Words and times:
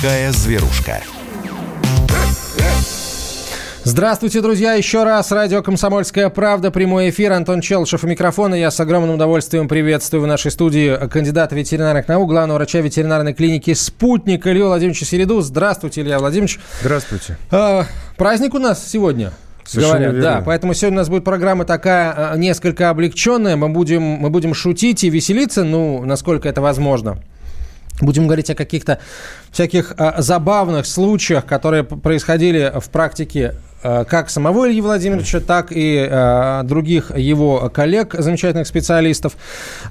Какая 0.00 0.30
зверушка. 0.30 1.00
Здравствуйте, 3.82 4.40
друзья, 4.40 4.74
еще 4.74 5.02
раз. 5.02 5.32
Радио 5.32 5.60
«Комсомольская 5.60 6.28
правда», 6.28 6.70
прямой 6.70 7.10
эфир. 7.10 7.32
Антон 7.32 7.60
Челшев 7.60 8.04
у 8.04 8.06
микрофона. 8.06 8.54
Я 8.54 8.70
с 8.70 8.78
огромным 8.78 9.16
удовольствием 9.16 9.66
приветствую 9.66 10.22
в 10.22 10.28
нашей 10.28 10.52
студии 10.52 10.96
кандидата 11.08 11.56
ветеринарных 11.56 12.06
наук, 12.06 12.28
главного 12.28 12.58
врача 12.58 12.80
ветеринарной 12.80 13.34
клиники 13.34 13.74
«Спутник» 13.74 14.46
Илью 14.46 14.66
Владимировича 14.66 15.04
Середу. 15.04 15.40
Здравствуйте, 15.40 16.02
Илья 16.02 16.20
Владимирович. 16.20 16.60
Здравствуйте. 16.80 17.36
А, 17.50 17.84
праздник 18.16 18.54
у 18.54 18.60
нас 18.60 18.88
сегодня. 18.88 19.32
Совершенно 19.64 19.98
говорят, 19.98 20.14
верно. 20.14 20.30
да. 20.38 20.42
Поэтому 20.46 20.74
сегодня 20.74 20.98
у 20.98 21.00
нас 21.00 21.08
будет 21.08 21.24
программа 21.24 21.64
такая 21.64 22.14
а, 22.16 22.36
несколько 22.36 22.90
облегченная. 22.90 23.56
Мы 23.56 23.68
будем, 23.68 24.02
мы 24.02 24.30
будем 24.30 24.54
шутить 24.54 25.02
и 25.02 25.10
веселиться, 25.10 25.64
ну, 25.64 26.04
насколько 26.04 26.48
это 26.48 26.60
возможно. 26.60 27.18
Будем 28.00 28.26
говорить 28.26 28.50
о 28.50 28.54
каких-то 28.54 29.00
всяких 29.50 29.94
а, 29.96 30.20
забавных 30.22 30.86
случаях, 30.86 31.46
которые 31.46 31.84
происходили 31.84 32.72
в 32.80 32.88
практике 32.90 33.54
как 33.82 34.30
самого 34.30 34.68
Ильи 34.68 34.80
Владимировича, 34.80 35.40
так 35.40 35.68
и 35.70 36.06
а, 36.10 36.62
других 36.64 37.16
его 37.16 37.70
коллег, 37.72 38.14
замечательных 38.18 38.66
специалистов. 38.66 39.36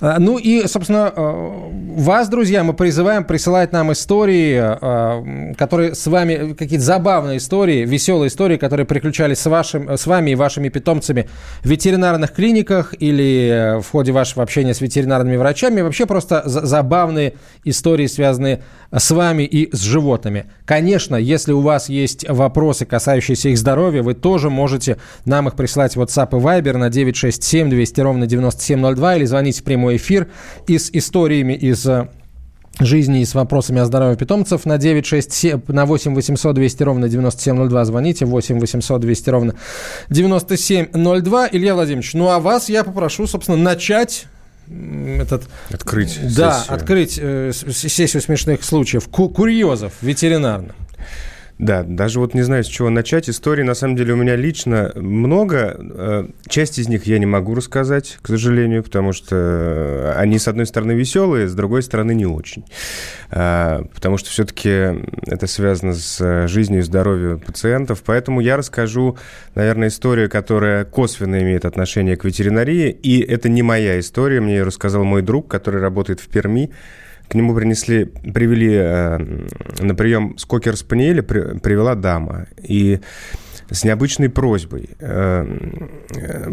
А, 0.02 0.20
ну 0.20 0.38
и, 0.38 0.68
собственно, 0.68 1.12
а, 1.16 1.72
вас, 1.96 2.28
друзья, 2.30 2.64
мы 2.64 2.74
призываем 2.74 3.24
присылать 3.24 3.72
нам 3.72 3.92
истории, 3.92 4.58
а, 4.60 5.54
которые 5.58 5.96
с 5.96 6.06
вами, 6.08 6.54
какие-то 6.54 6.84
забавные 6.84 7.38
истории, 7.38 7.86
веселые 7.86 8.28
истории, 8.28 8.58
которые 8.58 8.86
приключались 8.86 9.40
с, 9.40 9.46
вашим, 9.46 9.90
с 9.90 10.06
вами 10.06 10.32
и 10.32 10.36
вашими 10.36 10.70
питомцами 10.70 11.30
в 11.64 11.70
ветеринарных 11.70 12.34
клиниках 12.34 12.94
или 13.00 13.50
э, 13.50 13.78
в 13.80 13.90
ходе 13.90 14.12
вашего 14.12 14.44
общения 14.44 14.74
с 14.74 14.82
ветеринарными 14.82 15.38
врачами. 15.38 15.82
Вообще 15.82 16.06
просто 16.06 16.44
за- 16.46 16.66
забавные 16.66 17.34
истории, 17.64 18.08
связанные 18.08 18.64
с 18.92 19.12
вами 19.12 19.44
и 19.44 19.74
с 19.76 19.82
животными. 19.82 20.46
Конечно, 20.66 21.16
если 21.16 21.54
у 21.54 21.62
вас 21.62 21.90
есть 21.90 22.28
вопросы, 22.30 22.86
касающиеся 22.86 23.50
их 23.50 23.58
здоровья, 23.58 23.77
вы 24.02 24.14
тоже 24.14 24.50
можете 24.50 24.98
нам 25.26 25.48
их 25.48 25.56
присылать 25.56 25.96
в 25.96 26.02
WhatsApp 26.02 26.30
и 26.38 26.42
Viber 26.42 26.78
на 26.78 26.90
967 26.90 27.70
200 27.70 28.02
ровно 28.02 28.26
9702 28.28 29.16
или 29.18 29.26
звонить 29.26 29.60
в 29.60 29.64
прямой 29.64 29.96
эфир 29.98 30.28
и 30.68 30.78
с 30.78 30.90
историями 30.92 31.54
из 31.54 31.86
э, 31.88 32.08
жизни 32.80 33.22
и 33.22 33.26
с 33.26 33.34
вопросами 33.34 33.80
о 33.82 33.86
здоровье 33.86 34.18
питомцев 34.18 34.66
на 34.66 34.78
967, 34.78 35.62
на 35.68 35.86
8 35.86 36.14
800 36.14 36.54
200 36.56 36.84
ровно 36.84 37.10
9702 37.10 37.86
звоните, 37.86 38.26
8 38.26 38.60
800 38.60 39.02
200 39.02 39.30
ровно 39.30 39.56
9702. 40.10 41.50
Илья 41.52 41.74
Владимирович, 41.76 42.14
ну 42.14 42.30
а 42.30 42.40
вас 42.40 42.70
я 42.70 42.84
попрошу, 42.84 43.28
собственно, 43.28 43.58
начать 43.58 44.26
этот... 45.20 45.44
Открыть 45.72 46.20
Да, 46.36 46.60
сессию. 46.60 46.76
открыть 46.76 47.20
э, 47.22 47.52
сессию 47.54 48.22
смешных 48.22 48.64
случаев, 48.64 49.08
ку- 49.08 49.30
курьезов 49.30 49.94
ветеринарных. 50.02 50.76
Да, 51.60 51.82
даже 51.84 52.20
вот 52.20 52.36
не 52.36 52.44
знаю, 52.44 52.64
с 52.64 52.68
чего 52.68 52.90
начать. 52.92 53.30
Историй, 53.30 53.64
на 53.64 53.74
самом 53.74 53.96
деле, 53.96 54.14
у 54.14 54.16
меня 54.16 54.36
лично 54.36 54.92
много. 54.96 55.76
Э, 55.78 56.28
Часть 56.48 56.78
из 56.78 56.88
них 56.88 57.08
я 57.08 57.18
не 57.18 57.26
могу 57.26 57.56
рассказать, 57.56 58.20
к 58.22 58.28
сожалению, 58.28 58.84
потому 58.84 59.12
что 59.12 59.36
э, 59.36 60.14
они, 60.18 60.38
с 60.38 60.48
одной 60.48 60.68
стороны, 60.68 60.92
веселые, 60.92 61.48
с 61.48 61.56
другой 61.56 61.82
стороны, 61.82 62.14
не 62.14 62.28
очень. 62.28 62.64
А, 63.32 63.84
Потому 63.96 64.18
что 64.18 64.30
все-таки 64.30 64.70
это 65.26 65.48
связано 65.48 65.96
с 65.96 66.22
э, 66.22 66.48
жизнью 66.48 66.82
и 66.82 66.84
здоровьем 66.84 67.40
пациентов. 67.40 68.04
Поэтому 68.06 68.40
я 68.40 68.56
расскажу, 68.56 69.18
наверное, 69.56 69.88
историю, 69.88 70.30
которая 70.30 70.86
косвенно 70.86 71.42
имеет 71.42 71.66
отношение 71.66 72.18
к 72.18 72.24
ветеринарии. 72.24 72.92
И 72.92 73.20
это 73.20 73.50
не 73.50 73.64
моя 73.64 74.00
история, 74.00 74.42
мне 74.42 74.58
ее 74.58 74.64
рассказал 74.64 75.04
мой 75.04 75.24
друг, 75.24 75.48
который 75.48 75.82
работает 75.82 76.20
в 76.20 76.28
Перми. 76.28 76.72
К 77.30 77.36
нему 77.36 77.54
принесли, 77.56 78.06
привели 78.06 78.74
э, 78.74 79.18
на 79.80 79.96
прием 79.96 80.38
скокер 80.38 80.78
спаниеля, 80.78 81.24
при- 81.24 81.60
привела 81.60 81.96
дама. 81.96 82.48
И 82.62 83.00
с 83.70 83.84
необычной 83.84 84.30
просьбой. 84.30 84.90
Э, 85.00 85.46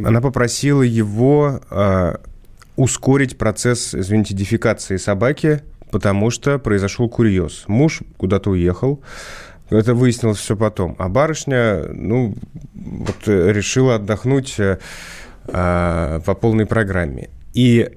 она 0.04 0.20
попросила 0.20 0.82
его 0.82 1.60
э, 1.70 2.16
ускорить 2.76 3.38
процесс, 3.38 3.94
извините, 3.94 4.34
дефекации 4.34 4.96
собаки, 4.96 5.62
потому 5.90 6.30
что 6.30 6.58
произошел 6.58 7.08
курьез. 7.08 7.64
Муж 7.68 8.02
куда-то 8.16 8.50
уехал, 8.50 9.00
это 9.70 9.94
выяснилось 9.94 10.38
все 10.38 10.56
потом. 10.56 10.96
А 10.98 11.08
барышня, 11.08 11.84
ну, 11.92 12.34
вот 12.74 13.28
э, 13.28 13.52
решила 13.52 13.96
отдохнуть 13.96 14.58
э, 14.58 14.78
э, 15.46 16.20
по 16.24 16.34
полной 16.34 16.66
программе. 16.66 17.30
И 17.52 17.90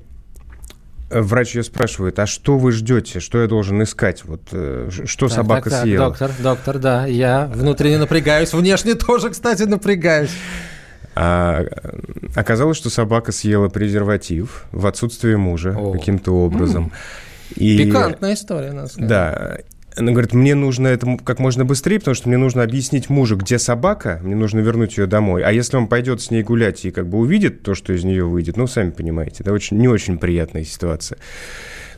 Врач 1.09 1.55
ее 1.55 1.63
спрашивает, 1.63 2.19
а 2.19 2.25
что 2.25 2.57
вы 2.57 2.73
ждете, 2.73 3.21
что 3.21 3.41
я 3.41 3.47
должен 3.47 3.81
искать, 3.81 4.25
вот 4.25 4.41
э, 4.51 4.89
что 5.05 5.27
Так, 5.27 5.35
собака 5.35 5.69
так, 5.69 5.71
так, 5.71 5.81
съела? 5.83 6.07
Доктор, 6.09 6.31
доктор, 6.39 6.77
да, 6.79 7.05
я 7.05 7.49
внутренне 7.53 7.97
напрягаюсь, 7.97 8.51
внешне 8.51 8.93
тоже, 8.95 9.29
кстати, 9.29 9.63
напрягаюсь. 9.63 10.31
А, 11.15 11.61
э, 11.61 11.99
оказалось, 12.35 12.75
что 12.75 12.89
собака 12.89 13.31
съела 13.31 13.69
презерватив 13.69 14.65
в 14.73 14.85
отсутствие 14.85 15.37
мужа 15.37 15.77
каким-то 15.93 16.33
образом. 16.33 16.91
И, 17.55 17.77
Пикантная 17.77 18.33
история, 18.33 18.73
надо 18.73 18.89
сказать. 18.89 19.09
Да. 19.09 19.57
Она 19.97 20.11
говорит, 20.11 20.33
мне 20.33 20.53
нужно 20.53 20.87
это 20.87 21.17
как 21.23 21.39
можно 21.39 21.65
быстрее, 21.65 21.99
потому 21.99 22.13
что 22.13 22.29
мне 22.29 22.37
нужно 22.37 22.61
объяснить 22.61 23.09
мужу, 23.09 23.35
где 23.35 23.57
собака, 23.57 24.19
мне 24.23 24.35
нужно 24.35 24.59
вернуть 24.59 24.97
ее 24.97 25.07
домой. 25.07 25.43
А 25.43 25.51
если 25.51 25.75
он 25.75 25.87
пойдет 25.87 26.21
с 26.21 26.29
ней 26.29 26.43
гулять 26.43 26.85
и 26.85 26.91
как 26.91 27.07
бы 27.07 27.17
увидит 27.17 27.63
то, 27.63 27.73
что 27.73 27.93
из 27.93 28.03
нее 28.03 28.25
выйдет, 28.25 28.57
ну, 28.57 28.67
сами 28.67 28.91
понимаете, 28.91 29.37
это 29.39 29.51
очень, 29.51 29.77
не 29.77 29.87
очень 29.87 30.19
приятная 30.19 30.63
ситуация. 30.63 31.17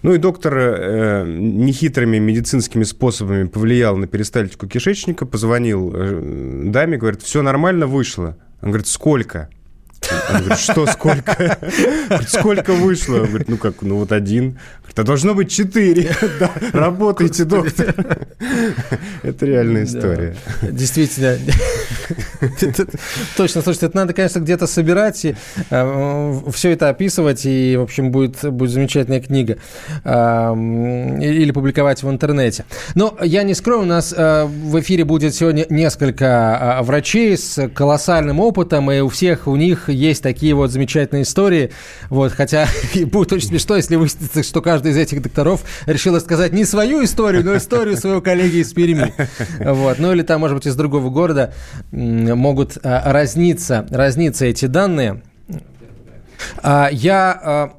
Ну 0.02 0.14
и 0.14 0.18
доктор 0.18 0.58
э, 0.58 1.26
нехитрыми 1.28 2.20
медицинскими 2.20 2.84
способами 2.84 3.48
повлиял 3.48 3.98
на 3.98 4.08
перистальтику 4.08 4.68
кишечника, 4.68 5.26
позвонил 5.26 5.92
э, 5.94 6.64
даме, 6.68 6.98
говорит, 6.98 7.22
все 7.22 7.42
нормально, 7.42 7.86
вышло. 7.86 8.38
Он 8.62 8.70
говорит, 8.70 8.88
сколько? 8.88 9.50
Говорит, 10.30 10.60
что 10.60 10.86
сколько? 10.88 11.58
Говорит, 12.10 12.30
сколько 12.30 12.74
вышло? 12.74 13.22
Он 13.22 13.28
говорит, 13.28 13.50
ну 13.50 13.58
как, 13.58 13.82
ну 13.82 13.98
вот 13.98 14.12
один. 14.12 14.60
Говорит, 14.82 15.00
а 15.00 15.04
должно 15.04 15.34
быть 15.34 15.52
четыре. 15.52 16.12
Да, 16.40 16.52
работайте, 16.74 17.44
доктор. 17.46 17.96
Это 19.24 19.46
реальная 19.46 19.84
история. 19.84 20.36
Действительно. 20.62 21.38
Точно, 23.38 23.62
слушайте, 23.62 23.88
это 23.88 23.96
надо, 23.96 24.14
конечно, 24.14 24.40
где-то 24.40 24.68
собирать 24.68 25.26
и 25.26 25.36
все 25.70 26.72
это 26.72 26.90
описывать, 26.90 27.46
и, 27.46 27.76
в 27.78 27.82
общем, 27.82 28.12
будет, 28.12 28.44
будет 28.52 28.72
замечательная 28.72 29.22
книга. 29.22 29.58
А, 30.04 30.52
м, 30.52 31.22
Или 31.22 31.52
публиковать 31.52 32.04
в 32.04 32.10
интернете. 32.10 32.66
Но 32.96 33.18
я 33.22 33.44
не 33.44 33.54
скрою, 33.54 33.82
у 33.82 33.86
нас 33.86 34.14
а, 34.16 34.46
в 34.46 34.80
эфире 34.80 35.06
будет 35.06 35.36
сегодня 35.36 35.66
несколько 35.70 36.80
а, 36.80 36.84
врачей 36.84 37.38
с 37.38 37.70
колоссальным 37.70 38.40
опытом, 38.40 38.92
и 38.92 39.00
у 39.00 39.10
всех 39.10 39.48
у 39.48 39.56
них 39.56 39.90
есть 40.00 40.24
такие 40.24 40.54
вот 40.54 40.72
замечательные 40.72 41.24
истории. 41.24 41.72
Вот, 42.10 42.32
хотя 42.32 42.68
и 42.94 43.06
будет 43.06 43.34
очень 43.34 43.48
смешно, 43.48 43.76
если 43.76 43.96
выяснится, 43.96 44.44
что 44.44 44.62
каждый 44.62 44.92
из 44.92 44.98
этих 44.98 45.22
докторов 45.22 45.62
решил 45.86 46.16
рассказать 46.16 46.54
не 46.54 46.66
свою 46.66 47.04
историю, 47.04 47.44
но 47.44 47.56
историю 47.58 47.98
своего 47.98 48.22
коллеги 48.22 48.58
из 48.58 48.74
Перми. 48.74 49.14
Вот. 49.60 50.00
Ну 50.00 50.12
или 50.12 50.22
там, 50.22 50.42
может 50.42 50.58
быть, 50.58 50.68
из 50.68 50.76
другого 50.76 51.10
города 51.10 51.54
могут 51.92 52.78
а, 52.84 53.12
разниться, 53.12 53.86
разниться 53.90 54.46
эти 54.46 54.66
данные. 54.66 55.22
А, 56.62 56.90
Я 56.92 57.40
а, 57.44 57.74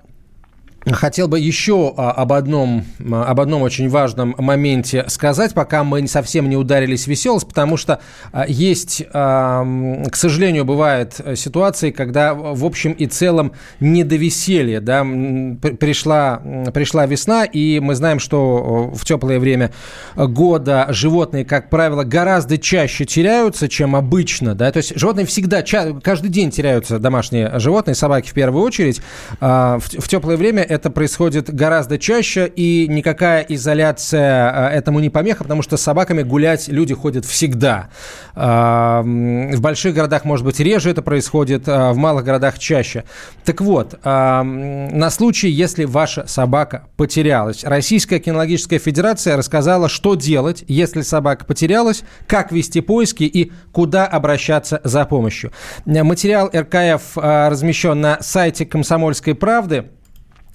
Хотел 0.93 1.29
бы 1.29 1.39
еще 1.39 1.93
а, 1.97 2.13
об 2.13 2.33
одном, 2.33 2.85
а, 3.13 3.25
об 3.25 3.41
одном 3.41 3.63
очень 3.63 3.89
важном 3.89 4.35
моменте 4.39 5.05
сказать, 5.09 5.55
пока 5.55 5.85
мы 5.85 6.07
совсем 6.09 6.49
не 6.49 6.57
ударились 6.57 7.05
в 7.05 7.07
веселость, 7.09 7.47
потому 7.47 7.77
что 7.77 8.01
а, 8.33 8.47
есть, 8.49 9.05
к 9.11 10.15
сожалению, 10.15 10.65
бывают 10.65 11.21
ситуации, 11.37 11.91
когда 11.91 12.35
в 12.35 12.65
общем 12.65 12.93
и 12.93 13.07
целом 13.07 13.53
не 13.79 14.05
до 14.05 14.17
веселья. 14.17 14.81
Да? 14.81 15.03
Пришла, 15.03 16.43
пришла 16.73 17.07
весна, 17.07 17.45
и 17.45 17.81
мы 17.81 17.95
знаем, 17.95 18.19
что 18.19 18.91
в 18.95 19.05
теплое 19.05 19.39
время 19.39 19.73
года 20.17 20.87
животные, 20.91 21.45
как 21.45 21.71
правило, 21.71 22.05
гораздо 22.05 22.59
чаще 22.59 23.05
теряются, 23.05 23.69
чем 23.69 23.95
обычно. 23.97 24.55
Да? 24.55 24.71
То 24.73 24.79
есть 24.79 24.99
животные 24.99 25.27
всегда, 25.27 25.63
каждый 26.03 26.31
день 26.31 26.51
теряются 26.51 26.99
домашние 26.99 27.59
животные, 27.59 27.95
собаки 27.95 28.31
в 28.31 28.35
первую 28.35 28.65
очередь. 28.65 29.01
В 29.41 30.09
теплое 30.09 30.37
время 30.37 30.63
это 30.63 30.80
происходит 30.89 31.53
гораздо 31.53 31.99
чаще, 31.99 32.47
и 32.47 32.87
никакая 32.89 33.43
изоляция 33.43 34.51
а, 34.51 34.71
этому 34.71 35.01
не 35.01 35.11
помеха, 35.11 35.43
потому 35.43 35.61
что 35.61 35.77
с 35.77 35.83
собаками 35.83 36.23
гулять 36.23 36.69
люди 36.69 36.95
ходят 36.95 37.27
всегда. 37.27 37.91
В 38.35 39.61
больших 39.61 39.95
городах, 39.95 40.25
может 40.25 40.47
быть, 40.47 40.61
реже 40.61 40.91
это 40.91 41.03
происходит, 41.03 41.65
а 41.67 41.93
в 41.93 41.97
малых 41.97 42.25
городах 42.25 42.59
чаще. 42.59 43.05
Так 43.45 43.61
вот, 43.61 43.99
на 44.05 45.11
случай, 45.11 45.49
если 45.49 45.85
ваша 45.85 46.27
собака 46.27 46.85
потерялась, 46.97 47.65
Российская 47.65 48.21
кинологическая 48.21 48.79
федерация 48.79 49.37
рассказала, 49.37 49.89
что 49.89 50.15
делать, 50.15 50.65
если 50.69 51.03
собака 51.03 51.45
потерялась, 51.45 52.03
как 52.27 52.53
вести 52.53 52.81
поиски 52.81 53.25
и 53.25 53.51
куда 53.73 54.07
обращаться 54.07 54.81
за 54.85 55.05
помощью. 55.05 55.53
Материал 55.85 56.51
РКФ 56.55 57.17
а, 57.17 57.51
размещен 57.51 58.01
на 58.01 58.19
сайте 58.21 58.65
«Комсомольской 58.67 59.35
правды». 59.35 59.87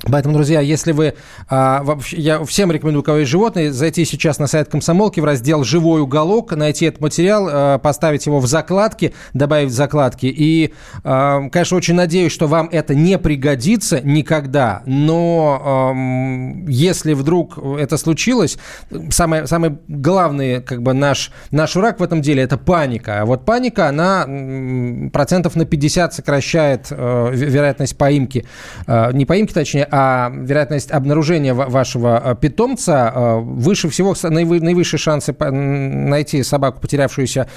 Поэтому, 0.04 0.36
друзья, 0.36 0.60
если 0.60 0.92
вы... 0.92 1.16
А, 1.50 1.84
я 2.12 2.44
всем 2.44 2.72
рекомендую, 2.72 3.02
у 3.02 3.04
кого 3.04 3.20
есть 3.20 3.32
животные, 3.32 3.72
зайти 3.72 4.06
сейчас 4.06 4.40
на 4.40 4.48
сайт 4.48 4.70
Комсомолки 4.70 5.20
в 5.20 5.26
раздел 5.26 5.64
«Живой 5.64 6.02
уголок», 6.02 6.52
найти 6.52 6.86
этот 6.86 7.02
материал, 7.02 7.48
а, 7.50 7.78
поставить 7.80 8.26
его 8.26 8.40
в 8.40 8.46
закладки, 8.46 9.14
добавить 9.34 9.70
в 9.70 9.74
закладки. 9.74 10.26
И, 10.26 10.74
а, 11.04 11.50
конечно, 11.50 11.78
очень 11.78 11.96
надеюсь, 11.96 12.32
что 12.32 12.48
вам 12.48 12.70
это 12.72 12.94
не 12.94 13.18
пригодится 13.18 14.02
никогда, 14.02 14.84
но 14.86 15.62
а, 15.64 15.94
если 16.68 17.14
вдруг 17.14 17.58
это 17.58 17.98
случилось, 17.98 18.58
самое, 19.10 19.48
самый 19.48 19.78
главный 19.88 20.62
как 20.62 20.84
бы 20.84 20.94
наш, 20.94 21.32
наш 21.52 21.76
враг 21.76 22.00
в 22.00 22.04
этом 22.04 22.22
деле– 22.22 22.44
это 22.44 22.58
паника. 22.58 23.22
А 23.22 23.26
вот 23.26 23.46
паника, 23.46 23.88
она 23.88 24.26
процентов 25.12 25.56
на 25.56 25.66
50 25.66 26.14
сокращает 26.14 26.88
а, 26.92 27.32
вероятность 27.32 27.98
поимки, 27.98 28.46
а, 28.88 29.12
не 29.12 29.26
поимки, 29.26 29.54
точнее, 29.54 29.85
а 29.92 30.32
вероятность 30.34 30.92
обнаружения 30.92 31.54
вашего 31.54 32.22
э, 32.24 32.36
питомца 32.40 33.12
э, 33.14 33.40
выше 33.40 33.90
всего, 33.90 34.16
наивысшие 34.24 35.00
шансы 35.00 35.36
найти 35.40 36.44
собаку, 36.44 36.82
потерявшуюся 36.82 37.48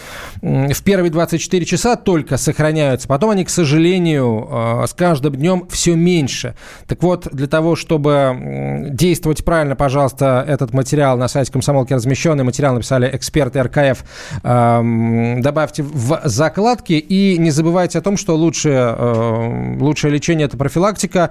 в 0.40 0.82
первые 0.82 1.10
24 1.10 1.64
часа, 1.64 1.96
только 1.96 2.36
сохраняются. 2.36 3.08
Потом 3.08 3.30
они, 3.30 3.44
к 3.44 3.50
сожалению, 3.50 4.48
э, 4.50 4.86
с 4.86 4.94
каждым 4.94 5.34
днем 5.34 5.66
все 5.70 5.94
меньше. 5.94 6.54
Так 6.86 7.02
вот, 7.02 7.28
для 7.32 7.46
того, 7.46 7.76
чтобы 7.76 8.86
действовать 8.90 9.44
правильно, 9.44 9.76
пожалуйста, 9.76 10.44
этот 10.46 10.72
материал 10.72 11.16
на 11.16 11.28
сайте 11.28 11.52
комсомолки 11.52 11.92
размещенный, 11.92 12.44
материал 12.44 12.74
написали 12.74 13.10
эксперты 13.12 13.62
РКФ, 13.62 14.04
добавьте 14.42 15.82
в 15.82 16.20
закладки 16.24 16.92
и 16.92 17.38
не 17.38 17.50
забывайте 17.50 17.98
о 17.98 18.02
том, 18.02 18.16
что 18.16 18.36
лучшее, 18.36 19.76
лучшее 19.78 20.12
лечение– 20.12 20.46
это 20.48 20.56
профилактика 20.56 21.30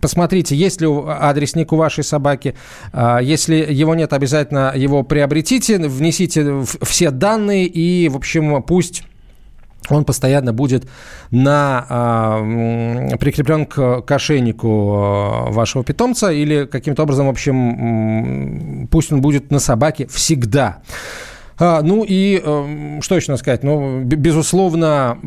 посмотрите, 0.00 0.56
есть 0.56 0.80
ли 0.80 0.88
адресник 0.88 1.72
у 1.72 1.76
вашей 1.76 2.04
собаки. 2.04 2.54
А, 2.92 3.18
если 3.18 3.54
его 3.56 3.94
нет, 3.94 4.12
обязательно 4.12 4.72
его 4.74 5.02
приобретите, 5.02 5.78
внесите 5.78 6.62
все 6.82 7.10
данные 7.10 7.66
и, 7.66 8.08
в 8.08 8.16
общем, 8.16 8.62
пусть 8.62 9.04
он 9.90 10.04
постоянно 10.04 10.52
будет 10.52 10.86
на, 11.30 11.86
э, 11.88 13.16
прикреплен 13.18 13.64
к, 13.66 14.02
к 14.02 14.10
ошейнику 14.10 14.94
а, 14.94 15.50
вашего 15.50 15.82
питомца 15.82 16.30
или 16.30 16.66
каким-то 16.66 17.04
образом, 17.04 17.26
в 17.26 17.30
общем, 17.30 18.88
пусть 18.90 19.12
он 19.12 19.20
будет 19.20 19.50
на 19.50 19.58
собаке 19.58 20.06
всегда. 20.06 20.78
А, 21.58 21.82
ну 21.82 22.04
и 22.06 22.40
э, 22.42 23.00
что 23.00 23.16
еще 23.16 23.32
надо 23.32 23.40
сказать? 23.40 23.64
Ну, 23.64 24.02
безусловно, 24.04 25.18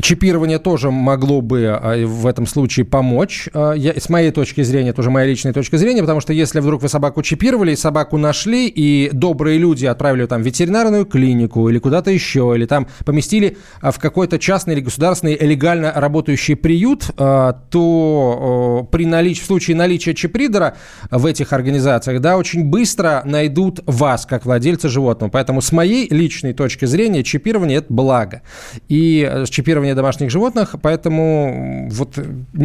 чипирование 0.00 0.58
тоже 0.58 0.90
могло 0.90 1.40
бы 1.40 1.66
а, 1.66 2.06
в 2.06 2.26
этом 2.26 2.46
случае 2.46 2.86
помочь. 2.86 3.48
А, 3.52 3.72
я, 3.72 3.94
с 3.98 4.08
моей 4.08 4.30
точки 4.30 4.62
зрения, 4.62 4.92
тоже 4.92 5.10
моя 5.10 5.26
личная 5.26 5.52
точка 5.52 5.78
зрения, 5.78 6.00
потому 6.00 6.20
что 6.20 6.32
если 6.32 6.60
вдруг 6.60 6.82
вы 6.82 6.88
собаку 6.88 7.22
чипировали, 7.22 7.74
собаку 7.74 8.18
нашли, 8.18 8.68
и 8.68 9.10
добрые 9.12 9.58
люди 9.58 9.86
отправили 9.86 10.26
там 10.26 10.42
в 10.42 10.46
ветеринарную 10.46 11.06
клинику 11.06 11.68
или 11.68 11.78
куда-то 11.78 12.10
еще, 12.10 12.52
или 12.54 12.66
там 12.66 12.86
поместили 13.04 13.56
а, 13.80 13.90
в 13.90 13.98
какой-то 13.98 14.38
частный 14.38 14.74
или 14.74 14.80
государственный 14.80 15.36
легально 15.38 15.92
работающий 15.94 16.56
приют, 16.56 17.10
то 17.16 18.88
при 18.90 19.06
налич... 19.06 19.40
в 19.40 19.46
случае 19.46 19.76
наличия 19.76 20.14
чипридера 20.14 20.76
в 21.10 21.26
этих 21.26 21.52
организациях, 21.52 22.20
да, 22.20 22.36
очень 22.36 22.64
быстро 22.64 23.22
найдут 23.24 23.80
вас, 23.86 24.26
как 24.26 24.44
владельца 24.52 24.88
животного. 24.88 25.30
Поэтому 25.30 25.62
с 25.62 25.72
моей 25.72 26.08
личной 26.08 26.52
точки 26.52 26.84
зрения 26.84 27.24
чипирование– 27.24 27.78
это 27.78 27.92
благо. 27.92 28.42
И 28.88 29.26
э, 29.28 29.46
чипирование 29.48 29.94
домашних 29.94 30.30
животных, 30.30 30.76
поэтому 30.82 31.88
вот 31.90 32.18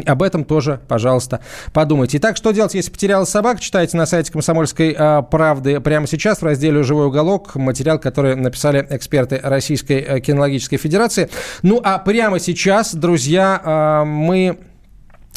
об 0.06 0.24
этом 0.24 0.44
тоже, 0.44 0.82
пожалуйста, 0.88 1.40
подумайте. 1.72 2.18
Итак, 2.18 2.36
что 2.36 2.52
делать, 2.52 2.74
если 2.74 2.92
потерялась 2.92 3.30
собака? 3.30 3.62
Читайте 3.62 3.96
на 3.96 4.06
сайте 4.06 4.32
«Комсомольской 4.32 4.96
а, 4.98 5.22
правды» 5.22 5.80
прямо 5.80 6.08
сейчас 6.08 6.42
в 6.42 6.44
разделе 6.44 6.84
«Живой 6.84 7.08
уголок» 7.08 7.56
материал, 7.56 8.00
который 8.00 8.36
написали 8.36 8.86
эксперты 8.90 9.40
Российской 9.42 10.02
э, 10.02 10.20
кинологической 10.20 10.78
федерации. 10.78 11.30
Ну, 11.62 11.80
а 11.84 12.00
прямо 12.00 12.40
сейчас, 12.40 12.94
друзья, 12.94 13.62
а, 13.64 14.06
мы 14.06 14.58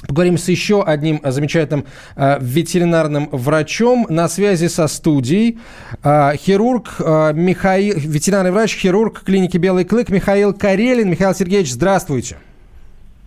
Поговорим 0.09 0.39
с 0.39 0.49
еще 0.49 0.83
одним 0.83 1.21
замечательным 1.23 1.85
э, 2.17 2.39
ветеринарным 2.41 3.29
врачом 3.31 4.07
на 4.09 4.29
связи 4.29 4.67
со 4.69 4.89
студией. 4.89 5.59
Э, 6.03 6.33
хирург, 6.37 6.97
э, 6.99 7.33
Михаил, 7.35 7.95
ветеринарный 7.97 8.51
врач, 8.51 8.77
хирург 8.77 9.23
клиники 9.23 9.59
«Белый 9.59 9.85
клык» 9.85 10.09
Михаил 10.09 10.55
Карелин. 10.55 11.11
Михаил 11.11 11.35
Сергеевич, 11.35 11.73
здравствуйте. 11.73 12.39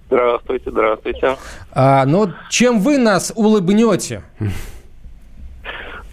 Здравствуйте, 0.07 0.69
здравствуйте. 0.69 1.37
А, 1.71 2.05
но 2.05 2.33
чем 2.49 2.79
вы 2.79 2.97
нас 2.97 3.31
улыбнете? 3.35 4.21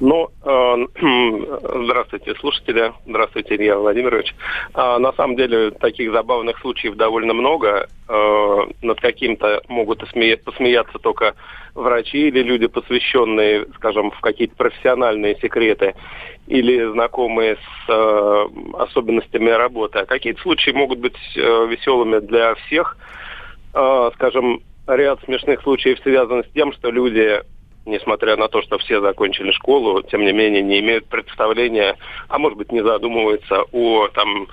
Ну, 0.00 0.30
э, 0.42 0.86
здравствуйте, 1.84 2.34
слушатели. 2.36 2.92
Здравствуйте, 3.06 3.56
Илья 3.56 3.76
Владимирович. 3.76 4.34
Э, 4.74 4.96
на 4.96 5.12
самом 5.12 5.36
деле, 5.36 5.72
таких 5.72 6.10
забавных 6.10 6.58
случаев 6.60 6.96
довольно 6.96 7.34
много. 7.34 7.86
Э, 8.08 8.58
над 8.80 8.98
каким-то 8.98 9.60
могут 9.68 9.98
посмеяться 10.00 10.98
только 10.98 11.34
врачи 11.74 12.28
или 12.28 12.42
люди, 12.42 12.66
посвященные, 12.66 13.66
скажем, 13.76 14.10
в 14.10 14.20
какие-то 14.20 14.56
профессиональные 14.56 15.36
секреты 15.36 15.94
или 16.46 16.90
знакомые 16.92 17.56
с 17.56 17.90
э, 17.90 18.46
особенностями 18.78 19.50
работы. 19.50 19.98
А 19.98 20.06
какие-то 20.06 20.40
случаи 20.40 20.70
могут 20.70 20.98
быть 21.00 21.16
веселыми 21.36 22.20
для 22.20 22.54
всех. 22.54 22.96
Скажем, 24.14 24.62
ряд 24.88 25.20
смешных 25.24 25.62
случаев 25.62 26.00
связан 26.00 26.42
с 26.42 26.48
тем, 26.52 26.72
что 26.72 26.90
люди 26.90 27.40
несмотря 27.86 28.36
на 28.36 28.48
то, 28.48 28.62
что 28.62 28.78
все 28.78 29.00
закончили 29.00 29.52
школу, 29.52 30.02
тем 30.02 30.22
не 30.22 30.32
менее 30.32 30.62
не 30.62 30.80
имеют 30.80 31.06
представления, 31.06 31.96
а 32.28 32.38
может 32.38 32.58
быть 32.58 32.72
не 32.72 32.82
задумываются 32.82 33.62
о 33.72 34.08
там 34.08 34.48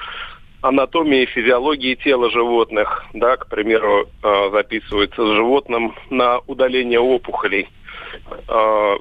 анатомии, 0.62 1.26
физиологии 1.26 1.96
тела 1.96 2.30
животных, 2.30 3.06
да, 3.14 3.38
к 3.38 3.48
примеру, 3.48 4.08
э, 4.24 4.50
записываются 4.52 5.26
с 5.26 5.36
животным 5.36 5.96
на 6.10 6.40
удаление 6.48 7.00
опухолей, 7.00 7.70
э, 8.48 8.98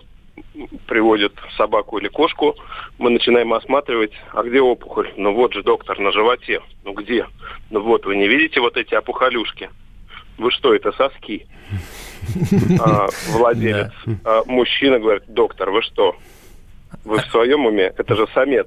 приводят 0.87 1.32
собаку 1.56 1.99
или 1.99 2.08
кошку, 2.08 2.56
мы 2.99 3.11
начинаем 3.11 3.52
осматривать, 3.55 4.12
а 4.32 4.43
где 4.43 4.61
опухоль? 4.61 5.12
Ну 5.17 5.34
вот 5.34 5.55
же, 5.55 5.62
доктор, 5.62 5.99
на 5.99 6.12
животе. 6.12 6.61
Ну 6.84 6.93
где? 6.93 7.26
Ну 7.70 7.81
вот, 7.81 8.05
вы 8.05 8.17
не 8.17 8.28
видите 8.28 8.61
вот 8.61 8.76
эти 8.76 8.94
опухолюшки? 8.94 9.70
Вы 10.38 10.50
что, 10.50 10.75
это 10.75 10.93
соски? 10.93 11.46
А, 12.80 13.09
владелец. 13.28 13.92
А, 14.25 14.42
мужчина 14.47 14.99
говорит, 14.99 15.25
доктор, 15.28 15.71
вы 15.71 15.83
что? 15.83 16.16
Вы 17.04 17.18
в 17.18 17.26
своем 17.26 17.66
уме? 17.66 17.92
Это 17.97 18.16
же 18.16 18.26
самец. 18.35 18.66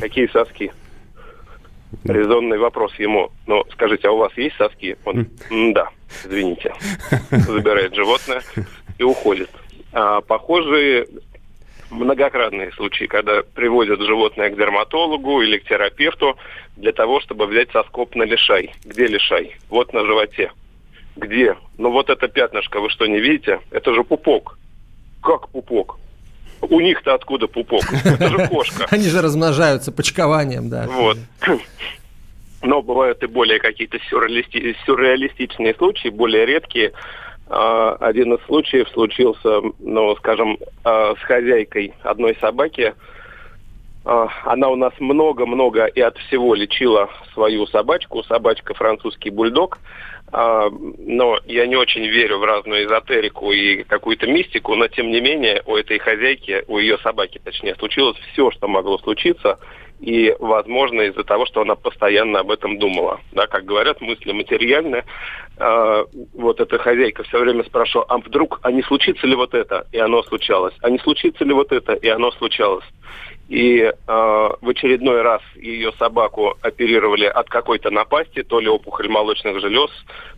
Какие 0.00 0.26
соски? 0.28 0.72
Резонный 2.04 2.58
вопрос 2.58 2.94
ему. 2.98 3.30
Ну, 3.46 3.64
скажите, 3.72 4.08
а 4.08 4.12
у 4.12 4.18
вас 4.18 4.32
есть 4.36 4.56
соски? 4.56 4.96
Он, 5.04 5.28
да, 5.72 5.88
извините. 6.24 6.72
Забирает 7.30 7.94
животное 7.94 8.42
и 8.98 9.02
уходит. 9.02 9.50
А, 9.92 10.20
похожие 10.20 11.06
многократные 11.90 12.70
случаи, 12.72 13.04
когда 13.06 13.42
приводят 13.42 14.00
животное 14.00 14.50
к 14.50 14.56
дерматологу 14.56 15.42
или 15.42 15.58
к 15.58 15.64
терапевту 15.64 16.36
для 16.76 16.92
того, 16.92 17.20
чтобы 17.20 17.46
взять 17.46 17.70
соскоп 17.72 18.14
на 18.14 18.22
лишай. 18.22 18.72
Где 18.84 19.06
лишай? 19.06 19.56
Вот 19.68 19.92
на 19.92 20.04
животе. 20.04 20.52
Где? 21.16 21.56
Ну 21.78 21.90
вот 21.90 22.10
это 22.10 22.28
пятнышко, 22.28 22.80
вы 22.80 22.90
что, 22.90 23.06
не 23.06 23.20
видите? 23.20 23.60
Это 23.70 23.94
же 23.94 24.04
пупок. 24.04 24.58
Как 25.22 25.48
пупок? 25.48 25.98
У 26.62 26.80
них-то 26.80 27.14
откуда 27.14 27.46
пупок? 27.46 27.82
Это 28.04 28.28
же 28.28 28.48
кошка. 28.48 28.86
Они 28.90 29.04
же 29.04 29.22
размножаются 29.22 29.92
почкованием, 29.92 30.68
да. 30.68 30.86
Вот. 30.88 31.18
Но 32.62 32.82
бывают 32.82 33.22
и 33.22 33.26
более 33.26 33.58
какие-то 33.58 33.98
сюрреалисти... 34.08 34.76
сюрреалистичные 34.84 35.74
случаи, 35.74 36.08
более 36.08 36.44
редкие. 36.44 36.92
А, 37.48 37.96
один 38.00 38.34
из 38.34 38.44
случаев 38.44 38.88
случился, 38.90 39.60
ну, 39.78 40.14
скажем, 40.16 40.58
а, 40.84 41.14
с 41.14 41.18
хозяйкой 41.20 41.94
одной 42.02 42.36
собаки. 42.40 42.94
А, 44.04 44.28
она 44.44 44.68
у 44.68 44.76
нас 44.76 44.92
много-много 45.00 45.86
и 45.86 46.00
от 46.00 46.18
всего 46.18 46.54
лечила 46.54 47.08
свою 47.32 47.66
собачку. 47.66 48.22
Собачка 48.24 48.74
французский 48.74 49.30
бульдог. 49.30 49.78
А, 50.32 50.68
но 50.70 51.40
я 51.46 51.66
не 51.66 51.76
очень 51.76 52.06
верю 52.06 52.38
в 52.38 52.44
разную 52.44 52.86
эзотерику 52.86 53.50
и 53.52 53.82
какую-то 53.82 54.26
мистику, 54.26 54.74
но 54.76 54.86
тем 54.88 55.10
не 55.10 55.20
менее 55.20 55.62
у 55.66 55.76
этой 55.76 55.98
хозяйки, 55.98 56.64
у 56.68 56.78
ее 56.78 56.98
собаки, 56.98 57.40
точнее, 57.42 57.74
случилось 57.74 58.16
все, 58.32 58.50
что 58.52 58.68
могло 58.68 58.98
случиться, 58.98 59.58
и, 60.00 60.34
возможно, 60.38 61.02
из-за 61.02 61.24
того, 61.24 61.44
что 61.46 61.60
она 61.60 61.74
постоянно 61.74 62.40
об 62.40 62.50
этом 62.50 62.78
думала. 62.78 63.20
Да, 63.32 63.46
как 63.46 63.64
говорят, 63.64 64.00
мысли 64.00 64.32
материальные. 64.32 65.04
А, 65.58 66.04
вот 66.32 66.60
эта 66.60 66.78
хозяйка 66.78 67.22
все 67.24 67.38
время 67.38 67.64
спрашивала, 67.64 68.06
а 68.08 68.18
вдруг, 68.18 68.60
а 68.62 68.72
не 68.72 68.82
случится 68.82 69.26
ли 69.26 69.34
вот 69.34 69.52
это? 69.52 69.86
И 69.92 69.98
оно 69.98 70.22
случалось. 70.22 70.74
А 70.80 70.90
не 70.90 70.98
случится 70.98 71.44
ли 71.44 71.52
вот 71.52 71.72
это? 71.72 71.92
И 71.94 72.08
оно 72.08 72.30
случалось. 72.32 72.84
И 73.50 73.80
э, 73.80 73.92
в 74.06 74.68
очередной 74.68 75.22
раз 75.22 75.42
ее 75.56 75.92
собаку 75.98 76.56
оперировали 76.62 77.24
от 77.24 77.48
какой-то 77.48 77.90
напасти, 77.90 78.44
то 78.44 78.60
ли 78.60 78.68
опухоль 78.68 79.08
молочных 79.08 79.58
желез, 79.60 79.90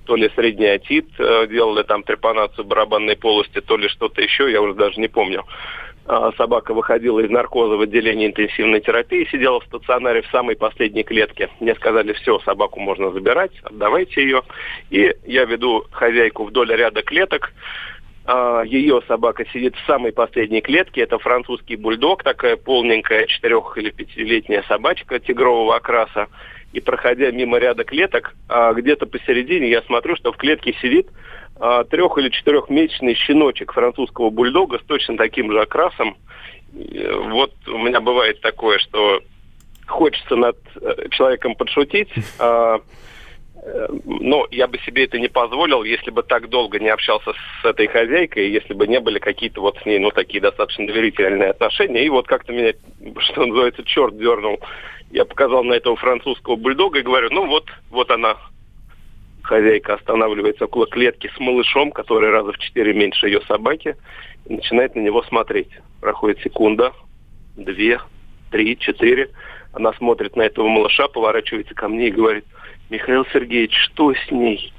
то 0.07 0.17
ли 0.17 0.31
средний 0.35 0.69
отит, 0.69 1.09
э, 1.19 1.47
делали 1.47 1.83
там 1.83 2.05
трепанацию 2.05 2.65
барабанной 2.65 3.17
полости, 3.17 3.61
то 3.61 3.77
ли 3.77 3.89
что-то 3.89 4.23
еще, 4.23 4.51
я 4.51 4.63
уже 4.63 4.73
даже 4.73 4.99
не 4.99 5.09
помню. 5.09 5.45
Э, 6.07 6.31
собака 6.39 6.73
выходила 6.73 7.21
из 7.21 7.29
наркоза 7.29 7.77
в 7.77 7.83
отделении 7.83 8.29
интенсивной 8.29 8.81
терапии, 8.81 9.29
сидела 9.31 9.61
в 9.61 9.65
стационаре 9.65 10.23
в 10.23 10.27
самой 10.29 10.57
последней 10.57 11.05
клетке. 11.05 11.51
Мне 11.61 11.75
сказали, 11.75 12.15
все, 12.15 12.39
собаку 12.41 12.81
можно 12.81 13.11
забирать, 13.11 13.53
отдавайте 13.63 14.23
ее. 14.23 14.43
И 14.89 15.15
я 15.27 15.45
веду 15.45 15.85
хозяйку 15.91 16.45
вдоль 16.45 16.75
ряда 16.75 17.03
клеток, 17.03 17.53
ее 18.65 19.03
собака 19.09 19.45
сидит 19.53 19.75
в 19.75 19.87
самой 19.87 20.13
последней 20.13 20.61
клетке. 20.61 21.03
Это 21.03 21.19
французский 21.19 21.77
бульдог, 21.77 22.23
такая 22.23 22.57
полненькая 22.57 23.27
четырех- 23.27 23.77
или 23.77 23.91
пятилетняя 23.91 24.63
собачка 24.69 25.19
тигрового 25.19 25.77
окраса. 25.77 26.29
И 26.73 26.81
проходя 26.81 27.31
мимо 27.31 27.59
ряда 27.59 27.85
клеток, 27.85 28.35
а, 28.49 28.73
где-то 28.73 29.07
посередине 29.07 29.69
я 29.69 29.83
смотрю, 29.83 30.17
что 30.17 30.33
в 30.33 30.37
клетке 30.37 30.75
сидит 30.81 31.09
а, 31.61 31.85
трех- 31.85 32.17
или 32.19 32.31
четырехмесячный 32.31 33.15
щеночек 33.15 33.73
французского 33.73 34.31
бульдога 34.31 34.79
с 34.79 34.83
точно 34.87 35.17
таким 35.17 35.53
же 35.53 35.61
окрасом. 35.61 36.17
Вот 36.73 37.53
у 37.69 37.79
меня 37.79 38.01
бывает 38.01 38.41
такое, 38.41 38.79
что 38.79 39.21
хочется 39.87 40.37
над 40.37 40.57
э, 40.81 41.09
человеком 41.11 41.55
подшутить, 41.55 42.09
но 43.63 44.47
я 44.51 44.67
бы 44.67 44.79
себе 44.79 45.05
это 45.05 45.21
не 45.21 45.29
позволил, 45.29 45.85
если 45.85 46.11
бы 46.11 46.25
так 46.25 46.49
долго 46.49 46.81
не 46.81 46.89
общался 46.89 47.33
с 47.33 47.65
этой 47.65 47.87
хозяйкой, 47.87 48.51
если 48.51 48.75
бы 48.75 48.89
не 48.89 48.99
были 48.99 49.21
какие-то 49.21 49.61
вот 49.61 49.79
с 49.79 49.87
ней, 49.87 50.01
ну, 50.01 50.11
такие 50.11 50.41
достаточно 50.41 50.87
доверительные 50.87 51.51
отношения. 51.51 52.05
И 52.05 52.09
вот 52.09 52.27
как-то 52.27 52.53
меня, 52.53 52.73
что 53.19 53.47
называется, 53.47 53.85
черт 53.85 54.19
дернул. 54.19 54.59
Я 55.13 55.25
показал 55.25 55.63
на 55.63 55.75
этого 55.75 55.95
французского 55.95 56.57
бульдога 56.57 56.99
и 56.99 57.03
говорю, 57.03 57.29
ну 57.31 57.47
вот, 57.47 57.69
вот 57.91 58.11
она, 58.11 58.37
хозяйка 59.43 59.95
останавливается 59.95 60.65
около 60.65 60.87
клетки 60.87 61.31
с 61.37 61.39
малышом, 61.39 61.93
который 61.93 62.31
раза 62.31 62.53
в 62.53 62.59
четыре 62.59 62.93
меньше 62.95 63.29
ее 63.29 63.43
собаки, 63.43 63.97
и 64.47 64.55
начинает 64.55 64.97
на 64.97 65.01
него 65.01 65.23
смотреть. 65.23 65.71
Проходит 66.01 66.41
секунда, 66.41 66.93
две, 67.57 68.01
три, 68.51 68.77
четыре. 68.77 69.31
Она 69.73 69.93
смотрит 69.93 70.35
на 70.35 70.43
этого 70.43 70.67
малыша, 70.67 71.07
поворачивается 71.07 71.75
ко 71.75 71.87
мне 71.87 72.09
и 72.09 72.11
говорит– 72.11 72.45
Михаил 72.93 73.25
Сергеевич, 73.33 73.73
что 73.87 74.13
с 74.13 74.31
ней? 74.31 74.71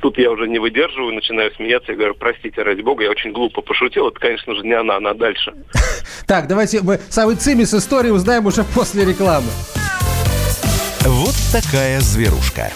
Тут 0.00 0.16
я 0.16 0.30
уже 0.30 0.46
не 0.46 0.60
выдерживаю, 0.60 1.12
начинаю 1.12 1.52
смеяться 1.54 1.90
и 1.90 1.96
говорю, 1.96 2.14
простите, 2.14 2.62
ради 2.62 2.82
бога, 2.82 3.02
я 3.02 3.10
очень 3.10 3.32
глупо 3.32 3.62
пошутил. 3.62 4.06
Это, 4.06 4.20
конечно 4.20 4.54
же, 4.54 4.62
не 4.62 4.74
она, 4.74 4.96
она 4.96 5.12
дальше. 5.12 5.52
Так, 6.26 6.46
давайте 6.46 6.82
мы 6.82 6.98
самый 7.10 7.34
цимис 7.34 7.74
истории 7.74 8.10
узнаем 8.10 8.46
уже 8.46 8.62
после 8.62 9.04
рекламы. 9.04 9.48
Вот 11.00 11.34
такая 11.52 11.98
зверушка. 11.98 12.70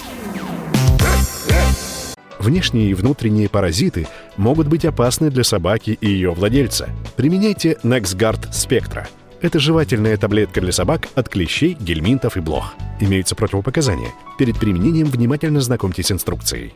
Внешние 2.40 2.90
и 2.90 2.94
внутренние 2.94 3.49
паразиты 3.49 4.08
могут 4.37 4.66
быть 4.66 4.85
опасны 4.85 5.30
для 5.30 5.44
собаки 5.44 5.96
и 6.00 6.08
ее 6.08 6.32
владельца. 6.32 6.90
Применяйте 7.16 7.78
NexGard 7.85 8.50
Spectra– 8.50 9.06
это 9.40 9.59
жевательная 9.59 10.16
таблетка 10.16 10.61
для 10.61 10.73
собак 10.73 11.09
от 11.14 11.28
клещей, 11.28 11.76
гельминтов 11.78 12.37
и 12.37 12.40
блох. 12.40 12.75
Имеются 13.00 13.35
противопоказания. 13.35 14.12
Перед 14.38 14.59
применением 14.59 15.07
внимательно 15.07 15.61
знакомьтесь 15.61 16.07
с 16.07 16.12
инструкцией. 16.12 16.75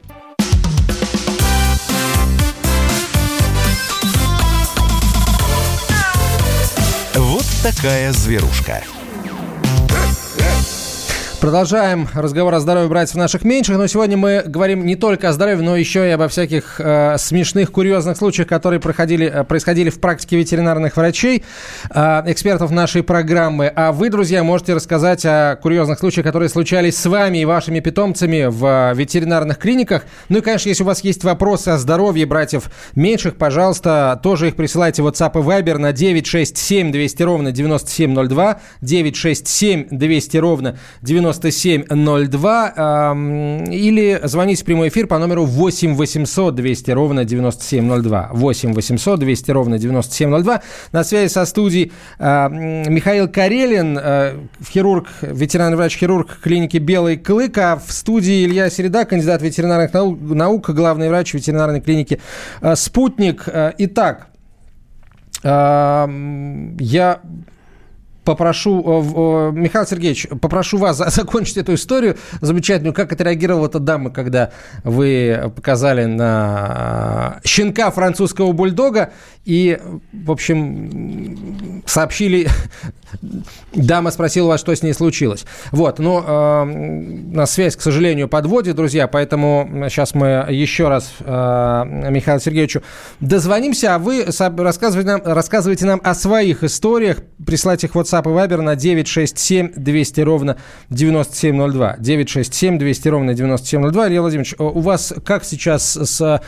Вот 7.14 7.44
такая 7.62 8.12
зверушка. 8.12 8.82
Продолжаем 11.40 12.06
разговор 12.12 12.52
о 12.52 12.60
здоровье 12.60 12.90
братьев 12.90 13.14
наших 13.14 13.44
меньших, 13.44 13.78
но 13.78 13.86
сегодня 13.86 14.18
мы 14.18 14.42
говорим 14.44 14.84
не 14.84 14.94
только 14.94 15.30
о 15.30 15.32
здоровье, 15.32 15.64
но 15.64 15.74
еще 15.74 16.06
и 16.06 16.10
обо 16.10 16.28
всяких 16.28 16.78
э, 16.78 17.16
смешных, 17.16 17.72
курьезных 17.72 18.18
случаях, 18.18 18.46
которые 18.46 18.78
проходили, 18.78 19.24
э, 19.26 19.44
происходили 19.44 19.88
в 19.88 20.00
практике 20.00 20.36
ветеринарных 20.36 20.98
врачей, 20.98 21.42
э, 21.88 22.22
экспертов 22.26 22.70
нашей 22.72 23.02
программы. 23.02 23.72
А 23.74 23.92
вы, 23.92 24.10
друзья, 24.10 24.44
можете 24.44 24.74
рассказать 24.74 25.24
о 25.24 25.56
курьезных 25.56 25.98
случаях, 25.98 26.26
которые 26.26 26.50
случались 26.50 26.98
с 26.98 27.06
вами 27.06 27.38
и 27.38 27.46
вашими 27.46 27.80
питомцами 27.80 28.44
в 28.44 28.92
э, 28.92 28.94
ветеринарных 28.94 29.56
клиниках. 29.56 30.04
Ну 30.28 30.38
и, 30.38 30.40
конечно, 30.42 30.68
если 30.68 30.82
у 30.82 30.86
вас 30.86 31.02
есть 31.02 31.24
вопросы 31.24 31.70
о 31.70 31.78
здоровье 31.78 32.26
братьев 32.26 32.70
меньших, 32.94 33.36
пожалуйста, 33.36 34.20
тоже 34.22 34.48
их 34.48 34.56
присылайте 34.56 35.02
в 35.02 35.06
WhatsApp 35.06 35.40
и 35.40 35.42
Viber 35.42 35.78
на 35.78 35.94
967 35.94 36.92
200 36.92 37.22
ровно 37.22 37.50
9702, 37.50 38.60
967 38.82 39.86
200 39.90 40.36
ровно 40.36 40.78
97 41.00 41.29
9702 41.38 43.14
или 43.70 44.20
звоните 44.24 44.62
в 44.62 44.66
прямой 44.66 44.88
эфир 44.88 45.06
по 45.06 45.18
номеру 45.18 45.44
8 45.44 45.94
800 45.94 46.54
200 46.54 46.90
ровно 46.90 47.24
9702. 47.24 48.30
8 48.32 48.72
800 48.74 49.20
200 49.20 49.50
ровно 49.50 49.78
9702. 49.78 50.62
На 50.92 51.04
связи 51.04 51.32
со 51.32 51.44
студией 51.44 51.92
Михаил 52.18 53.28
Карелин, 53.28 53.98
э, 53.98 54.34
хирург, 54.68 55.08
ветеринарный 55.22 55.76
врач-хирург 55.76 56.40
клиники 56.42 56.78
«Белый 56.78 57.16
клык», 57.16 57.56
а 57.58 57.76
в 57.76 57.92
студии 57.92 58.44
Илья 58.44 58.70
Середа, 58.70 59.04
кандидат 59.04 59.42
ветеринарных 59.42 59.92
наук, 59.92 60.18
наук 60.20 60.70
главный 60.70 61.08
врач 61.08 61.34
ветеринарной 61.34 61.80
клиники 61.80 62.20
э, 62.60 62.76
«Спутник». 62.76 63.44
Э, 63.46 63.72
итак, 63.78 64.26
я 65.42 67.20
попрошу, 68.30 68.80
э, 68.80 69.52
Михаил 69.52 69.86
Сергеевич, 69.86 70.28
попрошу 70.40 70.78
вас 70.78 70.96
закончить 71.14 71.56
эту 71.56 71.74
историю 71.74 72.16
замечательную. 72.40 72.94
Как 72.94 73.12
отреагировала 73.12 73.66
эта 73.66 73.80
дама, 73.80 74.10
когда 74.10 74.52
вы 74.84 75.50
показали 75.56 76.04
на 76.04 77.40
щенка 77.44 77.90
французского 77.90 78.52
бульдога 78.52 79.10
и, 79.50 79.80
в 80.12 80.30
общем, 80.30 81.82
сообщили... 81.84 82.46
Дама 83.74 84.12
спросила 84.12 84.46
вас, 84.46 84.60
что 84.60 84.74
с 84.74 84.84
ней 84.84 84.94
случилось. 84.94 85.44
Вот, 85.72 85.98
но 85.98 86.24
э, 86.24 86.64
на 86.64 87.46
связь, 87.46 87.74
к 87.74 87.80
сожалению, 87.80 88.28
подводит, 88.28 88.76
друзья, 88.76 89.08
поэтому 89.08 89.68
сейчас 89.88 90.14
мы 90.14 90.46
еще 90.48 90.86
раз 90.88 91.12
э, 91.18 91.24
Михаилу 92.10 92.40
Сергеевичу 92.40 92.82
дозвонимся, 93.18 93.96
а 93.96 93.98
вы 93.98 94.26
рассказывайте 94.26 95.10
нам, 95.10 95.22
рассказывайте 95.24 95.86
нам 95.86 96.00
о 96.04 96.14
своих 96.14 96.62
историях, 96.62 97.18
присылайте 97.44 97.88
их 97.88 97.96
в 97.96 97.98
WhatsApp 97.98 98.22
и 98.22 98.28
Viber 98.28 98.60
на 98.60 98.76
967 98.76 99.72
200 99.74 100.20
ровно 100.20 100.56
9702. 100.90 101.96
967 101.98 102.78
200 102.78 103.08
ровно 103.08 103.34
9702. 103.34 104.08
Илья 104.08 104.20
Владимирович, 104.20 104.54
у 104.58 104.80
вас 104.80 105.12
как 105.24 105.44
сейчас 105.44 105.96
с 105.96 106.40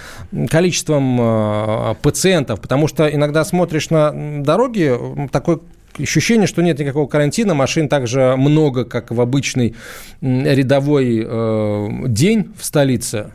количеством 0.49 1.19
э, 1.21 1.95
пациентов? 2.03 2.61
Потому 2.61 2.87
что 2.87 2.92
иногда 3.01 3.45
смотришь 3.45 3.91
на 3.91 4.43
дороги, 4.43 4.99
такой 5.31 5.61
ощущение, 5.99 6.47
что 6.47 6.63
нет 6.63 6.79
никакого 6.79 7.07
карантина, 7.07 7.55
машин 7.55 7.89
так 7.89 8.07
же 8.07 8.35
много, 8.37 8.85
как 8.85 9.11
в 9.11 9.21
обычный 9.21 9.75
рядовой 10.21 11.25
э, 11.25 11.89
день 12.07 12.53
в 12.59 12.65
столице. 12.65 13.33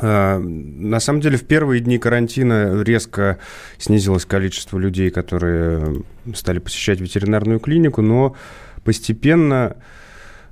А, 0.00 0.38
на 0.38 1.00
самом 1.00 1.20
деле 1.20 1.36
в 1.36 1.44
первые 1.44 1.80
дни 1.80 1.98
карантина 1.98 2.82
резко 2.82 3.38
снизилось 3.78 4.24
количество 4.24 4.78
людей, 4.78 5.10
которые 5.10 6.02
стали 6.34 6.58
посещать 6.58 7.00
ветеринарную 7.00 7.58
клинику, 7.58 8.02
но 8.02 8.36
постепенно 8.84 9.76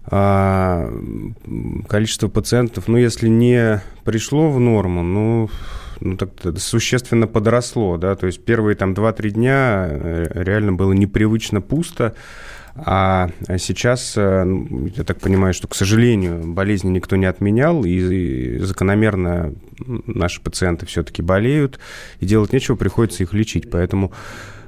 а, 0.04 0.92
количество 1.88 2.28
пациентов, 2.28 2.88
ну, 2.88 2.97
если 2.97 3.28
не 3.28 3.83
пришло 4.04 4.50
в 4.50 4.59
норму, 4.59 5.02
ну, 5.02 5.50
ну, 6.00 6.17
так 6.17 6.31
существенно 6.59 7.26
подросло, 7.26 7.97
да, 7.97 8.15
то 8.15 8.26
есть 8.26 8.45
первые 8.45 8.76
там 8.76 8.93
2-3 8.93 9.31
дня 9.31 9.88
э, 9.91 10.43
реально 10.43 10.73
было 10.73 10.93
непривычно 10.93 11.61
пусто, 11.61 12.15
а 12.79 13.31
сейчас, 13.59 14.15
э, 14.17 14.45
я 14.97 15.05
так 15.05 15.19
понимаю, 15.21 15.55
что, 15.55 15.67
к 15.67 15.75
сожалению, 15.75 16.53
болезни 16.53 16.91
никто 16.91 17.17
не 17.17 17.25
отменял, 17.26 17.85
и 17.85 18.59
закономерно 18.59 19.55
наши 19.79 20.43
пациенты 20.43 20.85
все-таки 20.85 21.23
болеют, 21.23 21.79
и 22.21 22.26
делать 22.26 22.53
нечего, 22.53 22.76
приходится 22.76 23.23
их 23.23 23.33
лечить. 23.33 23.71
Поэтому 23.71 24.12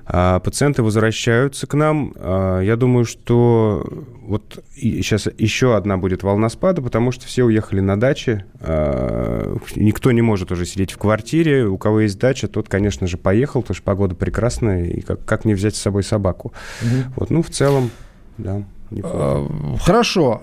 пациенты 0.09 0.83
возвращаются 0.83 1.67
к 1.67 1.75
нам. 1.75 2.15
А, 2.17 2.61
я 2.61 2.77
думаю, 2.77 3.05
что 3.05 3.87
вот 4.23 4.65
сейчас 4.75 5.29
еще 5.39 5.77
одна 5.77 5.99
будет 5.99 6.23
волна 6.23 6.49
спада, 6.49 6.81
потому 6.83 7.13
что 7.13 7.27
все 7.27 7.45
уехали 7.45 7.81
на 7.81 7.99
дачи. 7.99 8.45
А, 8.61 9.57
никто 9.77 10.11
не 10.13 10.23
может 10.23 10.51
уже 10.51 10.65
сидеть 10.65 10.93
в 10.93 10.99
квартире. 10.99 11.67
У 11.67 11.77
кого 11.77 12.01
есть 12.01 12.19
дача, 12.19 12.49
тот, 12.49 12.69
конечно 12.69 13.07
же, 13.07 13.19
поехал, 13.19 13.63
потому 13.63 13.75
что 13.75 13.85
погода 13.85 14.15
прекрасная, 14.15 14.87
и 14.87 15.01
как, 15.01 15.25
как 15.25 15.45
не 15.45 15.55
взять 15.55 15.77
с 15.77 15.81
собой 15.81 16.03
собаку. 16.03 16.53
Угу. 16.83 17.13
Вот, 17.17 17.31
ну, 17.31 17.43
в 17.43 17.51
целом, 17.51 17.91
да. 18.39 18.63
Неплохо. 18.91 19.47
Хорошо. 19.85 20.41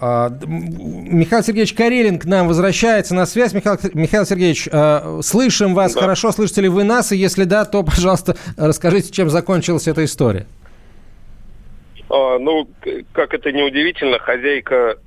Михаил 0.48 1.44
Сергеевич 1.44 1.74
Карелин 1.74 2.20
к 2.20 2.26
нам 2.26 2.48
возвращается 2.48 3.16
на 3.16 3.26
связь. 3.26 3.54
Михаил, 3.54 3.78
Михаил 3.94 4.26
Сергеевич, 4.26 4.68
слышим 5.26 5.74
вас 5.74 5.94
да. 5.94 6.02
хорошо, 6.02 6.32
слышите 6.32 6.62
ли 6.62 6.70
вы 6.70 6.84
нас? 6.84 7.12
И 7.12 7.18
если 7.18 7.44
да, 7.46 7.66
то, 7.66 7.84
пожалуйста, 7.84 8.36
расскажите, 8.58 9.12
чем 9.12 9.30
закончилась 9.30 9.88
эта 9.88 10.06
история. 10.06 10.46
А, 12.10 12.38
ну, 12.40 12.68
как 13.14 13.34
это 13.34 13.52
неудивительно, 13.52 14.20
хозяйка 14.20 14.98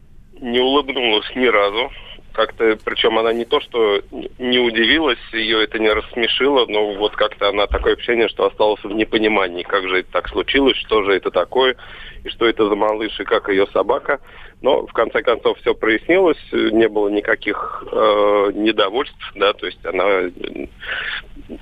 не 0.41 0.61
улыбнулась 0.61 1.31
ни 1.35 1.47
разу. 1.47 1.91
Как-то, 2.39 2.79
причем 2.85 3.19
она 3.19 3.33
не 3.33 3.45
то, 3.45 3.61
что 3.61 4.01
не 4.39 4.61
удивилась, 4.61 5.19
ее 5.33 5.65
это 5.65 5.81
не 5.81 5.89
рассмешило, 5.89 6.67
но 6.67 6.95
вот 6.95 7.17
как-то 7.17 7.49
она 7.49 7.67
такое 7.67 7.95
ощущение, 7.97 8.29
что 8.29 8.47
осталась 8.47 8.81
в 8.85 8.93
непонимании, 8.93 9.65
как 9.65 9.89
же 9.89 9.99
это 9.99 10.13
так 10.13 10.29
случилось, 10.29 10.77
что 10.77 11.03
же 11.03 11.15
это 11.15 11.33
такое, 11.33 11.75
и 12.23 12.29
что 12.29 12.47
это 12.47 12.69
за 12.69 12.77
малыш, 12.77 13.19
и 13.19 13.25
как 13.25 13.49
ее 13.49 13.67
собака. 13.73 14.21
Но 14.63 14.87
в 14.87 14.93
конце 14.93 15.21
концов 15.23 15.59
все 15.59 15.75
прояснилось, 15.75 16.39
не 16.53 16.89
было 16.89 17.09
никаких 17.09 17.83
э, 17.91 18.53
недовольств, 18.55 19.33
да, 19.35 19.53
то 19.53 19.67
есть 19.67 19.85
она 19.85 20.31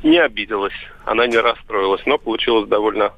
не 0.02 0.18
обиделась, 0.18 0.76
она 1.06 1.26
не 1.26 1.38
расстроилась, 1.38 2.04
но 2.04 2.18
получилось 2.18 2.68
довольно 2.68 3.14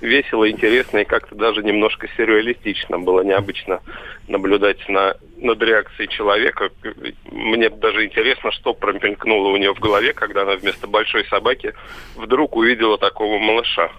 весело, 0.00 0.50
интересно 0.50 0.98
и 0.98 1.04
как-то 1.04 1.34
даже 1.34 1.62
немножко 1.62 2.08
сюрреалистично 2.16 2.98
было 2.98 3.22
необычно 3.22 3.80
наблюдать 4.28 4.88
на, 4.88 5.16
над 5.36 5.62
реакцией 5.62 6.08
человека. 6.08 6.70
Мне 7.30 7.68
даже 7.68 8.04
интересно, 8.04 8.50
что 8.52 8.74
промелькнуло 8.74 9.48
у 9.48 9.56
нее 9.56 9.74
в 9.74 9.80
голове, 9.80 10.12
когда 10.12 10.42
она 10.42 10.56
вместо 10.56 10.86
большой 10.86 11.24
собаки 11.26 11.74
вдруг 12.16 12.56
увидела 12.56 12.98
такого 12.98 13.38
малыша. 13.38 13.90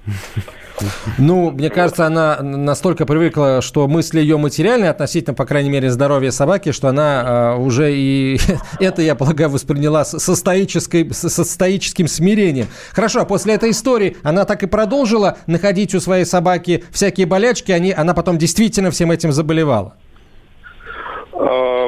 Ну, 1.17 1.49
мне 1.51 1.69
кажется, 1.69 2.05
она 2.05 2.39
настолько 2.41 3.05
привыкла, 3.05 3.61
что 3.61 3.87
мысли 3.87 4.19
ее 4.19 4.37
материальные 4.37 4.91
относительно, 4.91 5.33
по 5.33 5.45
крайней 5.45 5.69
мере, 5.69 5.89
здоровья 5.89 6.29
собаки, 6.29 6.71
что 6.71 6.87
она 6.87 7.55
э, 7.55 7.59
уже 7.59 7.93
и 7.93 8.37
это, 8.79 9.01
я 9.01 9.15
полагаю, 9.15 9.49
восприняла 9.49 10.05
со, 10.05 10.35
стоической, 10.35 11.11
со 11.11 11.43
стоическим 11.43 12.07
смирением. 12.07 12.67
Хорошо, 12.93 13.21
а 13.21 13.25
после 13.25 13.55
этой 13.55 13.71
истории 13.71 14.17
она 14.23 14.45
так 14.45 14.61
и 14.63 14.67
продолжила 14.67 15.37
находить 15.47 15.95
у 15.95 15.99
своей 15.99 16.25
собаки 16.25 16.83
всякие 16.91 17.25
болячки, 17.25 17.71
они, 17.71 17.91
она 17.91 18.13
потом 18.13 18.37
действительно 18.37 18.91
всем 18.91 19.11
этим 19.11 19.31
заболевала. 19.31 19.95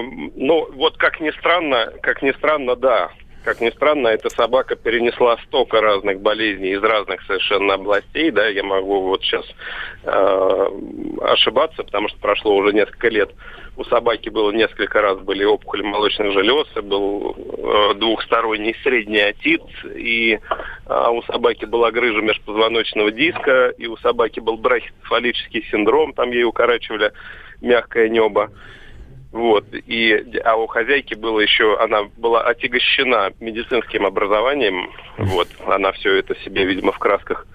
Ну, 0.02 0.70
вот 0.74 0.98
как 0.98 1.20
ни 1.20 1.32
странно, 1.32 1.92
как 2.02 2.22
ни 2.22 2.32
странно, 2.32 2.76
да. 2.76 3.12
Как 3.44 3.62
ни 3.62 3.70
странно, 3.70 4.10
эта 4.10 4.30
собака 4.30 4.76
перенесла 4.76 5.38
столько 5.46 5.80
разных 5.80 6.20
болезней 6.20 6.74
из 6.74 6.84
разных 6.84 7.22
совершенно 7.24 7.76
областей, 7.76 8.32
да, 8.32 8.48
я 8.48 8.64
могу 8.64 9.02
вот 9.02 9.24
сейчас 9.24 9.46
э, 10.04 10.68
ошибаться, 11.22 11.84
потому 11.84 12.10
что 12.10 12.20
прошло 12.20 12.56
уже 12.56 12.74
несколько 12.74 13.08
лет. 13.08 13.32
У 13.78 13.86
собаки 13.86 14.28
было 14.28 14.52
несколько 14.52 15.02
раз 15.02 15.20
были 15.20 15.46
опухоли 15.46 15.84
молочных 15.84 16.34
желез, 16.34 16.68
был 16.84 17.34
э, 17.38 17.94
двухсторонний 17.96 18.76
средний 18.84 19.22
отит, 19.22 19.64
и 19.96 20.34
э, 20.34 21.10
у 21.10 21.22
собаки 21.24 21.64
была 21.64 21.92
грыжа 21.92 22.22
межпозвоночного 22.22 23.10
диска, 23.10 23.70
и 23.70 23.88
у 23.88 23.96
собаки 23.98 24.42
был 24.42 24.58
брахицефалический 24.58 25.66
синдром, 25.72 26.12
там 26.12 26.32
ей 26.32 26.44
укорачивали 26.44 27.14
мягкое 27.62 28.10
небо. 28.10 28.52
Вот. 29.32 29.66
И, 29.72 30.40
а 30.44 30.56
у 30.56 30.68
хозяйки 30.68 31.14
было 31.14 31.40
еще, 31.40 31.78
она 31.80 32.04
была 32.18 32.42
отягощена 32.42 33.32
медицинским 33.40 34.06
образованием. 34.06 34.90
Вот. 35.18 35.48
Она 35.68 35.92
все 35.92 36.16
это 36.16 36.36
себе, 36.42 36.66
видимо, 36.66 36.92
в 36.92 36.98
красках 36.98 37.46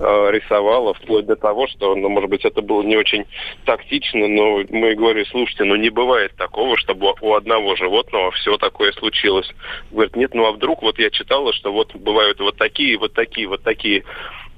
э, 0.00 0.30
рисовала, 0.32 0.94
вплоть 0.94 1.26
до 1.26 1.36
того, 1.36 1.68
что, 1.68 1.94
ну, 1.94 2.08
может 2.08 2.28
быть, 2.28 2.44
это 2.44 2.60
было 2.60 2.82
не 2.82 2.96
очень 2.96 3.24
тактично, 3.64 4.26
но 4.26 4.64
мы 4.68 4.94
говорили, 4.96 5.24
слушайте, 5.30 5.62
ну 5.62 5.76
не 5.76 5.90
бывает 5.90 6.34
такого, 6.36 6.76
чтобы 6.76 7.14
у 7.20 7.34
одного 7.34 7.76
животного 7.76 8.32
все 8.32 8.56
такое 8.56 8.90
случилось. 8.92 9.48
Говорит, 9.92 10.16
нет, 10.16 10.34
ну 10.34 10.46
а 10.46 10.52
вдруг, 10.52 10.82
вот 10.82 10.98
я 10.98 11.10
читала, 11.10 11.52
что 11.52 11.72
вот 11.72 11.94
бывают 11.94 12.40
вот 12.40 12.56
такие, 12.56 12.98
вот 12.98 13.12
такие, 13.14 13.46
вот 13.46 13.62
такие 13.62 14.02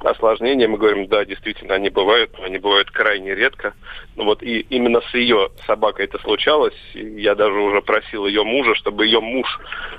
осложнения, 0.01 0.69
мы 0.69 0.79
говорим, 0.79 1.07
да, 1.07 1.25
действительно, 1.25 1.75
они 1.75 1.89
бывают, 1.89 2.31
но 2.39 2.45
они 2.45 2.59
бывают 2.59 2.91
крайне 2.91 3.35
редко. 3.35 3.75
Ну 4.17 4.25
вот 4.25 4.43
и 4.43 4.61
именно 4.61 5.01
с 5.01 5.15
ее 5.15 5.51
собакой 5.67 6.05
это 6.07 6.19
случалось. 6.19 6.75
Я 6.95 7.35
даже 7.35 7.59
уже 7.59 7.81
просил 7.81 8.27
ее 8.27 8.45
мужа, 8.45 8.75
чтобы 8.75 9.07
ее 9.07 9.21
муж 9.21 9.47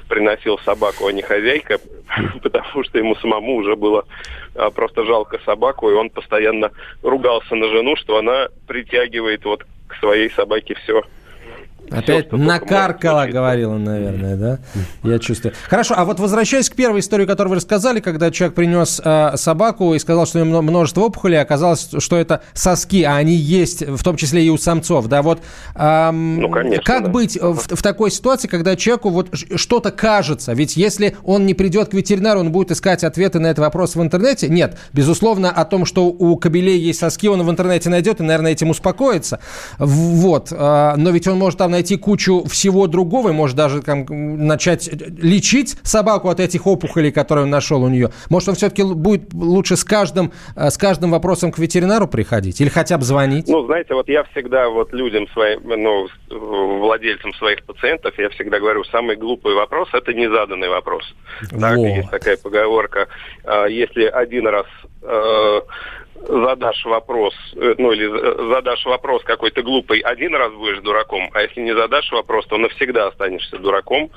приносил 0.08 0.60
собаку, 0.60 1.08
а 1.08 1.12
не 1.12 1.22
хозяйка, 1.22 1.80
потому 2.44 2.84
что 2.84 2.98
ему 2.98 3.16
самому 3.16 3.56
уже 3.56 3.75
было 3.75 4.05
а, 4.55 4.70
просто 4.70 5.05
жалко 5.05 5.40
собаку, 5.46 5.90
и 5.90 5.94
он 5.94 6.10
постоянно 6.10 6.72
ругался 7.01 7.55
на 7.55 7.68
жену, 7.70 7.96
что 7.96 8.18
она 8.18 8.50
притягивает 8.68 9.44
вот 9.46 9.66
к 9.88 9.96
своей 10.00 10.29
собаке 10.29 10.75
все 10.75 11.03
Опять 11.92 12.28
все, 12.28 12.38
накаркала, 12.38 13.28
говорил 13.28 13.72
он, 13.72 13.84
наверное, 13.84 14.36
да? 14.36 14.60
Я 15.04 15.20
чувствую. 15.20 15.54
Хорошо, 15.70 15.96
а 15.98 16.06
вот 16.06 16.20
возвращаясь 16.20 16.70
к 16.70 16.76
первой 16.76 17.00
истории, 17.00 17.26
которую 17.26 17.52
вы 17.52 17.56
рассказали, 17.58 18.00
когда 18.00 18.32
человек 18.32 18.56
принес 18.56 19.02
э, 19.04 19.34
собаку 19.36 19.94
и 19.94 20.00
сказал, 20.00 20.26
что 20.26 20.42
у 20.42 20.46
него 20.46 20.62
множество 20.62 21.02
опухолей, 21.02 21.40
оказалось, 21.40 21.90
что 22.00 22.18
это 22.18 22.42
соски, 22.54 23.04
а 23.04 23.16
они 23.16 23.36
есть, 23.36 23.82
в 23.86 24.04
том 24.04 24.18
числе 24.18 24.44
и 24.44 24.50
у 24.50 24.58
самцов, 24.58 25.08
да? 25.08 25.22
Вот 25.22 25.42
эм, 25.76 26.40
ну, 26.40 26.50
конечно, 26.50 26.84
как 26.84 27.06
да. 27.06 27.10
быть 27.10 27.38
в, 27.40 27.76
в 27.76 27.82
такой 27.82 28.12
ситуации, 28.12 28.48
когда 28.48 28.76
человеку 28.76 29.10
вот 29.10 29.30
что-то 29.56 29.92
кажется? 29.92 30.54
Ведь 30.54 30.76
если 30.78 31.16
он 31.24 31.46
не 31.46 31.54
придет 31.54 31.90
к 31.90 31.94
ветеринару, 31.94 32.40
он 32.40 32.52
будет 32.52 32.72
искать 32.72 33.04
ответы 33.04 33.40
на 33.40 33.48
этот 33.48 33.60
вопрос 33.60 33.96
в 33.96 34.02
интернете? 34.02 34.50
Нет, 34.50 34.78
безусловно, 34.94 35.52
о 35.52 35.66
том, 35.66 35.86
что 35.86 36.08
у 36.08 36.36
кобелей 36.38 36.80
есть 36.80 37.00
соски, 37.00 37.28
он 37.28 37.44
в 37.44 37.50
интернете 37.50 37.90
найдет 37.90 38.20
и, 38.20 38.24
наверное, 38.24 38.52
этим 38.52 38.70
успокоится. 38.70 39.40
Вот, 39.78 40.52
э, 40.52 40.94
но 40.98 41.10
ведь 41.12 41.28
он 41.28 41.38
может 41.38 41.60
там 41.60 41.75
найти 41.75 41.98
кучу 41.98 42.44
всего 42.46 42.88
другого, 42.88 43.31
может 43.31 43.55
даже 43.55 43.81
там, 43.81 44.05
начать 44.48 44.90
лечить 45.22 45.77
собаку 45.83 46.29
от 46.29 46.40
этих 46.40 46.68
опухолей, 46.68 47.11
которые 47.11 47.44
он 47.44 47.50
нашел 47.50 47.83
у 47.83 47.90
нее. 47.90 48.09
Может, 48.29 48.50
он 48.50 48.55
все-таки 48.55 48.83
будет 48.83 49.33
лучше 49.33 49.75
с 49.75 49.83
каждым, 49.83 50.31
э, 50.55 50.70
с 50.70 50.77
каждым 50.77 51.11
вопросом 51.11 51.51
к 51.51 51.57
ветеринару 51.59 52.07
приходить 52.07 52.61
или 52.61 52.70
хотя 52.70 52.98
бы 52.98 53.03
звонить? 53.03 53.48
Ну, 53.48 53.66
знаете, 53.66 53.94
вот 53.94 54.07
я 54.09 54.24
всегда 54.24 54.70
вот 54.70 54.94
людям 54.94 55.27
своим, 55.33 55.59
ну, 55.66 56.07
владельцам 56.29 57.33
своих 57.33 57.64
пациентов, 57.66 58.14
я 58.18 58.29
всегда 58.29 58.59
говорю, 58.59 58.83
самый 58.85 59.16
глупый 59.16 59.53
вопрос– 59.53 59.90
это 59.94 60.14
незаданный 60.14 60.70
вопрос. 60.70 61.03
Так, 61.59 61.77
есть 61.77 62.09
такая 62.09 62.38
поговорка. 62.38 63.07
А, 63.44 63.66
если 63.66 64.05
один 64.05 64.48
раз 64.48 64.66
э, 65.01 65.61
задашь 66.16 66.84
вопрос, 66.86 67.34
э, 67.56 67.75
ну 67.78 67.92
или 67.92 68.08
э, 68.08 68.50
задашь 68.50 68.86
вопрос 68.86 69.24
какой-то 69.24 69.62
глупый, 69.62 70.00
один 70.00 70.34
раз 70.36 70.51
будешь 70.54 70.80
дураком, 70.80 71.30
а 71.34 71.42
если 71.42 71.62
не 71.62 71.74
задашь 71.75 72.12
вопрос, 72.12 72.46
то 72.48 72.58
навсегда 72.58 73.08
останешься 73.08 73.58
дураком, 73.58 74.10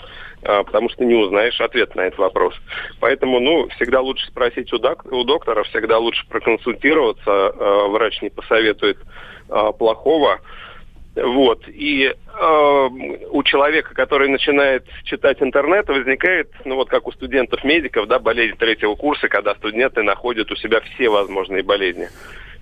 а, 0.43 0.63
потому 0.63 0.89
что 0.91 1.05
не 1.05 1.15
узнаешь 1.15 1.61
ответ 1.61 1.95
на 1.97 2.03
этот 2.03 2.19
вопрос. 2.19 2.55
Поэтому, 3.01 3.41
ну, 3.41 3.69
всегда 3.71 4.01
лучше 4.01 4.27
спросить 4.29 4.73
у, 4.73 4.79
док- 4.79 5.07
у 5.11 5.25
доктора, 5.25 5.65
всегда 5.65 5.99
лучше 5.99 6.27
проконсультироваться, 6.29 7.25
а, 7.27 7.89
врач 7.89 8.23
не 8.23 8.31
посоветует 8.31 8.99
а, 9.49 9.73
плохого. 9.73 10.41
Вот. 11.23 11.67
И 11.69 12.05
э, 12.05 12.89
у 13.31 13.43
человека, 13.43 13.95
который 13.95 14.29
начинает 14.29 14.85
читать 15.05 15.43
интернет, 15.43 15.89
возникает, 15.89 16.51
ну 16.65 16.77
вот 16.77 16.89
как 16.89 17.07
у 17.07 17.13
студентов-медиков, 17.13 18.07
да, 18.07 18.19
болезнь 18.19 18.57
третьего 18.57 18.95
курса, 18.95 19.29
когда 19.29 19.55
студенты 19.55 20.03
находят 20.03 20.51
у 20.51 20.57
себя 20.57 20.81
все 20.81 21.09
возможные 21.09 21.63
болезни. 21.63 22.09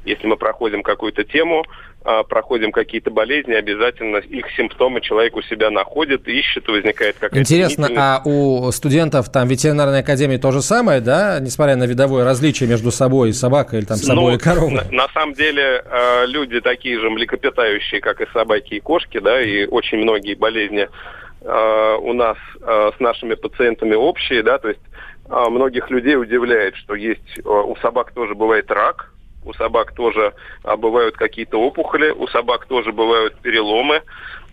Если 0.06 0.26
мы 0.28 0.36
проходим 0.36 0.84
какую-то 0.84 1.24
тему, 1.24 1.64
а, 2.04 2.22
проходим 2.22 2.70
какие-то 2.70 3.10
болезни, 3.10 3.52
обязательно 3.52 4.18
их 4.18 4.46
симптомы 4.56 5.00
человек 5.00 5.34
у 5.34 5.42
себя 5.42 5.70
находит, 5.70 6.28
ищет, 6.28 6.68
возникает 6.68 7.16
какая-то... 7.16 7.40
Интересно, 7.40 7.88
а 7.96 8.22
у 8.24 8.70
студентов 8.70 9.32
там 9.32 9.48
ветеринарной 9.48 10.00
академии 10.00 10.36
то 10.36 10.52
же 10.52 10.62
самое, 10.62 11.00
да, 11.00 11.40
несмотря 11.40 11.74
на 11.74 11.82
видовое 11.82 12.24
различие 12.24 12.68
между 12.68 12.92
собой 12.92 13.30
и 13.30 13.32
собакой 13.32 13.80
или 13.80 13.86
там 13.86 13.96
собой 13.96 14.32
ну, 14.32 14.34
и 14.36 14.38
коровой? 14.38 14.74
На, 14.74 14.84
на 14.92 15.08
самом 15.08 15.34
деле 15.34 15.82
а, 15.84 16.24
люди 16.26 16.60
такие 16.60 17.00
же 17.00 17.10
млекопитающие, 17.10 18.00
как 18.00 18.20
и 18.20 18.26
собаки 18.32 18.74
и 18.74 18.80
кошки, 18.80 19.18
да, 19.18 19.42
и 19.42 19.66
очень 19.66 19.98
многие 19.98 20.34
болезни 20.36 20.88
а, 21.44 21.96
у 21.96 22.12
нас 22.12 22.36
с 22.60 23.00
нашими 23.00 23.34
пациентами 23.34 23.94
общие, 23.94 24.44
да, 24.44 24.58
то 24.58 24.68
есть 24.68 24.80
многих 25.28 25.90
людей 25.90 26.16
удивляет, 26.16 26.76
что 26.76 26.94
есть 26.94 27.44
у 27.44 27.76
собак 27.82 28.12
тоже 28.12 28.36
бывает 28.36 28.70
рак, 28.70 29.10
у 29.46 29.54
собак 29.54 29.92
тоже 29.92 30.34
а, 30.64 30.76
бывают 30.76 31.16
какие-то 31.16 31.58
опухоли, 31.58 32.10
у 32.10 32.26
собак 32.26 32.66
тоже 32.66 32.92
бывают 32.92 33.38
переломы. 33.40 34.02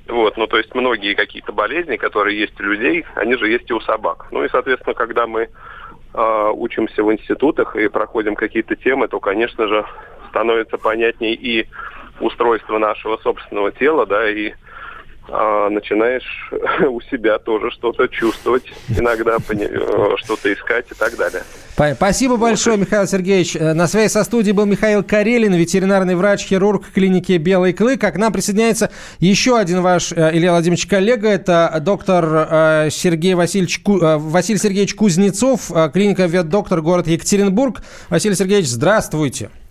Вот, 0.07 0.37
ну, 0.37 0.47
то 0.47 0.57
есть 0.57 0.73
многие 0.75 1.15
какие-то 1.15 1.51
болезни, 1.51 1.97
которые 1.97 2.39
есть 2.39 2.59
у 2.59 2.63
людей, 2.63 3.05
они 3.15 3.35
же 3.35 3.49
есть 3.49 3.69
и 3.69 3.73
у 3.73 3.81
собак. 3.81 4.27
Ну 4.31 4.43
и, 4.43 4.49
соответственно, 4.49 4.93
когда 4.93 5.27
мы 5.27 5.49
э, 6.13 6.51
учимся 6.53 7.03
в 7.03 7.11
институтах 7.11 7.75
и 7.75 7.87
проходим 7.87 8.35
какие-то 8.35 8.75
темы, 8.75 9.07
то, 9.07 9.19
конечно 9.19 9.67
же, 9.67 9.85
становится 10.29 10.77
понятней 10.77 11.33
и 11.33 11.67
устройство 12.19 12.77
нашего 12.77 13.17
собственного 13.17 13.71
тела, 13.71 14.05
да, 14.05 14.29
и 14.29 14.53
а, 15.29 15.69
начинаешь 15.69 16.51
у 16.89 16.99
себя 17.01 17.39
тоже 17.39 17.71
что-то 17.71 18.07
чувствовать, 18.07 18.63
иногда 18.89 19.37
э, 19.37 20.15
что-то 20.17 20.53
искать 20.53 20.85
и 20.91 20.95
так 20.95 21.15
далее. 21.15 21.43
Спасибо 21.95 22.37
большое, 22.37 22.77
Михаил 22.77 23.07
Сергеевич. 23.07 23.55
Э, 23.55 23.73
на 23.73 23.87
связи 23.87 24.11
со 24.11 24.23
студией 24.25 24.53
был 24.53 24.65
Михаил 24.65 25.03
Карелин, 25.03 25.53
ветеринарный 25.53 26.15
врач-хирург 26.15 26.91
клиники 26.93 27.33
«Белый 27.33 27.73
клык». 27.73 28.03
А 28.03 28.11
к 28.11 28.17
нам 28.17 28.33
присоединяется 28.33 28.91
еще 29.19 29.57
один 29.57 29.81
ваш, 29.81 30.11
э, 30.11 30.31
Илья 30.33 30.51
Владимирович, 30.51 30.87
коллега. 30.87 31.29
Это 31.29 31.77
доктор 31.81 32.89
Сергей 32.91 33.33
Васильевич, 33.33 33.81
Василий 33.85 34.57
Кузнецов, 34.93 35.71
клиника 35.93 36.25
«Ветдоктор», 36.25 36.81
город 36.81 37.07
Екатеринбург. 37.07 37.81
Василий 38.09 38.35
Сергеевич, 38.35 38.67
здравствуйте. 38.67 39.45
Э, 39.45 39.62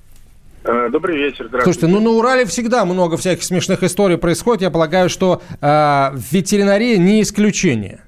добрый 0.64 1.16
вечер, 1.16 1.46
здравствуйте. 1.48 1.80
Слушайте, 1.80 1.86
ну 1.88 2.00
на 2.00 2.10
Урале 2.10 2.44
всегда 2.46 2.84
много 2.84 3.16
всяких 3.16 3.42
смешных 3.42 3.82
историй 3.82 4.18
происходит. 4.18 4.62
Я 4.62 4.70
полагаю, 4.70 5.08
что 5.08 5.42
э, 5.60 6.10
ветеринария 6.32 6.98
не 6.98 7.22
исключение. 7.22 8.00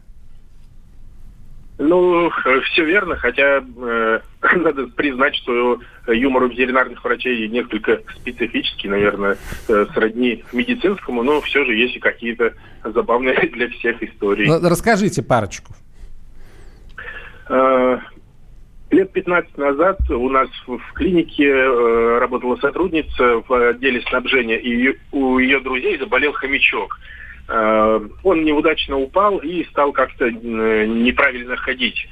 Ну, 1.77 2.31
все 2.71 2.85
верно, 2.85 3.17
хотя 3.17 3.59
э, 3.59 4.21
надо 4.57 4.87
признать, 4.89 5.35
что 5.35 5.81
юмор 6.07 6.45
у 6.45 6.49
ветеринарных 6.49 7.03
врачей 7.03 7.49
несколько 7.49 8.01
специфический, 8.15 8.89
наверное, 8.89 9.37
э, 9.69 9.87
сродни 9.93 10.45
медицинскому, 10.53 11.25
но 11.25 11.41
все 11.41 11.65
же 11.65 11.75
есть 11.75 11.97
и 11.97 12.01
какие-то 12.01 12.55
забавные 12.85 13.49
для 13.53 13.69
всех 13.71 14.03
истории. 14.03 14.47
Ну, 14.47 14.61
расскажите 14.69 15.23
парочку. 15.23 15.75
Э, 17.49 17.99
лет 18.91 19.13
15 19.13 19.59
назад 19.59 19.99
у 20.11 20.29
нас 20.29 20.49
в 20.67 20.81
клинике 20.95 21.49
э, 21.49 22.19
работала 22.19 22.57
сотрудница 22.57 23.43
в 23.47 23.69
отделе 23.71 24.03
снабжения, 24.03 24.59
и 24.59 24.97
у 25.13 25.39
ее 25.39 25.61
друзей 25.61 25.99
заболел 25.99 26.33
хомячок. 26.33 26.99
Э, 27.49 28.01
он 28.23 28.45
неудачно 28.45 28.99
упал 28.99 29.39
и 29.39 29.65
стал 29.65 29.93
как-то 29.93 30.27
э, 30.27 30.31
неправильно 30.87 31.57
ходить. 31.57 32.09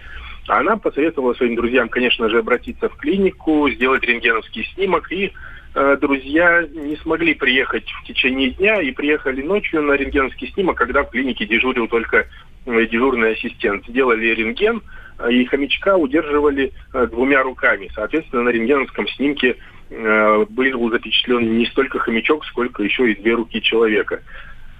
Она 0.48 0.76
посоветовала 0.76 1.34
своим 1.34 1.54
друзьям, 1.54 1.88
конечно 1.88 2.28
же, 2.28 2.38
обратиться 2.38 2.88
в 2.88 2.96
клинику, 2.96 3.68
сделать 3.70 4.02
рентгеновский 4.02 4.68
снимок, 4.74 5.10
и 5.12 5.32
э, 5.74 5.96
друзья 6.00 6.66
не 6.72 6.96
смогли 6.96 7.34
приехать 7.34 7.88
в 7.88 8.04
течение 8.06 8.50
дня 8.50 8.80
и 8.80 8.90
приехали 8.90 9.40
ночью 9.42 9.82
на 9.82 9.92
рентгеновский 9.92 10.48
снимок, 10.52 10.76
когда 10.76 11.04
в 11.04 11.10
клинике 11.10 11.46
дежурил 11.46 11.86
только 11.86 12.26
э, 12.66 12.86
дежурный 12.86 13.32
ассистент. 13.32 13.86
Сделали 13.86 14.34
рентген, 14.34 14.82
э, 15.20 15.32
и 15.32 15.44
хомячка 15.44 15.96
удерживали 15.96 16.72
двумя 17.10 17.42
руками. 17.44 17.88
Соответственно, 17.94 18.42
на 18.42 18.48
рентгеновском 18.48 19.06
снимке 19.08 19.56
был 19.90 20.90
запечатлен 20.90 21.58
не 21.58 21.66
столько 21.66 21.98
хомячок, 21.98 22.46
сколько 22.46 22.82
еще 22.82 23.12
и 23.12 23.14
две 23.14 23.34
руки 23.34 23.60
человека. 23.60 24.22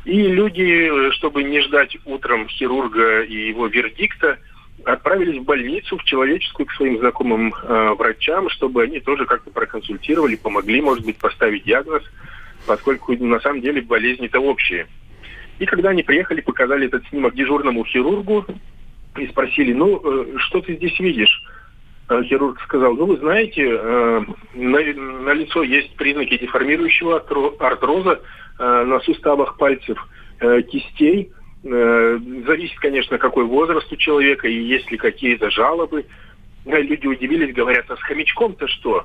И 0.07 0.23
люди, 0.27 1.11
чтобы 1.13 1.45
не 1.45 1.61
ждать 1.61 1.99
утром 2.07 2.49
хирурга 2.49 3.21
и 3.21 3.49
его 3.49 3.67
вердикта, 3.67 4.39
отправились 4.85 5.41
в 5.41 5.45
больницу, 5.45 5.97
в 5.97 6.05
человеческую, 6.05 6.67
к 6.67 6.73
своим 6.73 6.99
знакомым 6.99 7.55
э, 7.55 7.95
врачам, 7.99 8.49
чтобы 8.51 8.83
они 8.83 9.01
тоже 9.01 9.27
как-то 9.27 9.51
проконсультировали, 9.51 10.37
помогли, 10.37 10.81
может 10.81 11.05
быть, 11.05 11.19
поставить 11.19 11.65
диагноз, 11.65 12.03
поскольку 12.67 13.17
на 13.17 13.41
самом 13.41 13.61
деле 13.61 13.83
болезни-то 13.83 14.41
общие. 14.41 14.87
И 15.59 15.67
когда 15.67 15.91
они 15.91 16.03
приехали, 16.03 16.41
показали 16.41 16.87
этот 16.87 17.07
снимок 17.09 17.35
дежурному 17.35 17.85
хирургу 17.85 18.47
и 19.17 19.27
спросили, 19.29 19.73
ну, 19.73 20.01
э, 20.03 20.39
что 20.39 20.61
ты 20.61 20.77
здесь 20.77 20.99
видишь? 21.01 21.45
А 22.09 22.23
хирург 22.23 22.61
сказал, 22.63 22.95
ну, 22.95 23.07
вы 23.07 23.17
знаете, 23.19 23.63
э, 23.69 24.25
на, 24.55 24.79
на 24.79 25.33
лицо 25.33 25.63
есть 25.63 25.95
признаки 25.97 26.39
деформирующего 26.39 27.19
артроза, 27.59 28.21
Э, 28.59 28.85
на 28.85 29.01
суставах 29.01 29.57
пальцев, 29.57 29.99
э, 30.41 30.63
кистей. 30.63 31.33
Э, 31.65 32.19
зависит, 32.47 32.79
конечно, 32.81 33.19
какой 33.19 33.45
возраст 33.45 33.91
у 33.93 33.97
человека 33.97 34.49
и 34.49 34.63
есть 34.63 34.91
ли 34.91 34.99
какие-то 34.99 35.51
жалобы. 35.51 36.05
Люди 36.65 37.07
удивились, 37.07 37.55
говорят, 37.55 37.85
а 37.89 37.97
с 37.97 38.01
хомячком-то 38.01 38.67
что? 38.69 39.05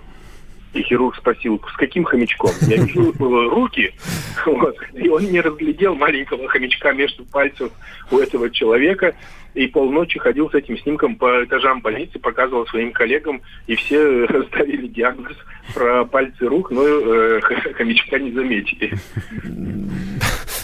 И 0.73 0.81
хирург 0.81 1.15
спросил, 1.15 1.61
с 1.71 1.77
каким 1.77 2.03
хомячком? 2.03 2.51
Я 2.61 2.77
вижу 2.77 3.13
руки, 3.19 3.93
вот, 4.45 4.75
и 4.93 5.07
он 5.07 5.23
не 5.23 5.39
разглядел 5.41 5.95
маленького 5.95 6.47
хомячка 6.49 6.93
между 6.93 7.25
пальцев 7.25 7.71
у 8.11 8.19
этого 8.19 8.49
человека, 8.49 9.15
и 9.53 9.67
полночи 9.67 10.19
ходил 10.19 10.51
с 10.51 10.53
этим 10.53 10.77
снимком 10.79 11.15
по 11.15 11.43
этажам 11.43 11.81
больницы, 11.81 12.19
показывал 12.19 12.67
своим 12.67 12.91
коллегам, 12.91 13.41
и 13.65 13.75
все 13.75 14.27
ставили 14.49 14.87
диагноз 14.87 15.37
про 15.73 16.05
пальцы 16.05 16.45
рук, 16.45 16.69
но 16.69 16.83
э, 16.85 17.41
хомячка 17.73 18.19
не 18.19 18.31
заметили. 18.31 18.93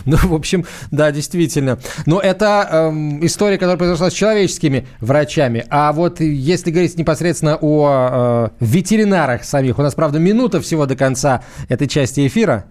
Ну, 0.13 0.17
в 0.17 0.33
общем, 0.33 0.65
да, 0.91 1.11
действительно. 1.11 1.79
Но 2.05 2.19
это 2.19 2.67
э, 2.69 2.89
история, 3.25 3.57
которая 3.57 3.77
произошла 3.77 4.09
с 4.09 4.13
человеческими 4.13 4.85
врачами. 4.99 5.65
А 5.69 5.91
вот 5.93 6.19
если 6.19 6.71
говорить 6.71 6.97
непосредственно 6.97 7.57
о 7.59 8.49
э, 8.59 8.63
ветеринарах 8.63 9.43
самих, 9.43 9.79
у 9.79 9.81
нас, 9.81 9.95
правда, 9.95 10.19
минута 10.19 10.61
всего 10.61 10.85
до 10.85 10.95
конца 10.95 11.43
этой 11.69 11.87
части 11.87 12.27
эфира. 12.27 12.65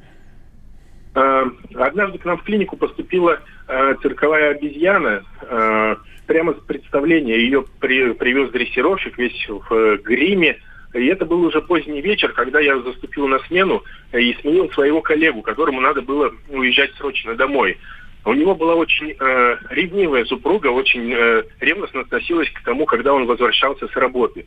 Э, 1.15 1.45
однажды 1.75 2.19
к 2.19 2.25
нам 2.25 2.39
в 2.39 2.43
клинику 2.43 2.77
поступила 2.77 3.39
э, 3.69 3.95
цирковая 4.03 4.51
обезьяна. 4.53 5.23
Э, 5.43 5.97
прямо 6.27 6.55
с 6.55 6.59
представления 6.67 7.37
ее 7.37 7.65
при, 7.81 8.13
привез 8.13 8.51
дрессировщик 8.51 9.19
весь 9.19 9.49
в 9.49 9.75
э, 9.75 9.97
гриме. 9.99 10.59
И 10.95 11.07
это 11.07 11.25
был 11.25 11.43
уже 11.45 11.63
поздний 11.63 12.03
вечер, 12.03 12.33
когда 12.33 12.61
я 12.61 12.79
заступил 12.81 13.27
на 13.27 13.39
смену 13.41 13.83
и 14.13 14.35
сменил 14.41 14.71
своего 14.73 15.01
коллегу, 15.01 15.41
которому 15.43 15.81
надо 15.81 16.03
было 16.03 16.33
уезжать 16.51 16.93
срочно 16.97 17.35
домой. 17.35 17.79
У 18.25 18.35
него 18.35 18.55
была 18.55 18.75
очень 18.75 19.17
э, 19.19 19.57
ревнивая 19.71 20.25
супруга, 20.27 20.69
очень 20.69 21.13
э, 21.13 21.45
ревностно 21.61 22.03
относилась 22.03 22.49
к 22.51 22.63
тому, 22.63 22.85
когда 22.85 23.15
он 23.15 23.27
возвращался 23.27 23.89
с 23.89 23.97
работы. 23.97 24.47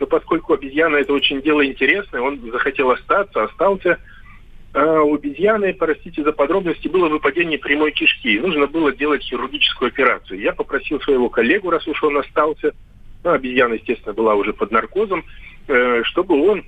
Но 0.00 0.06
поскольку 0.06 0.52
обезьяна 0.54 0.96
это 0.96 1.12
очень 1.12 1.40
дело 1.40 1.64
интересное, 1.64 2.20
он 2.20 2.40
захотел 2.50 2.90
остаться, 2.90 3.44
остался. 3.44 3.98
А 4.74 5.00
у 5.02 5.14
обезьяны, 5.14 5.72
простите 5.72 6.24
за 6.24 6.32
подробности, 6.32 6.88
было 6.88 7.08
выпадение 7.08 7.58
прямой 7.58 7.92
кишки. 7.92 8.40
Нужно 8.40 8.66
было 8.66 8.92
делать 8.92 9.22
хирургическую 9.22 9.88
операцию. 9.88 10.40
Я 10.40 10.52
попросил 10.52 11.00
своего 11.00 11.28
коллегу, 11.30 11.70
раз 11.70 11.86
уж 11.86 12.02
он 12.02 12.18
остался, 12.18 12.72
ну, 13.22 13.30
обезьяна, 13.30 13.74
естественно, 13.74 14.12
была 14.12 14.34
уже 14.34 14.52
под 14.52 14.72
наркозом, 14.72 15.24
Э, 15.24 15.53
чтобы 15.66 16.40
он 16.48 16.64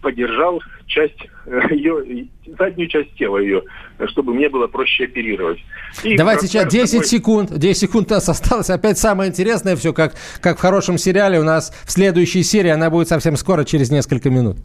поддержал 0.00 0.62
часть 0.86 1.18
э, 1.46 1.60
ее, 1.70 2.28
заднюю 2.58 2.88
часть 2.88 3.14
тела 3.16 3.38
ее, 3.38 3.62
чтобы 4.06 4.34
мне 4.34 4.48
было 4.48 4.66
проще 4.66 5.04
оперировать. 5.04 5.58
И 6.04 6.16
Давайте 6.16 6.46
сейчас 6.46 6.72
10 6.72 6.92
такой... 6.92 7.06
секунд, 7.06 7.58
10 7.58 7.80
секунд 7.80 8.10
у 8.10 8.14
нас 8.14 8.28
осталось. 8.28 8.70
Опять 8.70 8.98
самое 8.98 9.30
интересное 9.30 9.74
все, 9.76 9.92
как, 9.92 10.14
как 10.40 10.58
в 10.58 10.60
хорошем 10.60 10.98
сериале. 10.98 11.40
У 11.40 11.44
нас 11.44 11.72
в 11.84 11.90
следующей 11.90 12.42
серии, 12.42 12.70
она 12.70 12.90
будет 12.90 13.08
совсем 13.08 13.36
скоро, 13.36 13.64
через 13.64 13.90
несколько 13.90 14.30
минут. 14.30 14.58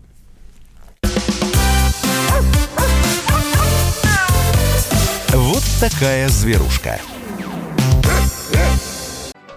Вот 5.34 5.63
такая 5.80 6.28
зверушка. 6.28 7.00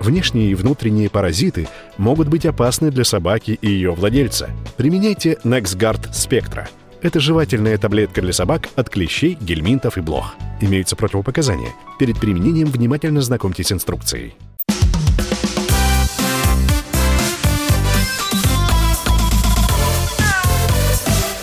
Внешние 0.04 0.50
и 0.50 0.54
внутренние 0.54 1.08
паразиты 1.08 1.66
могут 1.96 2.28
быть 2.28 2.44
опасны 2.44 2.90
для 2.90 3.04
собаки 3.04 3.58
и 3.62 3.70
ее 3.70 3.92
владельца. 3.92 4.50
Применяйте 4.76 5.38
NexGard 5.44 6.10
Spectra. 6.12 6.68
Это 7.00 7.20
жевательная 7.20 7.78
таблетка 7.78 8.20
для 8.20 8.34
собак 8.34 8.68
от 8.76 8.90
клещей, 8.90 9.38
гельминтов 9.40 9.96
и 9.96 10.02
блох. 10.02 10.34
Имеются 10.60 10.94
противопоказания. 10.94 11.72
Перед 11.98 12.20
применением 12.20 12.66
внимательно 12.66 13.22
знакомьтесь 13.22 13.68
с 13.68 13.72
инструкцией. 13.72 14.34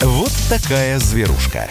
Вот 0.02 0.32
такая 0.52 1.00
зверушка. 1.00 1.68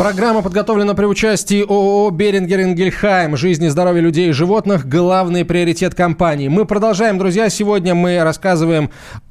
Программа 0.00 0.40
подготовлена 0.40 0.94
при 0.94 1.04
участии 1.04 1.60
ООО 1.60 2.08
«Берингер 2.08 2.62
Ингельхайм». 2.62 3.36
Жизнь 3.36 3.66
и 3.66 3.68
здоровье 3.68 4.00
людей 4.00 4.30
и 4.30 4.32
животных– 4.32 4.86
главный 4.88 5.44
приоритет 5.44 5.94
компании. 5.94 6.48
Мы 6.48 6.64
продолжаем, 6.64 7.18
друзья. 7.18 7.50
Сегодня 7.50 7.94
мы 7.94 8.18
рассказываем 8.24 8.88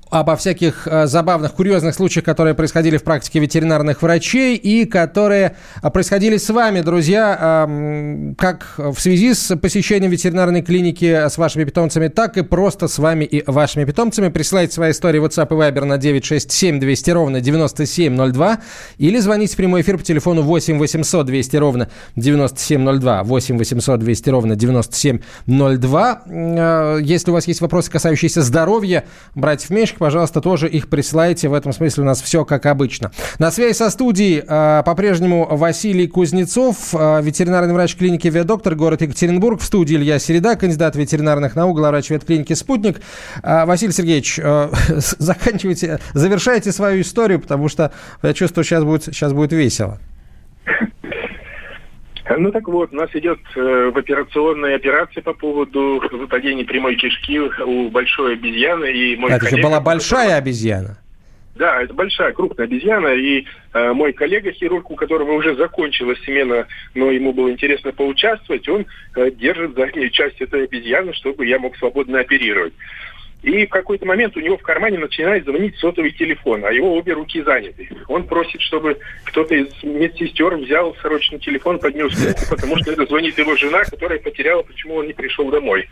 обо 0.09 0.35
всяких 0.35 0.87
э, 0.87 1.07
забавных, 1.07 1.53
курьезных 1.53 1.93
случаях, 1.93 2.25
которые 2.25 2.55
происходили 2.55 2.97
в 2.97 3.03
практике 3.03 3.39
ветеринарных 3.39 4.01
врачей 4.01 4.55
и 4.55 4.85
которые 4.85 5.55
э, 5.81 5.89
происходили 5.89 6.37
с 6.37 6.49
вами, 6.49 6.81
друзья, 6.81 7.67
как 8.37 8.75
в 8.77 8.99
связи 8.99 9.33
с 9.33 9.55
посещением 9.55 10.11
ветеринарной 10.11 10.61
клиники 10.61 11.05
с 11.05 11.37
вашими 11.37 11.63
питомцами, 11.63 12.07
так 12.07 12.37
и 12.37 12.41
просто 12.41 12.87
с 12.87 12.97
вами 12.97 13.23
и 13.25 13.43
вашими 13.49 13.85
питомцами. 13.85 14.29
Присылайте 14.29 14.73
свои 14.73 14.91
истории 14.91 15.19
в 15.19 15.25
WhatsApp 15.25 15.47
и 15.47 15.53
Viber 15.53 15.85
на 15.85 15.97
967 15.97 16.79
200 16.79 17.11
ровно 17.11 17.41
9702 17.41 18.59
или 18.97 19.19
звоните 19.19 19.53
в 19.53 19.57
прямой 19.57 19.81
эфир 19.81 19.97
по 19.97 20.03
телефону 20.03 20.41
8 20.41 20.77
800 20.77 21.25
200 21.25 21.57
ровно 21.57 21.89
9702 22.15 23.23
8 23.23 23.57
800 23.57 23.99
200 23.99 24.29
ровно 24.29 24.55
9702. 24.55 26.21
Э, 26.25 26.99
если 27.01 27.31
у 27.31 27.33
вас 27.33 27.47
есть 27.47 27.61
вопросы, 27.61 27.91
касающиеся 27.91 28.41
здоровья 28.41 29.05
братьев 29.35 29.69
Меньших, 29.69 29.98
пожалуйста, 29.99 30.41
тоже 30.41 30.67
их 30.67 30.89
присылайте. 30.89 31.49
В 31.49 31.53
этом 31.53 31.73
смысле 31.73 32.03
у 32.03 32.05
нас 32.05 32.21
все 32.21 32.45
как 32.45 32.65
обычно. 32.65 33.11
На 33.37 33.51
связи 33.51 33.73
со 33.73 33.89
студией 33.89 34.43
э, 34.45 34.83
по-прежнему 34.83 35.47
Василий 35.49 36.07
Кузнецов, 36.07 36.93
э, 36.93 37.21
ветеринарный 37.21 37.73
врач 37.73 37.95
клиники 37.95 38.27
«Ветдоктор», 38.27 38.75
город 38.75 39.01
Екатеринбург. 39.01 39.61
В 39.61 39.63
студии 39.63 39.95
Илья 39.95 40.17
Середа, 40.17 40.55
кандидат 40.55 40.95
ветеринарных 40.95 41.55
наук, 41.55 41.77
главврач 41.77 42.09
ветклиники 42.09 42.53
«Спутник». 42.53 43.01
Э, 43.43 43.65
Василий 43.65 43.93
Сергеевич, 43.93 44.39
э, 44.41 44.69
заканчивайте, 44.97 45.99
завершайте 46.13 46.71
свою 46.71 47.01
историю, 47.01 47.39
потому 47.39 47.67
что 47.69 47.91
я 48.23 48.33
чувствую, 48.33 48.63
сейчас 48.63 48.83
будет, 48.83 49.03
сейчас 49.03 49.33
будет 49.33 49.51
весело. 49.53 49.99
Ну 52.37 52.51
так 52.51 52.67
вот, 52.67 52.93
у 52.93 52.95
нас 52.95 53.09
идет 53.13 53.39
э, 53.55 53.91
в 53.93 53.97
операционной 53.97 54.75
операции 54.75 55.21
по 55.21 55.33
поводу 55.33 56.01
выпадения 56.11 56.63
прямой 56.63 56.95
кишки 56.95 57.39
у 57.39 57.89
большой 57.89 58.33
обезьяны. 58.33 58.91
И 58.91 59.15
мой 59.15 59.31
Это 59.31 59.45
коллега, 59.45 59.57
же 59.57 59.63
была 59.63 59.81
большая 59.81 60.35
обезьяна. 60.35 60.97
Да, 61.55 61.81
это 61.81 61.93
большая, 61.93 62.31
крупная 62.31 62.67
обезьяна. 62.67 63.07
И 63.07 63.45
э, 63.73 63.93
мой 63.93 64.13
коллега-хирург, 64.13 64.91
у 64.91 64.95
которого 64.95 65.31
уже 65.33 65.55
закончилась 65.55 66.21
смена, 66.23 66.67
но 66.93 67.11
ему 67.11 67.33
было 67.33 67.51
интересно 67.51 67.91
поучаствовать, 67.91 68.69
он 68.69 68.85
э, 69.15 69.31
держит 69.31 69.75
заднюю 69.75 70.09
часть 70.11 70.39
этой 70.39 70.65
обезьяны, 70.65 71.13
чтобы 71.13 71.47
я 71.47 71.59
мог 71.59 71.75
свободно 71.77 72.19
оперировать. 72.19 72.73
И 73.41 73.65
в 73.65 73.69
какой-то 73.69 74.05
момент 74.05 74.35
у 74.35 74.41
него 74.41 74.57
в 74.57 74.61
кармане 74.61 74.97
начинает 74.97 75.45
звонить 75.45 75.77
сотовый 75.77 76.11
телефон, 76.11 76.65
а 76.65 76.71
его 76.71 76.93
обе 76.95 77.13
руки 77.13 77.41
заняты. 77.41 77.89
Он 78.07 78.27
просит, 78.27 78.59
чтобы 78.61 78.97
кто-то 79.23 79.55
из 79.55 79.71
медсестер 79.81 80.57
взял 80.57 80.93
срочно 81.01 81.39
телефон, 81.39 81.79
поднес 81.79 82.13
руку, 82.25 82.41
потому 82.49 82.77
что 82.77 82.91
это 82.91 83.05
звонит 83.05 83.37
его 83.37 83.55
жена, 83.55 83.83
которая 83.85 84.19
потеряла, 84.19 84.63
почему 84.63 84.95
он 84.95 85.07
не 85.07 85.13
пришел 85.13 85.49
домой. 85.49 85.87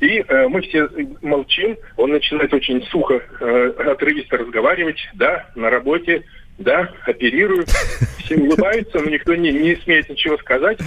И 0.00 0.22
э, 0.26 0.48
мы 0.48 0.60
все 0.60 0.88
молчим, 1.22 1.78
он 1.96 2.10
начинает 2.10 2.52
очень 2.52 2.82
сухо, 2.88 3.22
э, 3.40 3.72
отрывисто 3.86 4.36
разговаривать, 4.36 4.98
да, 5.14 5.48
на 5.54 5.70
работе, 5.70 6.24
да, 6.58 6.92
оперирую. 7.06 7.64
Все 8.18 8.36
улыбаются, 8.36 8.98
но 8.98 9.08
никто 9.08 9.34
не, 9.34 9.52
не 9.52 9.76
смеет 9.76 10.08
ничего 10.10 10.36
сказать. 10.38 10.78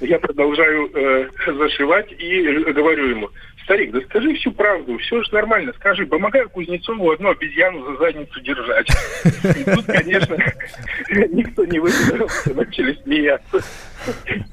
Я 0.00 0.18
продолжаю 0.18 0.90
э, 0.94 1.28
зашивать 1.46 2.12
и 2.12 2.42
говорю 2.72 3.08
ему, 3.08 3.30
старик, 3.70 3.92
да 3.92 4.00
скажи 4.00 4.34
всю 4.34 4.50
правду, 4.50 4.98
все 4.98 5.22
же 5.22 5.32
нормально, 5.32 5.72
скажи, 5.76 6.04
помогай 6.04 6.44
Кузнецову 6.48 7.12
одну 7.12 7.30
обезьяну 7.30 7.84
за 7.86 7.98
задницу 7.98 8.40
держать. 8.40 8.88
И 9.56 9.64
тут, 9.64 9.84
конечно, 9.86 10.36
никто 11.32 11.64
не 11.64 11.78
выдержал, 11.78 12.28
начали 12.52 12.98
смеяться. 13.04 13.62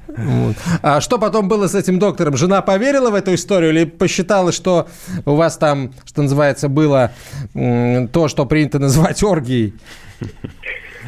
Вот. 0.06 0.54
А 0.82 1.00
что 1.00 1.18
потом 1.18 1.48
было 1.48 1.66
с 1.66 1.74
этим 1.74 1.98
доктором? 1.98 2.36
Жена 2.36 2.62
поверила 2.62 3.10
в 3.10 3.14
эту 3.16 3.34
историю 3.34 3.70
или 3.72 3.86
посчитала, 3.86 4.52
что 4.52 4.86
у 5.26 5.34
вас 5.34 5.58
там, 5.58 5.90
что 6.06 6.22
называется, 6.22 6.68
было 6.68 7.10
то, 7.54 8.28
что 8.28 8.46
принято 8.46 8.78
называть 8.78 9.24
оргией? 9.24 9.74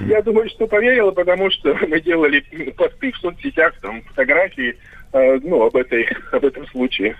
Я 0.00 0.20
думаю, 0.22 0.48
что 0.48 0.66
поверила, 0.66 1.12
потому 1.12 1.48
что 1.50 1.76
мы 1.86 2.00
делали 2.00 2.40
посты 2.76 3.12
в 3.12 3.18
соцсетях, 3.18 3.74
там, 3.82 4.02
фотографии, 4.02 4.76
э, 5.12 5.38
ну, 5.42 5.62
об, 5.62 5.76
этой, 5.76 6.08
об 6.32 6.44
этом 6.44 6.66
случае. 6.68 7.16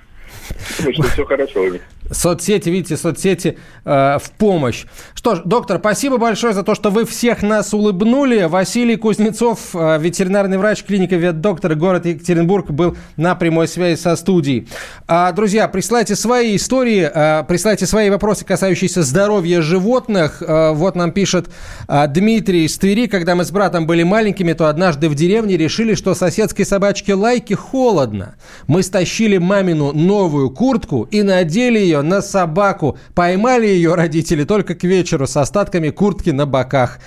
Думаю, 0.79 0.95
что 0.95 1.03
все 1.05 1.25
хорошо 1.25 1.63
у 1.63 1.69
них. 1.69 1.83
Соцсети, 2.11 2.69
видите, 2.69 2.97
соцсети 2.97 3.59
э, 3.85 4.19
в 4.19 4.31
помощь. 4.39 4.85
Что 5.15 5.37
ж, 5.37 5.43
доктор, 5.45 5.79
спасибо 5.79 6.19
большое 6.19 6.55
за 6.55 6.63
то, 6.63 6.75
что 6.75 6.91
вы 6.91 7.05
всех 7.05 7.43
нас 7.43 7.73
улыбнули. 7.73 8.45
Василий 8.45 8.97
Кузнецов, 8.97 9.75
э, 9.75 9.99
ветеринарный 10.01 10.59
врач 10.59 10.83
клиника 10.85 11.17
ветдоктора 11.17 11.75
город 11.75 12.07
Екатеринбург, 12.07 12.71
был 12.71 12.97
на 13.17 13.35
прямой 13.35 13.69
связи 13.69 13.99
со 14.01 14.17
студией. 14.17 14.69
А, 15.07 15.33
друзья, 15.33 15.69
присылайте 15.69 16.17
свои 16.17 16.57
истории, 16.57 17.11
э, 17.13 17.45
присылайте 17.45 17.87
свои 17.87 18.11
вопросы, 18.11 18.45
касающиеся 18.45 19.03
здоровья 19.03 19.61
животных. 19.63 20.43
Э, 20.43 20.73
вот 20.73 20.97
нам 20.97 21.13
пишет 21.13 21.49
э, 21.89 22.07
Дмитрий 22.09 22.65
из 22.65 22.77
Твери. 22.79 23.07
Когда 23.07 23.35
мы 23.35 23.45
с 23.45 23.51
братом 23.51 23.87
были 23.87 24.03
маленькими, 24.03 24.53
то 24.53 24.67
однажды 24.67 25.09
в 25.09 25.15
деревне 25.15 25.57
решили, 25.57 25.95
что 25.95 26.15
соседской 26.15 26.65
собачке 26.65 27.15
Лайке 27.15 27.55
холодно. 27.55 28.35
Мы 28.67 28.83
стащили 28.83 29.39
мамину 29.39 29.93
новую 29.93 30.51
куртку 30.51 31.09
и 31.11 31.23
надели 31.23 31.79
ее 31.79 32.00
на 32.03 32.23
собаку. 32.23 32.99
Поймали 33.15 33.67
ее 33.67 33.95
родители 33.95 34.45
только 34.45 34.75
к 34.75 34.85
вечеру 34.85 35.27
с 35.27 35.37
остатками 35.37 35.91
куртки 35.91 36.31
на 36.31 36.47
боках. 36.47 36.99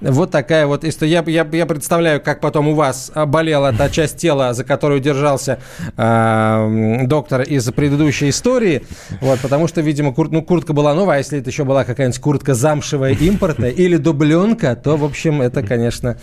Вот 0.00 0.30
такая 0.30 0.66
вот 0.66 0.84
история. 0.84 1.12
Я, 1.12 1.24
я, 1.26 1.48
я 1.52 1.66
представляю, 1.66 2.20
как 2.20 2.40
потом 2.40 2.68
у 2.68 2.74
вас 2.74 3.12
болела 3.26 3.72
та 3.72 3.88
часть 3.88 4.16
тела, 4.16 4.54
за 4.54 4.64
которую 4.64 5.00
держался 5.00 5.58
э, 5.96 6.98
доктор 7.06 7.42
из 7.42 7.70
предыдущей 7.70 8.30
истории. 8.30 8.82
Вот, 9.20 9.40
потому 9.40 9.68
что, 9.68 9.80
видимо, 9.80 10.12
кур, 10.12 10.30
ну, 10.30 10.42
куртка 10.42 10.72
была 10.72 10.94
новая, 10.94 11.16
а 11.16 11.18
если 11.18 11.38
это 11.38 11.50
еще 11.50 11.64
была 11.64 11.84
какая-нибудь 11.84 12.20
куртка 12.20 12.54
замшевая 12.54 13.14
импорта 13.14 13.68
или 13.68 13.96
дубленка, 13.96 14.76
то, 14.76 14.96
в 14.96 15.04
общем, 15.04 15.42
это, 15.42 15.62
конечно, 15.62 16.18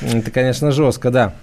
это, 0.00 0.30
конечно, 0.30 0.70
жестко, 0.70 1.10
да. 1.10 1.34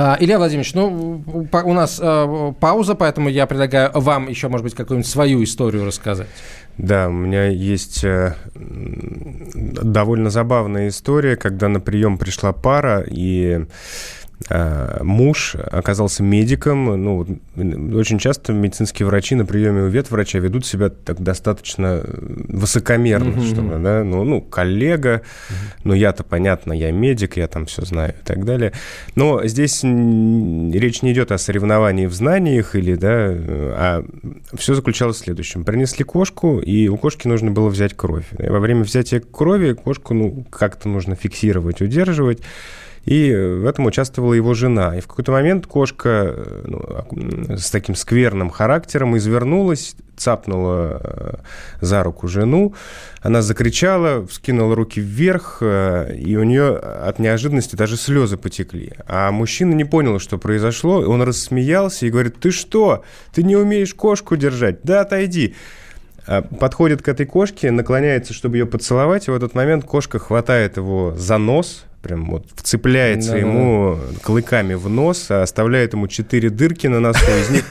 А, 0.00 0.16
Илья 0.20 0.38
Владимирович, 0.38 0.74
ну, 0.74 1.24
у 1.52 1.72
нас 1.72 1.98
э, 2.00 2.52
пауза, 2.60 2.94
поэтому 2.94 3.28
я 3.28 3.46
предлагаю 3.46 3.90
вам 3.94 4.28
еще, 4.28 4.46
может 4.46 4.62
быть, 4.62 4.76
какую-нибудь 4.76 5.10
свою 5.10 5.42
историю 5.42 5.84
рассказать. 5.84 6.28
Да, 6.76 7.08
у 7.08 7.12
меня 7.12 7.46
есть 7.46 8.04
э, 8.04 8.36
довольно 8.54 10.30
забавная 10.30 10.86
история, 10.86 11.34
когда 11.34 11.66
на 11.66 11.80
прием 11.80 12.16
пришла 12.16 12.52
пара, 12.52 13.04
и 13.08 13.66
муж 15.00 15.56
оказался 15.56 16.22
медиком. 16.22 17.02
Ну, 17.02 17.26
очень 17.94 18.18
часто 18.18 18.52
медицинские 18.52 19.06
врачи 19.06 19.34
на 19.34 19.44
приеме 19.44 19.82
у 19.82 19.88
ветврача 19.88 20.38
ведут 20.38 20.64
себя 20.64 20.88
так 20.88 21.20
достаточно 21.20 22.02
высокомерно, 22.06 23.30
mm-hmm. 23.30 23.46
что 23.46 23.78
да, 23.78 24.04
ну, 24.04 24.24
ну, 24.24 24.40
коллега, 24.40 25.16
mm-hmm. 25.16 25.80
ну, 25.84 25.94
я-то, 25.94 26.24
понятно, 26.24 26.72
я 26.72 26.92
медик, 26.92 27.36
я 27.36 27.48
там 27.48 27.66
все 27.66 27.84
знаю 27.84 28.14
и 28.20 28.24
так 28.24 28.44
далее. 28.44 28.72
Но 29.16 29.44
здесь 29.46 29.82
речь 29.82 31.02
не 31.02 31.12
идет 31.12 31.32
о 31.32 31.38
соревновании 31.38 32.06
в 32.06 32.14
знаниях 32.14 32.74
или, 32.74 32.94
да, 32.94 33.28
а 33.30 34.04
все 34.56 34.74
заключалось 34.74 35.16
в 35.16 35.24
следующем. 35.24 35.64
Принесли 35.64 36.04
кошку, 36.04 36.60
и 36.60 36.88
у 36.88 36.96
кошки 36.96 37.26
нужно 37.26 37.50
было 37.50 37.68
взять 37.68 37.94
кровь. 37.94 38.26
И 38.38 38.48
во 38.48 38.60
время 38.60 38.84
взятия 38.84 39.20
крови 39.20 39.72
кошку, 39.72 40.14
ну, 40.14 40.46
как-то 40.50 40.88
нужно 40.88 41.16
фиксировать, 41.16 41.82
удерживать. 41.82 42.40
И 43.08 43.32
в 43.32 43.64
этом 43.64 43.86
участвовала 43.86 44.34
его 44.34 44.52
жена. 44.52 44.94
И 44.94 45.00
в 45.00 45.06
какой-то 45.06 45.32
момент 45.32 45.66
кошка 45.66 46.34
э, 46.36 46.64
ну, 46.66 47.56
с 47.56 47.70
таким 47.70 47.94
скверным 47.94 48.50
характером 48.50 49.16
извернулась, 49.16 49.96
цапнула 50.18 51.00
э, 51.02 51.34
за 51.80 52.02
руку 52.02 52.28
жену. 52.28 52.74
Она 53.22 53.40
закричала, 53.40 54.26
вскинула 54.26 54.74
руки 54.74 55.00
вверх, 55.00 55.58
э, 55.62 56.16
и 56.18 56.36
у 56.36 56.42
нее 56.42 56.76
от 56.76 57.18
неожиданности 57.18 57.76
даже 57.76 57.96
слезы 57.96 58.36
потекли. 58.36 58.92
А 59.06 59.30
мужчина 59.30 59.72
не 59.72 59.86
понял, 59.86 60.18
что 60.18 60.36
произошло. 60.36 61.00
Он 61.00 61.22
рассмеялся 61.22 62.04
и 62.04 62.10
говорит, 62.10 62.38
ты 62.38 62.50
что? 62.50 63.04
Ты 63.32 63.42
не 63.42 63.56
умеешь 63.56 63.94
кошку 63.94 64.36
держать? 64.36 64.82
Да 64.82 65.00
отойди 65.00 65.54
подходит 66.60 67.00
к 67.00 67.08
этой 67.08 67.24
кошке, 67.24 67.70
наклоняется, 67.70 68.34
чтобы 68.34 68.58
ее 68.58 68.66
поцеловать, 68.66 69.28
и 69.28 69.30
в 69.30 69.34
этот 69.34 69.54
момент 69.54 69.86
кошка 69.86 70.18
хватает 70.18 70.76
его 70.76 71.14
за 71.16 71.38
нос, 71.38 71.86
прям 72.08 72.24
вот 72.30 72.46
вцепляется 72.54 73.32
да, 73.32 73.38
ему 73.38 73.96
да. 73.96 74.18
клыками 74.22 74.74
в 74.74 74.88
нос, 74.88 75.30
оставляет 75.30 75.92
ему 75.92 76.08
четыре 76.08 76.48
дырки 76.48 76.86
на 76.86 77.00
носу, 77.00 77.24
из 77.40 77.50
них 77.50 77.64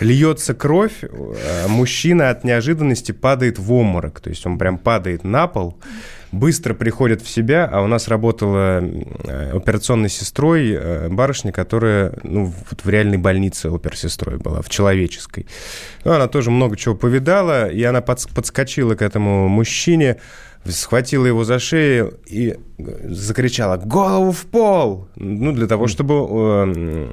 льется 0.00 0.52
кровь, 0.54 1.02
а 1.02 1.68
мужчина 1.68 2.28
от 2.28 2.44
неожиданности 2.44 3.12
падает 3.12 3.58
в 3.58 3.72
обморок, 3.72 4.20
то 4.20 4.28
есть 4.28 4.44
он 4.46 4.58
прям 4.58 4.76
падает 4.76 5.24
на 5.24 5.46
пол, 5.46 5.78
быстро 6.32 6.74
приходит 6.74 7.22
в 7.22 7.28
себя, 7.28 7.68
а 7.70 7.82
у 7.82 7.86
нас 7.86 8.08
работала 8.08 8.82
операционной 9.52 10.08
сестрой 10.08 10.70
э, 10.70 11.08
барышня, 11.08 11.52
которая 11.52 12.14
ну, 12.22 12.52
в 12.82 12.88
реальной 12.88 13.18
больнице 13.18 13.66
оперсестрой 13.66 14.38
была, 14.38 14.62
в 14.62 14.68
человеческой. 14.68 15.46
Ну, 16.04 16.12
она 16.12 16.28
тоже 16.28 16.50
много 16.50 16.76
чего 16.76 16.94
повидала, 16.94 17.68
и 17.68 17.82
она 17.82 18.00
подскочила 18.00 18.94
к 18.94 19.02
этому 19.02 19.48
мужчине, 19.48 20.18
схватила 20.64 21.26
его 21.26 21.44
за 21.44 21.58
шею 21.58 22.18
и 22.26 22.56
закричала 22.78 23.76
«Голову 23.76 24.32
в 24.32 24.44
пол!» 24.46 25.08
Ну, 25.16 25.52
для 25.52 25.66
того, 25.66 25.88
чтобы 25.88 26.14
э, 26.14 27.08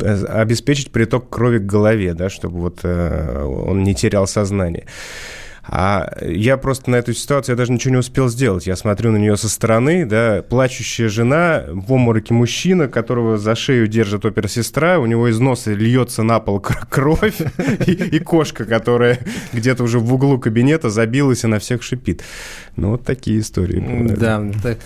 э, 0.00 0.24
обеспечить 0.26 0.92
приток 0.92 1.28
крови 1.28 1.58
к 1.58 1.66
голове, 1.66 2.14
да, 2.14 2.28
чтобы 2.28 2.60
вот 2.60 2.80
э, 2.84 3.44
он 3.44 3.82
не 3.82 3.94
терял 3.94 4.26
сознание. 4.26 4.86
А 5.62 6.10
я 6.22 6.56
просто 6.56 6.90
на 6.90 6.96
эту 6.96 7.12
ситуацию 7.12 7.54
я 7.54 7.56
даже 7.56 7.72
ничего 7.72 7.92
не 7.92 7.98
успел 7.98 8.28
сделать. 8.28 8.66
Я 8.66 8.76
смотрю 8.76 9.12
на 9.12 9.16
нее 9.16 9.36
со 9.36 9.48
стороны, 9.48 10.06
да, 10.06 10.42
плачущая 10.42 11.08
жена, 11.08 11.64
в 11.68 11.92
обмороке 11.92 12.34
мужчина, 12.34 12.88
которого 12.88 13.38
за 13.38 13.54
шею 13.54 13.86
держит 13.86 14.24
опер-сестра, 14.24 14.98
у 14.98 15.06
него 15.06 15.28
из 15.28 15.38
носа 15.38 15.72
льется 15.72 16.22
на 16.22 16.40
пол 16.40 16.60
кровь, 16.60 17.40
и, 17.86 17.92
и 17.92 18.18
кошка, 18.18 18.64
которая 18.64 19.18
где-то 19.52 19.84
уже 19.84 19.98
в 19.98 20.12
углу 20.12 20.38
кабинета 20.38 20.90
забилась 20.90 21.44
и 21.44 21.46
на 21.46 21.58
всех 21.58 21.82
шипит. 21.82 22.22
Ну, 22.76 22.90
вот 22.90 23.04
такие 23.04 23.40
истории. 23.40 24.06
Да, 24.16 24.42
так... 24.62 24.78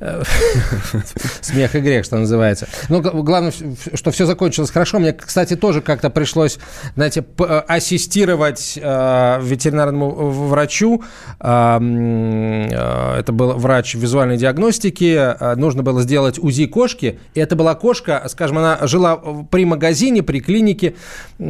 Смех 1.40 1.74
и 1.74 1.80
грех, 1.80 2.04
что 2.04 2.16
называется. 2.16 2.68
Ну, 2.88 3.00
главное, 3.00 3.52
что 3.94 4.10
все 4.10 4.26
закончилось 4.26 4.70
хорошо. 4.70 4.98
Мне, 4.98 5.12
кстати, 5.12 5.56
тоже 5.56 5.80
как-то 5.80 6.10
пришлось, 6.10 6.58
знаете, 6.94 7.24
э, 7.38 7.62
ассистировать 7.66 8.78
э, 8.80 9.40
ветеринарному 9.42 10.30
врачу. 10.30 11.02
Э, 11.40 11.78
э, 11.80 13.18
это 13.20 13.32
был 13.32 13.52
врач 13.54 13.94
визуальной 13.94 14.36
диагностики. 14.36 15.14
Э, 15.38 15.54
нужно 15.56 15.82
было 15.82 16.02
сделать 16.02 16.38
УЗИ 16.38 16.66
кошки. 16.66 17.18
И 17.34 17.40
это 17.40 17.56
была 17.56 17.74
кошка, 17.74 18.22
скажем, 18.28 18.58
она 18.58 18.78
жила 18.82 19.16
при 19.50 19.64
магазине, 19.64 20.22
при 20.22 20.40
клинике, 20.40 20.94
и 21.38 21.44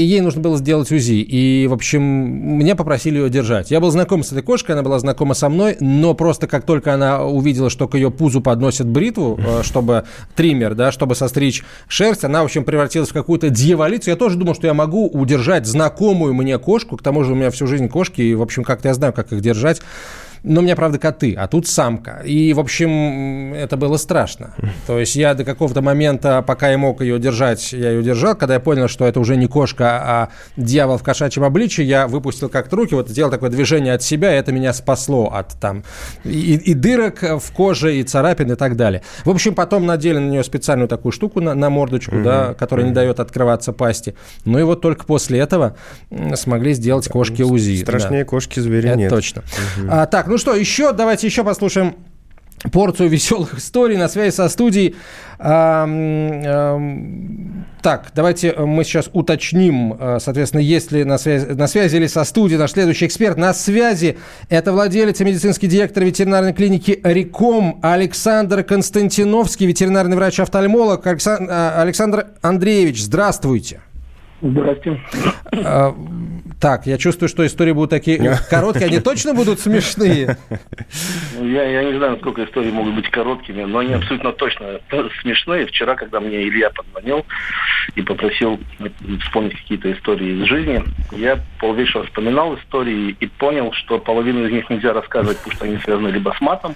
ей 0.00 0.20
нужно 0.20 0.40
было 0.40 0.56
сделать 0.58 0.90
УЗИ. 0.90 1.22
И, 1.22 1.66
в 1.66 1.72
общем, 1.72 2.02
меня 2.02 2.74
попросили 2.74 3.18
ее 3.18 3.30
держать. 3.30 3.70
Я 3.70 3.80
был 3.80 3.90
знаком 3.90 4.22
с 4.22 4.32
этой 4.32 4.42
кошкой, 4.42 4.72
она 4.72 4.82
была 4.82 4.98
знакома 4.98 5.34
со 5.34 5.48
мной, 5.48 5.76
но 5.80 6.14
просто 6.14 6.46
как 6.46 6.64
только 6.64 6.94
она 6.94 7.24
увидела, 7.24 7.67
видела, 7.68 7.70
что 7.70 7.88
к 7.88 7.94
ее 7.94 8.10
пузу 8.10 8.40
подносят 8.40 8.86
бритву, 8.86 9.38
э, 9.38 9.62
чтобы 9.62 10.04
триммер, 10.34 10.74
да, 10.74 10.92
чтобы 10.92 11.14
состричь 11.14 11.64
шерсть. 11.88 12.24
Она, 12.24 12.42
в 12.42 12.46
общем, 12.46 12.64
превратилась 12.64 13.10
в 13.10 13.12
какую-то 13.12 13.50
дьяволицу. 13.50 14.10
Я 14.10 14.16
тоже 14.16 14.36
думал, 14.36 14.54
что 14.54 14.66
я 14.66 14.74
могу 14.74 15.08
удержать 15.08 15.66
знакомую 15.66 16.34
мне 16.34 16.58
кошку. 16.58 16.96
К 16.96 17.02
тому 17.02 17.24
же 17.24 17.32
у 17.32 17.34
меня 17.34 17.50
всю 17.50 17.66
жизнь 17.66 17.88
кошки, 17.88 18.22
и, 18.22 18.34
в 18.34 18.42
общем, 18.42 18.64
как-то 18.64 18.88
я 18.88 18.94
знаю, 18.94 19.12
как 19.12 19.32
их 19.32 19.40
держать. 19.40 19.80
Но 20.42 20.60
у 20.60 20.62
меня, 20.62 20.76
правда, 20.76 20.98
коты, 20.98 21.34
а 21.34 21.46
тут 21.48 21.66
самка. 21.66 22.22
И, 22.24 22.52
в 22.52 22.60
общем, 22.60 23.54
это 23.54 23.76
было 23.76 23.96
страшно. 23.96 24.54
То 24.86 24.98
есть 24.98 25.16
я 25.16 25.34
до 25.34 25.44
какого-то 25.44 25.82
момента, 25.82 26.42
пока 26.42 26.70
я 26.70 26.78
мог 26.78 27.00
ее 27.00 27.18
держать, 27.18 27.72
я 27.72 27.90
ее 27.90 28.02
держал. 28.02 28.34
Когда 28.34 28.54
я 28.54 28.60
понял, 28.60 28.88
что 28.88 29.06
это 29.06 29.20
уже 29.20 29.36
не 29.36 29.46
кошка, 29.46 30.00
а 30.02 30.28
дьявол 30.56 30.98
в 30.98 31.02
кошачьем 31.02 31.44
обличии, 31.44 31.82
я 31.82 32.06
выпустил 32.06 32.48
как-то 32.48 32.76
руки, 32.76 32.94
вот 32.94 33.08
сделал 33.08 33.30
такое 33.30 33.50
движение 33.50 33.94
от 33.94 34.02
себя, 34.02 34.34
и 34.34 34.38
это 34.38 34.52
меня 34.52 34.72
спасло 34.72 35.28
от 35.28 35.58
там 35.60 35.84
и, 36.24 36.54
и 36.54 36.74
дырок 36.74 37.22
в 37.22 37.52
коже, 37.52 37.96
и 37.96 38.02
царапин, 38.02 38.52
и 38.52 38.54
так 38.54 38.76
далее. 38.76 39.02
В 39.24 39.30
общем, 39.30 39.54
потом 39.54 39.86
надели 39.86 40.18
на 40.18 40.28
нее 40.28 40.44
специальную 40.44 40.88
такую 40.88 41.12
штуку 41.12 41.40
на, 41.40 41.54
на 41.54 41.70
мордочку, 41.70 42.16
mm-hmm. 42.16 42.22
да, 42.22 42.54
которая 42.54 42.86
mm-hmm. 42.86 42.88
не 42.90 42.94
дает 42.94 43.20
открываться 43.20 43.72
пасти. 43.72 44.14
Ну 44.44 44.58
и 44.58 44.62
вот 44.62 44.80
только 44.80 45.04
после 45.04 45.40
этого 45.40 45.76
смогли 46.34 46.72
сделать 46.74 47.08
кошке 47.08 47.44
УЗИ. 47.44 47.82
Страшнее 47.82 48.24
да. 48.24 48.30
кошки 48.30 48.60
зверя 48.60 48.90
это 48.90 48.98
нет. 48.98 49.10
точно. 49.10 49.40
Mm-hmm. 49.40 49.88
А, 49.90 50.06
так, 50.06 50.27
ну 50.28 50.38
что, 50.38 50.54
еще, 50.54 50.92
давайте 50.92 51.26
еще 51.26 51.44
послушаем 51.44 51.96
порцию 52.72 53.08
веселых 53.08 53.58
историй 53.58 53.96
на 53.96 54.08
связи 54.08 54.34
со 54.34 54.48
студией. 54.48 54.96
А, 55.38 55.86
а, 55.88 56.80
так, 57.82 58.10
давайте 58.14 58.52
мы 58.54 58.82
сейчас 58.84 59.08
уточним, 59.12 59.96
а, 59.98 60.18
соответственно, 60.20 60.60
есть 60.60 60.90
ли 60.90 61.04
на 61.04 61.18
связи, 61.18 61.46
на 61.46 61.68
связи 61.68 61.96
или 61.96 62.06
со 62.06 62.24
студией 62.24 62.58
наш 62.58 62.72
следующий 62.72 63.06
эксперт. 63.06 63.36
На 63.36 63.54
связи 63.54 64.18
это 64.48 64.72
владелец 64.72 65.20
и 65.20 65.24
медицинский 65.24 65.68
директор 65.68 66.04
ветеринарной 66.04 66.52
клиники 66.52 67.00
«Реком» 67.02 67.78
Александр 67.82 68.64
Константиновский, 68.64 69.66
ветеринарный 69.66 70.16
врач-офтальмолог. 70.16 71.06
А, 71.06 71.82
Александр 71.82 72.26
Андреевич, 72.42 73.02
здравствуйте. 73.02 73.80
Здравствуйте. 74.40 75.00
Так, 76.60 76.86
я 76.86 76.98
чувствую, 76.98 77.28
что 77.28 77.46
истории 77.46 77.70
будут 77.70 77.90
такие 77.90 78.18
короткие. 78.50 78.86
Они 78.86 78.98
точно 78.98 79.32
будут 79.32 79.60
смешные? 79.60 80.36
Ну, 81.38 81.46
я, 81.46 81.62
я 81.62 81.84
не 81.84 81.96
знаю, 81.96 82.12
насколько 82.14 82.44
истории 82.44 82.72
могут 82.72 82.94
быть 82.94 83.08
короткими, 83.10 83.62
но 83.62 83.78
они 83.78 83.94
абсолютно 83.94 84.32
точно 84.32 84.80
смешные. 85.22 85.66
Вчера, 85.66 85.94
когда 85.94 86.18
мне 86.18 86.48
Илья 86.48 86.70
позвонил 86.70 87.24
и 87.94 88.02
попросил 88.02 88.58
вспомнить 89.20 89.56
какие-то 89.56 89.92
истории 89.92 90.42
из 90.42 90.46
жизни, 90.46 90.82
я 91.12 91.38
полвечера 91.60 92.04
вспоминал 92.04 92.56
истории 92.56 93.16
и 93.20 93.26
понял, 93.26 93.72
что 93.72 94.00
половину 94.00 94.44
из 94.46 94.52
них 94.52 94.68
нельзя 94.68 94.92
рассказывать, 94.92 95.38
потому 95.38 95.54
что 95.54 95.64
они 95.64 95.78
связаны 95.78 96.08
либо 96.08 96.34
с 96.36 96.40
матом, 96.40 96.74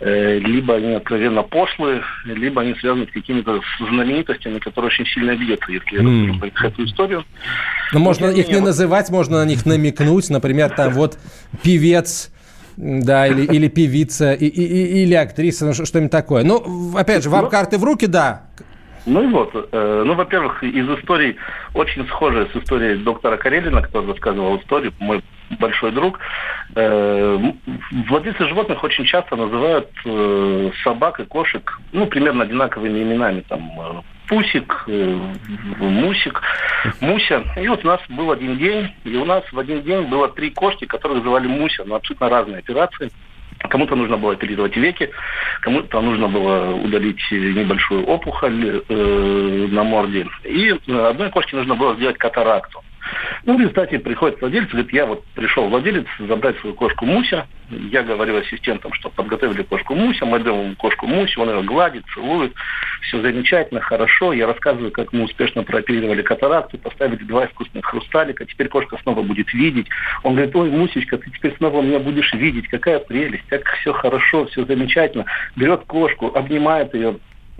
либо 0.00 0.74
они 0.74 0.94
откровенно 0.94 1.42
пошлые, 1.42 2.02
либо 2.24 2.60
они 2.62 2.74
связаны 2.74 3.06
с 3.06 3.10
какими-то 3.10 3.60
знаменитостями, 3.78 4.58
которые 4.58 4.88
очень 4.88 5.06
сильно 5.06 5.32
обидят, 5.32 5.60
если 5.68 6.02
mm. 6.02 6.52
я 6.60 6.68
эту 6.68 6.84
историю. 6.84 7.24
Но 7.92 8.00
можно 8.00 8.26
их 8.26 8.48
не 8.48 8.60
называть, 8.60 9.10
можно 9.10 9.38
на 9.38 9.46
них 9.46 9.64
намекнуть. 9.64 10.28
Например, 10.28 10.70
там 10.70 10.92
вот 10.92 11.18
певец 11.62 12.30
да, 12.76 13.26
или, 13.26 13.42
или 13.42 13.68
певица, 13.68 14.32
и, 14.34 14.46
и, 14.46 15.02
или 15.02 15.14
актриса, 15.14 15.66
ну, 15.66 15.72
что-нибудь 15.72 16.12
такое. 16.12 16.44
Ну, 16.44 16.92
опять 16.96 17.22
же, 17.22 17.30
вам 17.30 17.44
ну, 17.44 17.50
карты 17.50 17.78
в 17.78 17.84
руки, 17.84 18.06
да. 18.06 18.42
Ну 19.06 19.22
и 19.22 19.26
вот, 19.28 19.50
э, 19.54 20.02
ну, 20.04 20.14
во-первых, 20.14 20.62
из 20.62 20.88
историй 20.88 21.36
очень 21.74 22.06
схожая 22.08 22.46
с 22.52 22.56
историей 22.56 22.96
доктора 22.96 23.36
Карелина, 23.36 23.80
который 23.80 24.08
рассказывал 24.08 24.58
историю, 24.58 24.92
мой 24.98 25.22
большой 25.58 25.92
друг. 25.92 26.18
Э, 26.74 27.38
владельцы 28.08 28.46
животных 28.46 28.82
очень 28.82 29.04
часто 29.04 29.36
называют 29.36 29.88
э, 30.04 30.70
собак 30.82 31.20
и 31.20 31.24
кошек, 31.24 31.78
ну, 31.92 32.06
примерно 32.06 32.44
одинаковыми 32.44 33.02
именами, 33.02 33.42
там, 33.48 33.70
э, 33.78 34.02
Пусик, 34.28 34.88
Мусик, 35.78 36.42
Муся. 37.00 37.44
И 37.56 37.68
вот 37.68 37.84
у 37.84 37.86
нас 37.86 38.00
был 38.08 38.32
один 38.32 38.58
день, 38.58 38.92
и 39.04 39.16
у 39.16 39.24
нас 39.24 39.44
в 39.52 39.58
один 39.58 39.82
день 39.82 40.02
было 40.08 40.28
три 40.28 40.50
кошки, 40.50 40.84
которых 40.84 41.22
звали 41.22 41.46
Муся, 41.46 41.84
но 41.84 41.94
абсолютно 41.94 42.28
разные 42.28 42.58
операции. 42.58 43.12
Кому-то 43.70 43.96
нужно 43.96 44.16
было 44.16 44.32
оперировать 44.32 44.76
веки, 44.76 45.10
кому-то 45.60 46.00
нужно 46.00 46.28
было 46.28 46.74
удалить 46.74 47.20
небольшую 47.30 48.04
опухоль 48.04 48.82
э, 48.88 49.66
на 49.70 49.82
морде. 49.82 50.26
И 50.44 50.74
одной 50.88 51.30
кошке 51.30 51.56
нужно 51.56 51.74
было 51.74 51.94
сделать 51.94 52.18
катаракту. 52.18 52.82
Ну, 53.44 53.56
в 53.56 53.60
результате 53.60 53.98
приходит 53.98 54.40
владелец, 54.40 54.68
говорит, 54.68 54.92
я 54.92 55.06
вот 55.06 55.24
пришел 55.34 55.68
владелец 55.68 56.06
забрать 56.18 56.58
свою 56.58 56.74
кошку 56.74 57.06
Муся. 57.06 57.46
Я 57.70 58.02
говорю 58.02 58.36
ассистентам, 58.36 58.92
что 58.92 59.10
подготовили 59.10 59.62
кошку 59.62 59.94
Муся, 59.94 60.24
мы 60.24 60.38
даем 60.38 60.76
кошку 60.76 61.06
Мусю, 61.06 61.42
он 61.42 61.50
ее 61.50 61.62
гладит, 61.62 62.04
целует. 62.14 62.52
Все 63.02 63.20
замечательно, 63.20 63.80
хорошо. 63.80 64.32
Я 64.32 64.46
рассказываю, 64.46 64.90
как 64.90 65.12
мы 65.12 65.24
успешно 65.24 65.62
прооперировали 65.62 66.22
катаракту, 66.22 66.78
поставили 66.78 67.24
два 67.24 67.46
искусственных 67.46 67.86
хрусталика, 67.86 68.44
теперь 68.44 68.68
кошка 68.68 68.98
снова 69.02 69.22
будет 69.22 69.52
видеть. 69.52 69.88
Он 70.22 70.34
говорит, 70.34 70.54
ой, 70.56 70.70
Мусечка, 70.70 71.18
ты 71.18 71.30
теперь 71.30 71.54
снова 71.56 71.82
меня 71.82 71.98
будешь 71.98 72.32
видеть, 72.34 72.68
какая 72.68 72.98
прелесть, 72.98 73.46
как 73.48 73.66
все 73.80 73.92
хорошо, 73.92 74.46
все 74.46 74.64
замечательно. 74.64 75.26
Берет 75.56 75.84
кошку, 75.86 76.32
обнимает 76.34 76.94
ее, 76.94 77.16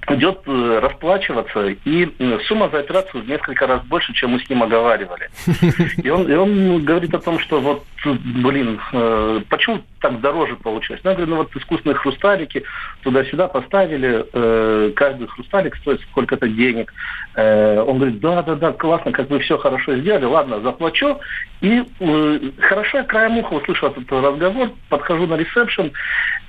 идет 0.09 0.41
э, 0.47 0.79
расплачиваться, 0.81 1.67
и 1.67 2.09
э, 2.19 2.39
сумма 2.47 2.69
за 2.71 2.79
операцию 2.79 3.25
в 3.25 3.29
несколько 3.29 3.67
раз 3.67 3.83
больше, 3.85 4.13
чем 4.15 4.31
мы 4.31 4.41
с 4.41 4.49
ним 4.49 4.63
оговаривали. 4.63 5.31
И 6.03 6.09
он, 6.09 6.31
и 6.31 6.35
он 6.35 6.85
говорит 6.85 7.15
о 7.15 7.19
том, 7.19 7.39
что 7.39 7.61
вот, 7.61 7.85
блин, 8.15 8.81
э, 8.93 9.41
почему 9.49 9.83
так 10.01 10.21
дороже 10.21 10.57
получилось? 10.57 11.01
Ну, 11.05 11.11
я 11.11 11.17
говорю, 11.17 11.31
ну 11.31 11.37
вот 11.39 11.57
искусственные 11.57 11.97
хрусталики 11.97 12.63
туда-сюда 13.03 13.49
поставили, 13.49 14.25
э, 14.33 14.93
каждый 14.95 15.27
хрусталик 15.29 15.77
стоит 15.77 16.01
сколько-то 16.11 16.49
денег. 16.49 16.93
Э, 17.35 17.81
он 17.81 17.99
говорит, 17.99 18.21
да-да-да, 18.21 18.73
классно, 18.73 19.13
как 19.13 19.31
вы 19.31 19.41
все 19.41 19.59
хорошо 19.59 19.97
сделали, 19.97 20.25
ладно, 20.25 20.61
заплачу. 20.61 21.19
И 21.61 21.85
э, 22.01 22.39
хорошо, 22.61 22.99
я 22.99 23.05
краем 23.05 23.39
уха 23.39 23.55
услышал 23.55 23.89
этот 23.89 24.11
разговор, 24.11 24.71
подхожу 24.89 25.27
на 25.27 25.37
ресепшн, 25.37 25.93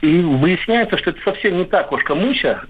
и 0.01 0.21
выясняется, 0.21 0.97
что 0.97 1.09
это 1.09 1.19
совсем 1.23 1.57
не 1.57 1.65
та 1.65 1.83
кошка 1.83 2.13
Муся, 2.13 2.61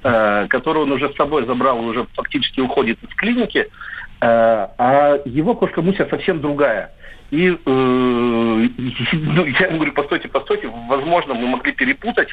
которую 0.50 0.86
он 0.86 0.93
уже 0.93 1.10
с 1.10 1.15
собой 1.15 1.45
забрал, 1.45 1.80
уже 1.80 2.06
фактически 2.15 2.62
уходит 2.62 2.97
из 3.04 3.13
клиники, 3.15 3.67
а 4.21 5.19
его 5.26 5.54
кошка 5.54 5.82
Муся 5.82 6.08
совсем 6.10 6.39
другая. 6.39 6.91
И 7.32 7.50
э, 7.50 7.56
ну, 7.66 9.46
я 9.46 9.66
ему 9.68 9.78
говорю, 9.78 9.94
постойте, 9.94 10.28
постойте, 10.28 10.68
возможно, 10.88 11.34
мы 11.34 11.48
могли 11.48 11.72
перепутать. 11.74 12.30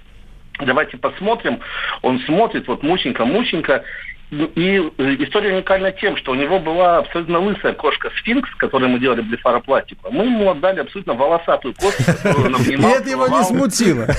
Давайте 0.61 0.97
посмотрим. 0.97 1.61
Он 2.03 2.21
смотрит, 2.21 2.69
вот 2.69 2.83
Мусенька, 2.83 3.25
Мусенька, 3.25 3.85
ну, 4.31 4.51
и 4.55 4.91
э, 4.99 5.17
история 5.21 5.55
уникальна 5.55 5.93
тем, 5.93 6.17
что 6.17 6.33
у 6.33 6.35
него 6.35 6.59
была 6.59 6.99
абсолютно 6.99 7.39
лысая 7.39 7.73
кошка 7.73 8.11
сфинкс, 8.19 8.51
которую 8.57 8.91
мы 8.91 8.99
делали 8.99 9.21
блефаропластику. 9.21 10.11
Мы 10.11 10.25
ему 10.25 10.51
отдали 10.51 10.81
абсолютно 10.81 11.15
волосатую 11.15 11.75
кошку, 11.75 12.03
которую 12.05 12.47
он 12.47 12.55
обнимал. 12.61 12.91
И 12.91 12.95
это 12.95 13.11
его 13.11 13.29
не 13.29 13.45
смутило. 13.45 14.07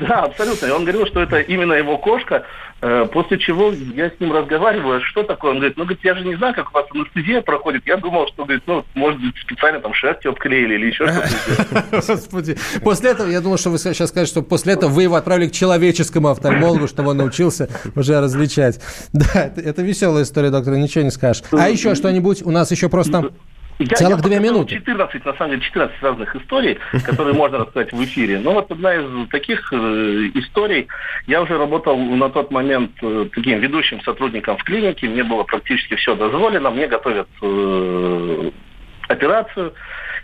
Да, 0.00 0.24
абсолютно. 0.24 0.66
И 0.66 0.70
он 0.70 0.84
говорил, 0.84 1.06
что 1.06 1.20
это 1.20 1.40
именно 1.40 1.72
его 1.72 1.98
кошка. 1.98 2.44
Э, 2.82 3.06
после 3.12 3.38
чего 3.38 3.72
я 3.94 4.08
с 4.08 4.18
ним 4.20 4.32
разговариваю, 4.32 4.98
«А 4.98 5.00
что 5.02 5.22
такое? 5.22 5.50
Он 5.50 5.58
говорит, 5.58 5.76
ну, 5.76 5.84
говорит, 5.84 6.02
я 6.02 6.14
же 6.14 6.24
не 6.24 6.34
знаю, 6.36 6.54
как 6.54 6.70
у 6.70 6.72
вас 6.72 6.86
анестезия 6.94 7.42
проходит. 7.42 7.82
Я 7.86 7.98
думал, 7.98 8.26
что, 8.28 8.44
говорит, 8.44 8.62
ну, 8.66 8.84
может 8.94 9.20
быть, 9.20 9.36
специально 9.36 9.80
там 9.80 9.92
шерстью 9.92 10.30
обклеили 10.30 10.74
или 10.74 10.86
еще 10.86 11.06
что-то. 11.06 11.84
Господи. 11.92 12.56
После 12.82 13.10
этого, 13.10 13.28
я 13.28 13.42
думал, 13.42 13.58
что 13.58 13.68
вы 13.68 13.78
сейчас 13.78 14.08
скажете, 14.08 14.32
что 14.32 14.42
после 14.42 14.74
этого 14.74 14.90
вы 14.90 15.02
его 15.02 15.16
отправили 15.16 15.48
к 15.48 15.52
человеческому 15.52 16.28
офтальмологу, 16.28 16.88
чтобы 16.88 17.10
он 17.10 17.18
научился 17.18 17.68
уже 17.94 18.20
различать. 18.20 18.80
Да, 19.12 19.44
это, 19.44 19.60
это 19.60 19.82
веселая 19.82 20.24
история, 20.24 20.50
доктор, 20.50 20.74
ничего 20.76 21.04
не 21.04 21.10
скажешь. 21.10 21.42
А 21.52 21.68
еще 21.68 21.94
что-нибудь? 21.94 22.42
У 22.42 22.50
нас 22.50 22.70
еще 22.70 22.88
просто 22.88 23.30
я, 23.80 23.96
Целых 23.96 24.18
я 24.18 24.22
две 24.22 24.40
минуты. 24.40 24.74
14, 24.74 25.24
на 25.24 25.34
самом 25.34 25.50
деле, 25.52 25.62
14 25.62 26.02
разных 26.02 26.36
историй, 26.36 26.78
которые 27.04 27.34
можно 27.34 27.58
рассказать 27.58 27.92
в 27.92 28.04
эфире. 28.04 28.38
Но 28.38 28.52
вот 28.52 28.70
одна 28.70 28.94
из 28.94 29.28
таких 29.30 29.72
э, 29.72 29.76
историй, 30.34 30.86
я 31.26 31.40
уже 31.40 31.56
работал 31.56 31.96
на 31.96 32.28
тот 32.28 32.50
момент 32.50 32.92
э, 33.02 33.26
таким 33.34 33.58
ведущим 33.60 34.02
сотрудником 34.02 34.58
в 34.58 34.64
клинике, 34.64 35.08
мне 35.08 35.24
было 35.24 35.44
практически 35.44 35.94
все 35.94 36.14
дозволено, 36.14 36.70
мне 36.70 36.86
готовят 36.86 37.28
э, 37.42 38.50
операцию. 39.08 39.72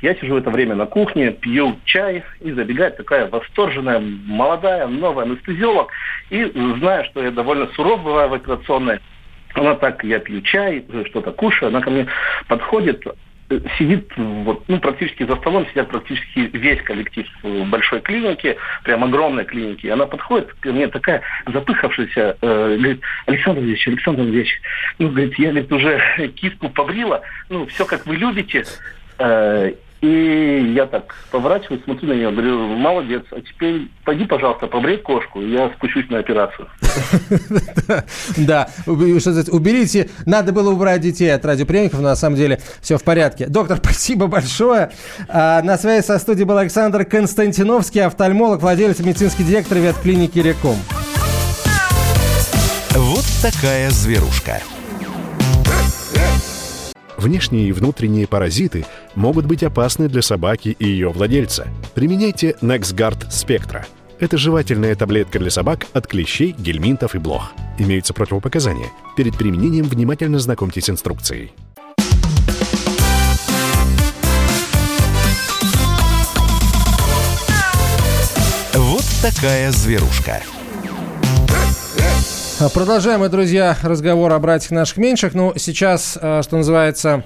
Я 0.02 0.14
сижу 0.16 0.34
в 0.34 0.36
это 0.36 0.50
время 0.50 0.74
на 0.74 0.84
кухне, 0.84 1.30
пью 1.30 1.78
чай, 1.86 2.22
и 2.40 2.52
забегает 2.52 2.98
такая 2.98 3.26
восторженная, 3.28 3.98
молодая, 4.00 4.86
новая 4.86 5.24
анестезиолог. 5.24 5.90
И 6.28 6.44
зная, 6.78 7.04
что 7.04 7.22
я 7.22 7.30
довольно 7.30 7.68
суров 7.68 8.02
бываю 8.02 8.28
в 8.28 8.34
операционной, 8.34 9.00
она 9.54 9.74
так, 9.76 10.04
я 10.04 10.18
пью 10.18 10.42
чай, 10.42 10.84
что-то 11.06 11.32
кушаю, 11.32 11.70
она 11.70 11.80
ко 11.80 11.88
мне 11.88 12.06
подходит, 12.46 13.06
сидит 13.78 14.10
вот, 14.16 14.64
ну, 14.68 14.80
практически 14.80 15.24
за 15.24 15.36
столом, 15.36 15.66
сидят 15.68 15.88
практически 15.88 16.50
весь 16.52 16.82
коллектив 16.82 17.26
большой 17.68 18.00
клиники, 18.00 18.56
прям 18.82 19.04
огромной 19.04 19.44
клиники. 19.44 19.86
Она 19.86 20.06
подходит 20.06 20.52
ко 20.60 20.72
мне 20.72 20.88
такая 20.88 21.22
запыхавшаяся, 21.46 22.36
э, 22.40 22.76
говорит, 22.76 23.00
Александр 23.26 23.62
Ильич, 23.62 23.86
Александр 23.86 24.22
Ильич, 24.22 24.60
ну, 24.98 25.08
говорит, 25.08 25.38
я, 25.38 25.50
говорит, 25.50 25.72
уже 25.72 26.32
киску 26.36 26.68
побрила, 26.70 27.22
ну, 27.48 27.66
все 27.66 27.84
как 27.84 28.06
вы 28.06 28.16
любите. 28.16 28.64
Э, 29.18 29.72
и 30.06 30.72
я 30.74 30.86
так 30.86 31.14
поворачиваюсь, 31.30 31.82
смотрю 31.84 32.08
на 32.08 32.12
нее, 32.12 32.30
говорю, 32.30 32.68
молодец, 32.68 33.24
а 33.32 33.40
теперь 33.40 33.88
пойди, 34.04 34.24
пожалуйста, 34.24 34.68
побрей 34.68 34.98
кошку, 34.98 35.40
я 35.40 35.70
спущусь 35.76 36.08
на 36.10 36.18
операцию. 36.18 36.68
Да, 38.36 38.68
уберите, 38.86 40.10
надо 40.24 40.52
было 40.52 40.72
убрать 40.72 41.00
детей 41.00 41.32
от 41.32 41.44
радиоприемников, 41.44 42.00
но 42.00 42.08
на 42.08 42.16
самом 42.16 42.36
деле 42.36 42.60
все 42.80 42.98
в 42.98 43.04
порядке. 43.04 43.46
Доктор, 43.46 43.78
спасибо 43.82 44.26
большое. 44.26 44.90
А, 45.28 45.62
на 45.62 45.76
связи 45.76 46.04
со 46.04 46.18
студией 46.18 46.46
был 46.46 46.58
Александр 46.58 47.04
Константиновский, 47.04 48.02
офтальмолог, 48.02 48.60
владелец 48.60 48.98
медицинский 49.00 49.44
директор 49.44 49.78
ветклиники 49.78 50.38
Реком. 50.38 50.76
Вот 52.90 53.24
такая 53.42 53.90
зверушка. 53.90 54.60
Внешние 57.16 57.68
и 57.68 57.72
внутренние 57.72 58.26
паразиты 58.26 58.84
могут 59.14 59.46
быть 59.46 59.62
опасны 59.62 60.08
для 60.08 60.22
собаки 60.22 60.76
и 60.78 60.86
ее 60.86 61.10
владельца. 61.10 61.68
Применяйте 61.94 62.56
NexGard 62.60 63.28
Spectra. 63.30 63.84
Это 64.18 64.38
жевательная 64.38 64.94
таблетка 64.94 65.38
для 65.38 65.50
собак 65.50 65.86
от 65.92 66.06
клещей, 66.06 66.54
гельминтов 66.58 67.14
и 67.14 67.18
блох. 67.18 67.52
Имеются 67.78 68.14
противопоказания. 68.14 68.88
Перед 69.16 69.36
применением 69.36 69.84
внимательно 69.84 70.38
знакомьтесь 70.38 70.84
с 70.84 70.90
инструкцией. 70.90 71.52
Вот 78.74 79.04
такая 79.22 79.70
зверушка. 79.72 80.42
Продолжаем 82.58 83.20
мы, 83.20 83.28
друзья, 83.28 83.76
разговор 83.82 84.32
о 84.32 84.38
братьях 84.38 84.70
наших 84.70 84.96
меньших. 84.96 85.34
Ну, 85.34 85.52
сейчас, 85.56 86.16
а, 86.18 86.42
что 86.42 86.56
называется, 86.56 87.22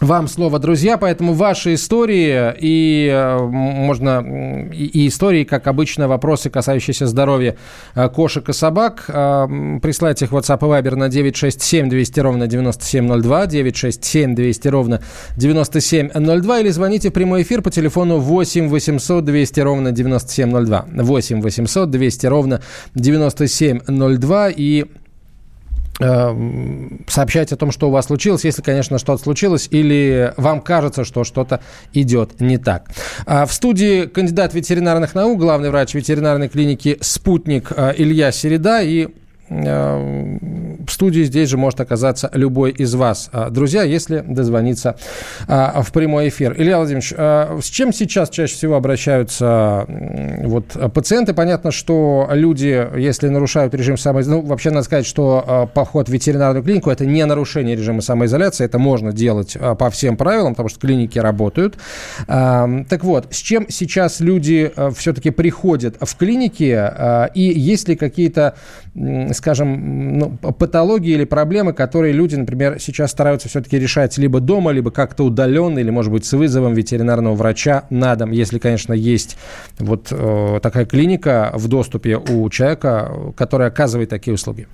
вам 0.00 0.28
слово, 0.28 0.58
друзья, 0.58 0.98
поэтому 0.98 1.34
ваши 1.34 1.74
истории 1.74 2.52
и 2.58 3.08
э, 3.12 3.38
можно 3.38 4.68
и, 4.72 5.06
истории, 5.06 5.44
как 5.44 5.66
обычно, 5.66 6.08
вопросы, 6.08 6.50
касающиеся 6.50 7.06
здоровья 7.06 7.56
э, 7.94 8.08
кошек 8.08 8.48
и 8.48 8.52
собак, 8.52 9.04
э, 9.06 9.46
присылайте 9.80 10.24
их 10.24 10.32
в 10.32 10.36
WhatsApp 10.36 10.58
и 10.58 10.64
Viber 10.64 10.96
на 10.96 11.08
967 11.08 11.88
200 11.88 12.20
ровно 12.20 12.46
9702, 12.48 13.46
967 13.46 14.34
200 14.34 14.68
ровно 14.68 15.00
9702 15.36 16.60
или 16.60 16.68
звоните 16.70 17.10
в 17.10 17.12
прямой 17.12 17.42
эфир 17.42 17.62
по 17.62 17.70
телефону 17.70 18.18
8 18.18 18.68
800 18.68 19.24
200 19.24 19.60
ровно 19.60 19.92
9702, 19.92 20.86
8 20.92 21.40
800 21.40 21.90
200 21.90 22.26
ровно 22.26 22.60
9702 22.94 24.50
и 24.50 24.84
сообщать 27.08 27.52
о 27.52 27.56
том, 27.56 27.70
что 27.70 27.88
у 27.88 27.90
вас 27.90 28.06
случилось, 28.06 28.44
если, 28.44 28.62
конечно, 28.62 28.98
что-то 28.98 29.22
случилось, 29.22 29.68
или 29.70 30.32
вам 30.36 30.60
кажется, 30.60 31.04
что 31.04 31.24
что-то 31.24 31.60
идет 31.92 32.40
не 32.40 32.58
так. 32.58 32.88
А 33.26 33.46
в 33.46 33.52
студии 33.52 34.06
кандидат 34.06 34.54
ветеринарных 34.54 35.14
наук, 35.14 35.38
главный 35.38 35.70
врач 35.70 35.94
ветеринарной 35.94 36.48
клиники 36.48 36.98
«Спутник» 37.00 37.72
э, 37.74 37.94
Илья 37.96 38.32
Середа 38.32 38.82
и 38.82 39.08
в 39.54 40.90
студии 40.90 41.22
здесь 41.22 41.48
же 41.48 41.56
может 41.56 41.80
оказаться 41.80 42.30
любой 42.34 42.70
из 42.72 42.94
вас. 42.94 43.30
А, 43.32 43.50
друзья, 43.50 43.82
если 43.84 44.24
дозвониться 44.26 44.96
а, 45.46 45.82
в 45.82 45.92
прямой 45.92 46.28
эфир. 46.28 46.54
Илья 46.56 46.78
Владимирович, 46.78 47.12
с 47.12 47.68
чем 47.68 47.92
сейчас 47.92 48.30
чаще 48.30 48.54
всего 48.54 48.74
обращаются 48.74 49.86
вот, 50.42 50.76
пациенты? 50.92 51.34
Понятно, 51.34 51.70
что 51.70 52.28
люди, 52.32 52.86
если 52.96 53.28
нарушают 53.28 53.74
режим 53.74 53.96
самоизоляции, 53.96 54.42
ну, 54.42 54.46
вообще 54.48 54.70
надо 54.70 54.84
сказать, 54.84 55.06
что 55.06 55.70
поход 55.74 56.08
в 56.08 56.12
ветеринарную 56.12 56.64
клинику– 56.64 56.90
это 56.92 57.06
не 57.06 57.24
нарушение 57.24 57.76
режима 57.76 58.00
самоизоляции, 58.00 58.64
это 58.64 58.78
можно 58.78 59.12
делать 59.12 59.56
по 59.78 59.90
всем 59.90 60.16
правилам, 60.16 60.54
потому 60.54 60.68
что 60.68 60.80
клиники 60.80 61.18
работают. 61.18 61.76
Так 62.26 63.04
вот, 63.04 63.28
с 63.30 63.36
чем 63.36 63.66
сейчас 63.68 64.20
люди 64.20 64.72
все-таки 64.96 65.30
приходят 65.30 65.96
в 66.00 66.16
клиники, 66.16 66.90
и 67.34 67.42
есть 67.42 67.88
ли 67.88 67.96
какие-то 67.96 68.54
скажем, 69.32 69.43
ну, 69.64 70.36
патологии 70.36 71.12
или 71.12 71.24
проблемы, 71.24 71.72
которые 71.72 72.12
люди, 72.12 72.34
например, 72.36 72.78
сейчас 72.80 73.10
стараются 73.10 73.48
все-таки 73.48 73.78
решать 73.78 74.16
либо 74.18 74.40
дома, 74.40 74.70
либо 74.70 74.90
как-то 74.90 75.24
удаленно, 75.24 75.78
или, 75.78 75.90
может 75.90 76.12
быть, 76.12 76.24
с 76.24 76.32
вызовом 76.32 76.74
ветеринарного 76.74 77.34
врача 77.34 77.84
на 77.90 78.16
дом, 78.16 78.30
если, 78.30 78.58
конечно, 78.58 78.92
есть 78.92 79.36
вот 79.78 80.08
э, 80.10 80.60
такая 80.62 80.86
клиника 80.86 81.52
в 81.54 81.68
доступе 81.68 82.16
у 82.16 82.48
человека, 82.50 83.12
который 83.36 83.66
оказывает 83.66 84.08
такие 84.08 84.34
услуги. 84.34 84.66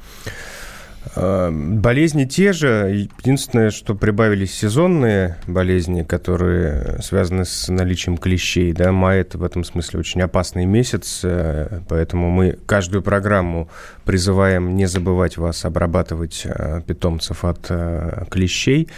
Э, 1.16 1.50
болезни 1.50 2.24
те 2.24 2.52
же. 2.52 3.08
Единственное, 3.18 3.70
что 3.70 3.94
прибавились 3.94 4.54
сезонные 4.54 5.36
болезни, 5.46 6.02
которые 6.02 7.00
связаны 7.02 7.44
с 7.44 7.68
наличием 7.68 8.16
клещей. 8.16 8.72
Да, 8.72 8.92
май– 8.92 9.20
это 9.20 9.38
в 9.38 9.44
этом 9.44 9.64
смысле 9.64 10.00
очень 10.00 10.20
опасный 10.22 10.66
месяц, 10.66 11.20
э, 11.24 11.80
поэтому 11.88 12.30
мы 12.30 12.58
каждую 12.66 13.02
программу 13.02 13.68
призываем 14.04 14.76
не 14.76 14.86
забывать 14.86 15.36
вас 15.36 15.64
обрабатывать 15.64 16.42
э, 16.44 16.82
питомцев 16.86 17.44
от 17.44 17.70
клещей. 18.30 18.88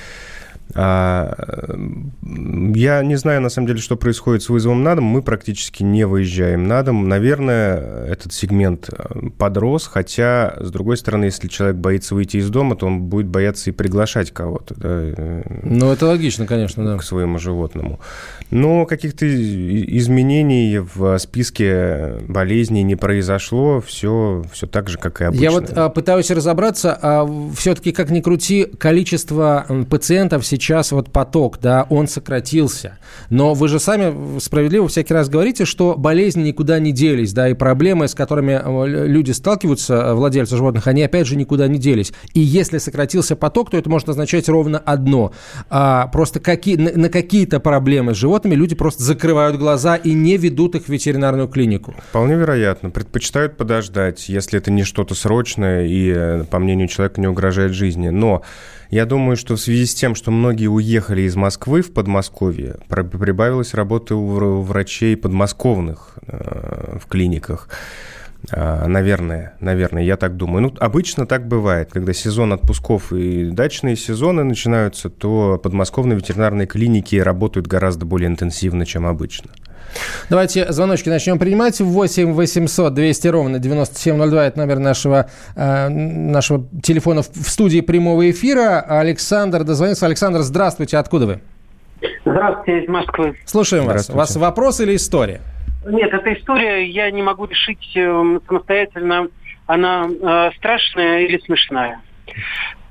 А, 0.75 1.35
я 2.75 3.03
не 3.03 3.17
знаю, 3.17 3.41
на 3.43 3.49
самом 3.51 3.69
деле, 3.69 3.81
что 3.81 3.97
происходит 3.97 4.43
с 4.43 4.49
вызовом 4.49 4.83
на 4.83 4.95
дом. 4.95 5.05
Мы 5.05 5.23
практически 5.23 5.83
не 5.83 6.07
выезжаем 6.07 6.67
на 6.67 6.83
дом. 6.83 7.09
Наверное, 7.09 8.07
этот 8.07 8.33
сегмент 8.33 8.89
э, 8.91 9.29
подрос, 9.37 9.87
хотя, 9.87 10.57
с 10.61 10.71
другой 10.71 10.97
стороны, 10.97 11.27
если 11.27 11.49
человек 11.49 11.77
боится 11.77 12.15
выйти 12.15 12.39
из 12.39 12.49
дома, 12.49 12.77
то 12.77 12.87
он 12.87 13.03
будет 13.03 13.27
бояться 13.27 13.71
и 13.71 13.73
приглашать 13.73 14.31
кого-то. 14.31 14.75
Да, 14.77 14.89
э, 14.89 15.43
ну, 15.63 15.93
это 15.93 16.07
логично, 16.07 16.47
конечно, 16.47 16.85
да. 16.85 16.97
К 16.97 17.03
своему 17.03 17.39
животному. 17.39 18.01
Но 18.51 18.87
каких-то 18.87 19.27
изменений 19.27 20.79
в 20.79 21.19
списке 21.19 22.19
болезней 22.29 22.83
не 22.83 22.97
произошло. 22.97 23.81
Все, 23.81 24.43
все 24.53 24.67
так 24.67 24.89
же, 24.89 24.99
как 24.99 25.21
и 25.21 25.25
обычно. 25.25 25.43
Я 25.43 25.51
вот 25.51 25.71
а, 25.75 25.89
пытаюсь 25.91 26.31
разобраться, 26.31 26.99
а 27.01 27.29
все-таки, 27.57 27.93
как 27.93 28.11
ни 28.11 28.21
крути, 28.21 28.65
количество 28.79 29.67
пациентов 29.91 30.47
сейчас 30.47 30.62
сейчас 30.63 30.93
вот 30.93 31.11
поток, 31.11 31.59
да, 31.61 31.87
он 31.91 32.07
сократился. 32.07 32.99
Но 33.31 33.55
вы 33.55 33.69
же 33.69 33.81
сами 33.81 34.39
справедливо 34.39 34.89
всякий 34.89 35.13
раз 35.13 35.29
говорите, 35.29 35.65
что 35.65 35.97
болезни 35.97 36.43
никуда 36.43 36.79
не 36.79 36.93
делись, 36.93 37.33
да, 37.33 37.49
и 37.49 37.55
проблемы, 37.55 38.09
с 38.09 38.15
которыми 38.15 38.61
э, 38.63 39.07
люди 39.07 39.33
сталкиваются, 39.33 39.95
э, 39.95 40.15
владельцы 40.15 40.57
животных, 40.57 40.87
они 40.87 41.03
опять 41.03 41.27
же 41.27 41.37
никуда 41.37 41.67
не 41.67 41.79
делись. 41.79 42.13
И 42.33 42.41
если 42.41 42.79
сократился 42.79 43.37
поток, 43.37 43.71
то 43.71 43.77
это 43.77 43.91
может 43.91 44.09
означать 44.09 44.49
ровно 44.49 44.79
одно. 44.79 45.33
А, 45.69 46.07
просто 46.09 46.41
какие, 46.41 46.77
на, 46.77 47.09
какие-то 47.09 47.61
проблемы 47.61 48.15
с 48.15 48.19
животными 48.19 48.55
люди 48.55 48.75
просто 48.75 49.03
закрывают 49.03 49.57
глаза 49.59 49.97
и 49.97 50.13
не 50.13 50.37
ведут 50.37 50.77
их 50.77 50.85
в 50.85 50.89
ветеринарную 50.89 51.49
клинику. 51.49 51.95
Вполне 52.11 52.37
вероятно. 52.37 52.91
Предпочитают 52.91 53.57
подождать, 53.57 54.29
если 54.29 54.59
это 54.59 54.71
не 54.71 54.85
что-то 54.85 55.15
срочное 55.15 55.87
и, 55.87 56.13
э, 56.15 56.45
по 56.45 56.59
мнению 56.59 56.89
человека, 56.89 57.21
не 57.21 57.27
угрожает 57.27 57.73
жизни. 57.73 58.11
Но 58.11 58.43
я 58.93 59.07
думаю, 59.07 59.39
что 59.39 59.57
в 59.57 59.61
связи 59.61 59.87
с 59.87 59.95
тем, 59.95 60.15
что 60.15 60.31
многие 60.31 60.67
уехали 60.67 61.23
из 61.23 61.35
Москвы 61.35 61.81
в 61.81 61.95
Подмосковье, 61.95 62.77
прибавилось 62.89 63.73
работы 63.73 64.15
у 64.15 64.61
врачей 64.61 65.17
подмосковных 65.17 66.19
э, 66.27 66.99
в 67.03 67.07
клиниках. 67.07 67.71
А, 68.51 68.87
наверное, 68.87 69.55
наверное, 69.61 70.03
я 70.03 70.17
так 70.17 70.37
думаю. 70.37 70.63
Ну, 70.63 70.75
обычно 70.81 71.27
так 71.27 71.47
бывает, 71.47 71.91
когда 71.93 72.13
сезон 72.13 72.53
отпусков 72.53 73.13
и 73.13 73.51
дачные 73.51 73.97
сезоны 73.97 74.43
начинаются, 74.43 75.11
то 75.11 75.61
подмосковные 75.63 76.17
ветеринарные 76.17 76.67
клиники 76.67 77.17
работают 77.17 77.67
гораздо 77.67 78.05
более 78.05 78.29
интенсивно, 78.29 78.85
чем 78.85 79.07
обычно. 79.07 79.51
Давайте 80.31 80.73
звоночки 80.73 81.09
начнем 81.09 81.39
принимать. 81.39 81.81
8 81.81 82.33
800 82.33 82.95
200 82.95 83.29
ровно 83.29 83.59
9702. 83.59 84.47
Это 84.47 84.59
номер 84.59 84.79
нашего, 84.79 85.29
э, 85.55 85.89
нашего 85.89 86.67
телефона 86.83 87.23
в 87.23 87.49
студии 87.49 87.81
прямого 87.81 88.31
эфира. 88.31 88.81
Александр 88.81 89.65
дозвонился. 89.65 90.07
Александр, 90.07 90.41
здравствуйте. 90.41 90.97
Откуда 90.97 91.27
вы? 91.27 91.41
Здравствуйте, 92.25 92.85
из 92.85 92.89
Москвы. 92.89 93.37
Слушаем 93.45 93.85
вас. 93.85 94.11
У 94.11 94.15
вас 94.15 94.35
вопрос 94.37 94.81
или 94.81 94.97
история? 94.97 95.41
Нет, 95.85 96.13
это 96.13 96.33
история, 96.35 96.85
я 96.87 97.11
не 97.11 97.23
могу 97.23 97.47
решить 97.47 97.97
э, 97.97 98.39
самостоятельно, 98.47 99.29
она 99.67 100.07
э, 100.09 100.51
страшная 100.57 101.21
или 101.21 101.39
смешная. 101.39 102.01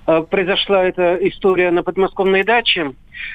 Э, 0.08 0.24
произошла 0.24 0.84
эта 0.84 1.16
история 1.28 1.72
на 1.72 1.84
подмосковной 1.84 2.44
даче, 2.44 2.94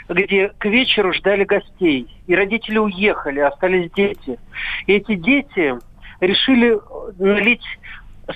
где 0.09 0.49
к 0.49 0.67
вечеру 0.67 1.13
ждали 1.13 1.45
гостей. 1.45 2.07
И 2.27 2.35
родители 2.35 2.79
уехали, 2.79 3.41
остались 3.41 3.91
дети. 3.93 4.39
И 4.87 4.93
эти 4.93 5.15
дети 5.15 5.75
решили 6.21 6.79
налить 7.19 7.65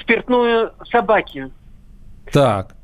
спиртное 0.01 0.73
собаке. 0.91 1.51
Так. 2.33 2.77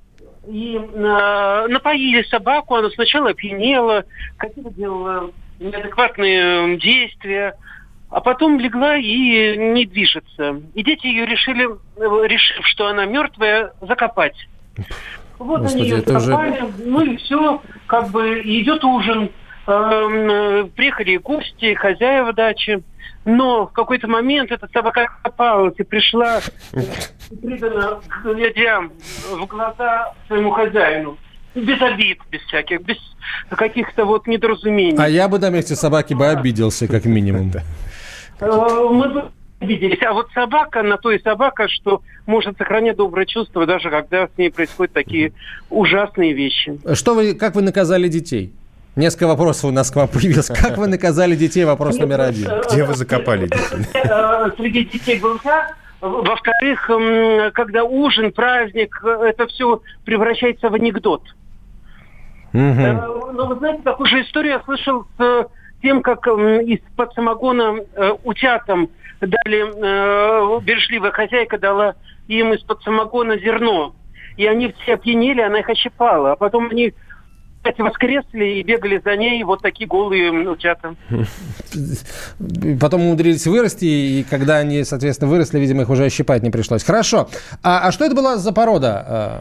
И 0.46 0.76
э, 0.76 1.66
напоили 1.68 2.22
собаку, 2.24 2.74
она 2.74 2.90
сначала 2.90 3.30
опьянела, 3.30 4.04
какие-то 4.36 4.70
делала 4.70 5.30
неадекватные 5.58 6.76
действия, 6.78 7.54
а 8.10 8.20
потом 8.20 8.58
легла 8.58 8.96
и 8.96 9.56
не 9.56 9.84
движется. 9.86 10.60
И 10.74 10.82
дети 10.82 11.06
ее 11.06 11.26
решили, 11.26 11.68
решив, 12.26 12.66
что 12.66 12.86
она 12.86 13.04
мертвая, 13.04 13.72
закопать. 13.80 14.36
Вот 15.38 15.62
Господи, 15.62 15.82
они 15.82 15.90
ее 15.90 16.00
закопали, 16.00 16.62
уже... 16.62 16.72
ну 16.84 17.00
и 17.02 17.16
все, 17.16 17.62
как 17.86 18.08
бы 18.10 18.40
идет 18.40 18.84
ужин. 18.84 19.30
Эм, 19.66 20.70
приехали 20.70 21.16
гости, 21.16 21.74
хозяева 21.74 22.32
дачи. 22.32 22.82
Но 23.24 23.66
в 23.66 23.72
какой-то 23.72 24.06
момент 24.06 24.52
эта 24.52 24.68
собака 24.72 25.08
попалась 25.24 25.74
и 25.78 25.82
пришла 25.82 26.40
придана 27.42 28.00
глядя 28.22 28.88
в 29.32 29.46
глаза 29.46 30.12
своему 30.26 30.50
хозяину. 30.50 31.18
Без 31.54 31.80
обид, 31.80 32.18
без 32.30 32.40
всяких, 32.42 32.82
без 32.82 32.98
каких-то 33.50 34.04
вот 34.04 34.26
недоразумений. 34.26 34.96
А 34.98 35.08
я 35.08 35.26
бы 35.26 35.38
на 35.38 35.50
месте 35.50 35.74
собаки 35.74 36.12
бы 36.14 36.26
обиделся, 36.28 36.86
как 36.86 37.06
минимум. 37.06 37.50
Э, 38.40 38.88
мы 38.90 39.08
бы 39.08 39.30
обиделись. 39.60 40.02
А 40.02 40.12
вот 40.12 40.30
собака, 40.32 40.82
на 40.82 40.96
то 40.96 41.10
и 41.10 41.22
собака, 41.22 41.68
что 41.68 42.02
может 42.26 42.58
сохранять 42.58 42.96
доброе 42.96 43.26
чувство, 43.26 43.66
даже 43.66 43.90
когда 43.90 44.26
с 44.28 44.30
ней 44.36 44.50
происходят 44.50 44.92
такие 44.92 45.32
ужасные 45.70 46.32
вещи. 46.32 46.78
Что 46.94 47.14
вы, 47.14 47.34
как 47.34 47.54
вы 47.54 47.62
наказали 47.62 48.08
детей? 48.08 48.52
Несколько 48.96 49.26
вопросов 49.26 49.66
у 49.66 49.70
нас 49.72 49.90
к 49.90 49.96
вам 49.96 50.08
появилось. 50.08 50.48
Как 50.48 50.78
вы 50.78 50.86
наказали 50.86 51.34
детей? 51.36 51.64
Вопрос 51.64 51.98
номер 51.98 52.22
один. 52.22 52.50
Где 52.70 52.84
вы 52.84 52.94
закопали 52.94 53.46
детей? 53.46 53.86
Э, 53.94 54.50
Среди 54.56 54.84
детей 54.84 55.18
был 55.20 55.38
я. 55.44 55.72
Во-вторых, 56.00 56.90
когда 57.54 57.84
ужин, 57.84 58.30
праздник, 58.32 59.00
э, 59.02 59.28
это 59.28 59.46
все 59.46 59.80
превращается 60.04 60.68
в 60.68 60.74
анекдот. 60.74 61.22
Мгм. 62.52 62.80
Э, 62.80 63.06
Но 63.32 63.46
вы 63.46 63.56
знаете, 63.56 63.82
такую 63.82 64.06
же 64.06 64.22
историю 64.22 64.54
я 64.54 64.60
слышал 64.64 65.04
с 65.16 65.20
э, 65.22 65.44
тем, 65.82 66.02
как 66.02 66.26
м, 66.26 66.60
из-под 66.60 67.12
самогона 67.14 67.76
э, 67.94 68.12
утятам 68.24 68.88
дали, 69.20 69.64
э, 69.64 70.60
бережливая 70.62 71.12
хозяйка 71.12 71.58
дала 71.58 71.94
им 72.28 72.52
из-под 72.54 72.82
самогона 72.82 73.38
зерно. 73.38 73.94
И 74.36 74.46
они 74.46 74.74
все 74.82 74.94
опьянели, 74.94 75.40
она 75.40 75.60
их 75.60 75.68
ощипала. 75.68 76.32
А 76.32 76.36
потом 76.36 76.68
они 76.70 76.92
опять 77.62 77.78
воскресли 77.78 78.44
и 78.44 78.62
бегали 78.62 79.00
за 79.04 79.16
ней 79.16 79.42
вот 79.42 79.62
такие 79.62 79.88
голые 79.88 80.30
утята. 80.48 80.94
Потом 82.80 83.02
умудрились 83.02 83.46
вырасти, 83.46 83.84
и 83.84 84.26
когда 84.28 84.58
они, 84.58 84.84
соответственно, 84.84 85.30
выросли, 85.30 85.58
видимо, 85.58 85.82
их 85.82 85.88
уже 85.90 86.04
ощипать 86.04 86.42
не 86.42 86.50
пришлось. 86.50 86.84
Хорошо. 86.84 87.28
А, 87.62 87.88
а 87.88 87.92
что 87.92 88.04
это 88.04 88.14
была 88.14 88.36
за 88.36 88.52
порода? 88.52 89.40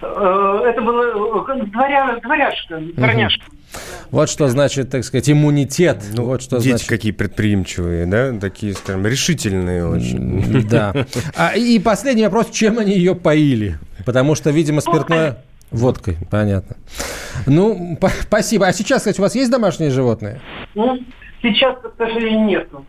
Э, 0.00 0.62
Это 0.66 0.80
было 0.82 1.46
э, 1.50 1.64
дворя, 1.66 2.18
дворяшка, 2.22 2.78
дворняжка. 2.78 3.44
Вот 4.10 4.30
что 4.30 4.48
значит, 4.48 4.90
так 4.90 5.04
сказать, 5.04 5.28
иммунитет. 5.30 6.02
Ну, 6.12 6.24
вот 6.24 6.42
что 6.42 6.58
дети 6.58 6.68
значит. 6.70 6.88
какие 6.88 7.12
предприимчивые, 7.12 8.06
да? 8.06 8.32
Такие, 8.38 8.74
скажем, 8.74 9.06
решительные 9.06 9.86
очень. 9.86 10.68
Да. 10.68 10.92
А, 11.36 11.56
и 11.56 11.78
последний 11.78 12.24
вопрос, 12.24 12.50
чем 12.50 12.78
они 12.78 12.92
ее 12.94 13.14
поили? 13.14 13.78
Потому 14.04 14.34
что, 14.34 14.50
видимо, 14.50 14.80
спиртное... 14.80 15.42
Водкой, 15.70 16.16
понятно. 16.30 16.76
Ну, 17.46 17.96
по- 18.00 18.08
спасибо. 18.08 18.66
А 18.66 18.72
сейчас, 18.72 18.98
кстати, 18.98 19.18
у 19.18 19.22
вас 19.22 19.34
есть 19.34 19.50
домашние 19.50 19.90
животные? 19.90 20.40
Ну, 20.74 20.98
сейчас, 21.42 21.76
к 21.80 21.90
сожалению, 21.98 22.46
нету. 22.46 22.84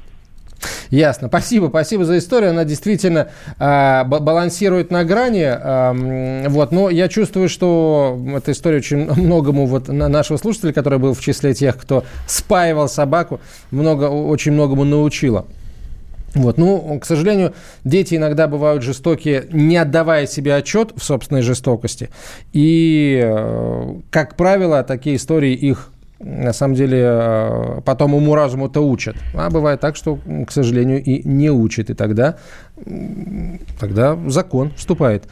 Ясно. 0.90 1.28
Спасибо, 1.28 1.68
спасибо 1.68 2.06
за 2.06 2.18
историю. 2.18 2.52
Она 2.52 2.64
действительно 2.64 3.30
ба- 3.60 4.06
балансирует 4.22 4.92
на 4.92 5.04
грани. 5.04 5.44
м, 5.44 6.50
вот, 6.50 6.72
но 6.72 6.90
я 6.90 7.08
чувствую, 7.08 7.50
что 7.50 8.20
эта 8.36 8.52
история 8.52 8.78
очень 8.78 9.12
многому 9.12 9.66
вот 9.66 9.88
на 9.88 10.08
нашего 10.08 10.38
слушателя, 10.38 10.74
который 10.74 11.00
был 11.00 11.14
в 11.14 11.22
числе 11.22 11.54
тех, 11.54 11.78
кто 11.78 12.04
спаивал 12.28 12.88
собаку, 12.88 13.40
много, 13.72 14.06
очень 14.06 14.52
многому 14.54 14.84
научила. 14.84 15.46
Вот. 16.36 16.58
Ну, 16.58 17.00
к 17.00 17.06
сожалению, 17.06 17.54
дети 17.86 18.16
иногда 18.16 18.48
бывают 18.48 18.84
жестокие, 18.84 19.46
не 19.52 19.78
отдавая 19.78 20.28
себе 20.28 20.56
отчет 20.56 20.92
в 20.96 21.02
собственной 21.04 21.42
жестокости. 21.42 22.10
И, 22.52 23.22
э, 23.24 23.96
как 24.12 24.36
правило, 24.36 24.84
такие 24.84 25.16
истории 25.16 25.54
их 25.54 25.92
на 26.20 26.54
самом 26.54 26.76
деле 26.76 27.02
э, 27.04 27.82
потом 27.84 28.14
уму-разуму-то 28.16 28.82
учат. 28.82 29.16
А 29.34 29.50
бывает 29.50 29.80
так, 29.80 29.96
что, 29.96 30.20
к 30.48 30.52
сожалению, 30.52 31.04
и 31.04 31.28
не 31.28 31.50
учат. 31.50 31.90
И 31.90 31.94
тогда, 31.94 32.38
тогда 33.80 34.18
закон 34.28 34.72
вступает 34.76 35.26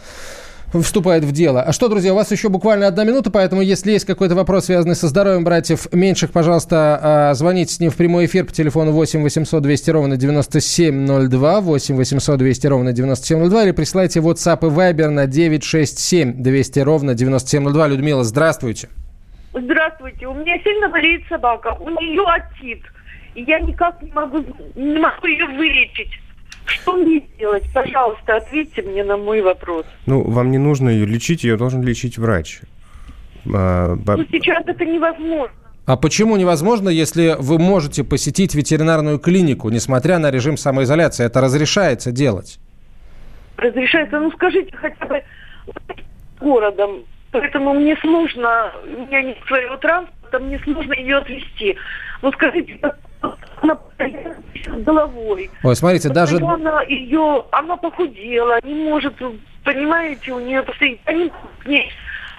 вступает 0.81 1.23
в 1.23 1.31
дело. 1.31 1.61
А 1.61 1.71
что, 1.71 1.87
друзья, 1.87 2.13
у 2.13 2.15
вас 2.15 2.31
еще 2.31 2.49
буквально 2.49 2.87
одна 2.87 3.03
минута, 3.03 3.29
поэтому 3.29 3.61
если 3.61 3.91
есть 3.91 4.05
какой-то 4.05 4.33
вопрос, 4.33 4.65
связанный 4.65 4.95
со 4.95 5.07
здоровьем 5.07 5.43
братьев 5.43 5.87
меньших, 5.91 6.31
пожалуйста, 6.31 6.99
а, 7.01 7.33
звоните 7.35 7.75
с 7.75 7.79
ним 7.79 7.91
в 7.91 7.95
прямой 7.95 8.25
эфир 8.25 8.45
по 8.45 8.51
телефону 8.51 8.91
8 8.91 9.21
800 9.21 9.61
200 9.61 9.89
ровно 9.91 10.17
9702, 10.17 11.61
8 11.61 11.95
800 11.95 12.39
200 12.39 12.67
ровно 12.67 12.91
9702, 12.91 13.63
или 13.63 13.71
присылайте 13.71 14.19
WhatsApp 14.19 14.65
и 14.65 14.71
Viber 14.71 15.09
на 15.09 15.27
967 15.27 16.41
200 16.41 16.79
ровно 16.79 17.13
9702. 17.13 17.87
Людмила, 17.87 18.23
здравствуйте. 18.23 18.89
Здравствуйте, 19.53 20.27
у 20.27 20.33
меня 20.33 20.57
сильно 20.63 20.89
болеет 20.89 21.23
собака, 21.27 21.75
у 21.79 21.89
нее 21.89 22.23
отит. 22.23 22.83
И 23.35 23.43
я 23.43 23.59
никак 23.59 24.01
не 24.01 24.11
могу, 24.11 24.43
не 24.75 24.99
могу 24.99 25.27
ее 25.27 25.45
вылечить. 25.45 26.11
Что 26.65 26.93
мне 26.93 27.21
делать? 27.37 27.63
Пожалуйста, 27.73 28.37
ответьте 28.37 28.81
мне 28.81 29.03
на 29.03 29.17
мой 29.17 29.41
вопрос. 29.41 29.85
Ну, 30.05 30.23
вам 30.23 30.51
не 30.51 30.57
нужно 30.57 30.89
ее 30.89 31.05
лечить, 31.05 31.43
ее 31.43 31.57
должен 31.57 31.83
лечить 31.83 32.17
врач. 32.17 32.61
А, 33.53 33.95
Ну, 33.95 34.25
сейчас 34.31 34.63
это 34.65 34.85
невозможно. 34.85 35.55
А 35.85 35.97
почему 35.97 36.37
невозможно, 36.37 36.87
если 36.87 37.35
вы 37.37 37.59
можете 37.59 38.05
посетить 38.05 38.55
ветеринарную 38.55 39.19
клинику, 39.19 39.69
несмотря 39.69 40.17
на 40.17 40.31
режим 40.31 40.55
самоизоляции? 40.55 41.25
Это 41.25 41.41
разрешается 41.41 42.11
делать. 42.11 42.59
Разрешается, 43.57 44.19
ну 44.19 44.31
скажите 44.31 44.75
хотя 44.77 45.05
бы 45.05 45.21
городом. 46.39 47.03
Поэтому 47.33 47.73
мне 47.73 47.97
сложно, 47.97 48.71
у 48.83 49.01
меня 49.01 49.23
нет 49.23 49.37
своего 49.47 49.75
транспорта, 49.77 50.37
мне 50.37 50.59
сложно 50.59 50.93
ее 50.93 51.17
отвезти. 51.17 51.75
Ну 52.21 52.31
скажите, 52.31 52.79
она 53.61 53.77
головой. 54.85 55.49
Ой, 55.63 55.75
смотрите, 55.75 56.09
даже... 56.09 56.37
Постоянно 56.37 56.83
ее, 56.87 57.43
она 57.51 57.75
похудела, 57.75 58.59
не 58.63 58.75
может, 58.75 59.15
понимаете, 59.63 60.31
у 60.31 60.39
нее 60.39 60.61
постоянно, 60.61 61.31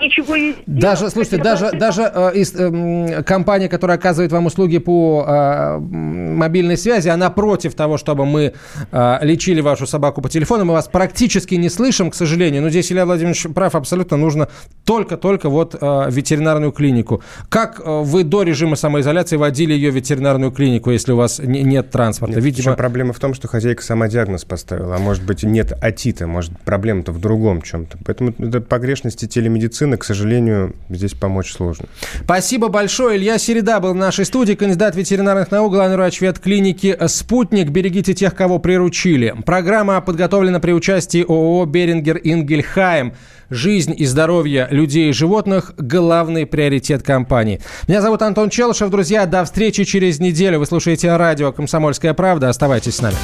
я 0.05 0.09
не 0.09 0.15
ничего 0.15 0.35
ей 0.35 0.57
Даже, 0.67 1.11
слушайте, 1.11 1.43
даже, 1.43 1.71
даже 1.73 2.03
э, 2.03 2.33
из, 2.35 2.55
эм, 2.55 3.25
компания, 3.25 3.69
которая 3.69 3.97
оказывает 3.97 4.33
вам 4.33 4.47
услуги 4.47 4.79
по 4.79 5.25
э, 5.27 5.79
мобильной 5.79 6.77
связи, 6.77 7.09
она 7.09 7.31
против 7.31 7.75
того, 7.75 7.97
чтобы 7.97 8.27
мы 8.27 8.53
э, 8.93 9.19
лечили 9.23 9.61
вашу 9.61 9.87
собаку 9.87 10.21
по 10.21 10.29
телефону. 10.29 10.65
Мы 10.65 10.73
вас 10.73 10.89
практически 10.89 11.55
не 11.55 11.69
слышим, 11.69 12.11
к 12.11 12.15
сожалению. 12.15 12.63
Но 12.63 12.71
здесь 12.71 12.91
Илья 12.93 13.07
Владимирович 13.07 13.47
прав, 13.55 13.75
абсолютно 13.75 14.17
нужно 14.17 14.49
только-только 14.85 15.49
вот 15.49 15.77
э, 15.81 16.11
ветеринарную 16.11 16.73
клинику. 16.73 17.23
Как 17.49 17.81
э, 17.81 18.03
вы 18.03 18.25
до 18.25 18.43
режима 18.43 18.77
самоизоляции 18.77 19.37
водили 19.37 19.73
ее 19.73 19.91
в 19.91 19.95
ветеринарную 19.95 20.53
клинику, 20.53 20.91
если 20.91 21.13
у 21.13 21.17
вас 21.17 21.39
не- 21.39 21.63
нет 21.63 21.91
транспорта? 21.91 22.37
Нет, 22.37 22.45
Видимо, 22.45 22.77
проблема 22.77 23.13
в 23.13 23.19
том, 23.19 23.35
что 23.35 23.49
хозяйка 23.49 23.83
сама 23.83 24.09
диагноз 24.09 24.45
поставила, 24.45 24.97
а 24.97 24.99
может 24.99 25.25
быть 25.25 25.43
нет 25.43 25.73
атита, 25.81 26.27
может 26.27 26.53
проблема-то 26.61 27.13
в 27.13 27.21
другом 27.21 27.63
чем-то. 27.63 27.99
Поэтому 28.05 28.35
это 28.39 28.61
погрешности 28.61 29.27
телемедицины, 29.27 29.94
к 29.97 30.05
сожалению, 30.05 30.75
здесь 30.89 31.15
помочь 31.15 31.53
сложно. 31.53 31.87
Спасибо 32.25 32.69
большое. 32.69 33.17
Илья 33.17 33.39
Середа 33.39 33.81
был 33.81 33.93
в 33.93 33.97
нашей 33.97 34.25
студии, 34.25 34.55
кандидат 34.55 34.97
ветеринарных 34.97 35.51
наук, 35.51 35.73
главный 35.73 35.97
врач 35.97 36.21
ветклиники 36.21 36.97
«Спутник». 37.07 37.71
Берегите 37.71 38.15
тех, 38.15 38.35
кого 38.35 38.59
приручили. 38.59 39.35
Программа 39.45 40.01
подготовлена 40.01 40.61
при 40.61 40.73
участии 40.73 41.23
ООО 41.23 41.67
«Берингер 41.67 42.21
Ингельхайм». 42.23 43.15
Жизнь 43.51 43.95
и 43.97 44.07
здоровье 44.07 44.67
людей 44.71 45.11
и 45.11 45.13
животных– 45.13 45.75
главный 45.77 46.47
приоритет 46.47 47.03
компании. 47.03 47.61
Меня 47.87 48.01
зовут 48.01 48.23
Антон 48.23 48.51
Челышев. 48.51 48.91
Друзья, 48.91 49.27
до 49.27 49.45
встречи 49.45 49.85
через 49.85 50.19
неделю. 50.19 50.59
Вы 50.59 50.67
слушаете 50.67 51.15
радио 51.17 51.53
«Комсомольская 51.53 52.15
правда». 52.15 52.49
Оставайтесь 52.49 52.97
с 52.97 53.03
нами. 53.03 53.17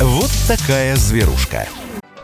Вот 0.00 0.30
такая 0.46 0.96
зверушка. 0.96 1.66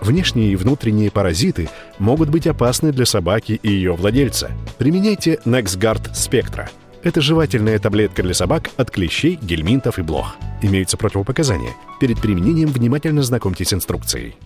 Внешние 0.01 0.53
и 0.53 0.57
внутренние 0.57 1.11
паразиты 1.11 1.69
могут 1.99 2.31
быть 2.31 2.47
опасны 2.47 2.93
для 2.93 3.05
собаки 3.05 3.61
и 3.63 3.69
ее 3.71 3.95
владельца. 3.95 4.51
Применяйте 4.79 5.39
NexGard 5.45 6.13
Spectra. 6.13 6.69
Это 7.03 7.21
жевательная 7.21 7.79
таблетка 7.79 8.23
для 8.23 8.35
собак 8.35 8.71
от 8.77 8.91
клещей, 8.91 9.39
гельминтов 9.41 9.99
и 9.99 10.03
блох. 10.03 10.37
Имеются 10.63 10.97
противопоказания. 10.97 11.73
Перед 11.99 12.21
применением 12.21 12.69
внимательно 12.69 13.23
знакомьтесь 13.23 13.69
с 13.69 13.75
инструкцией. 13.75 14.37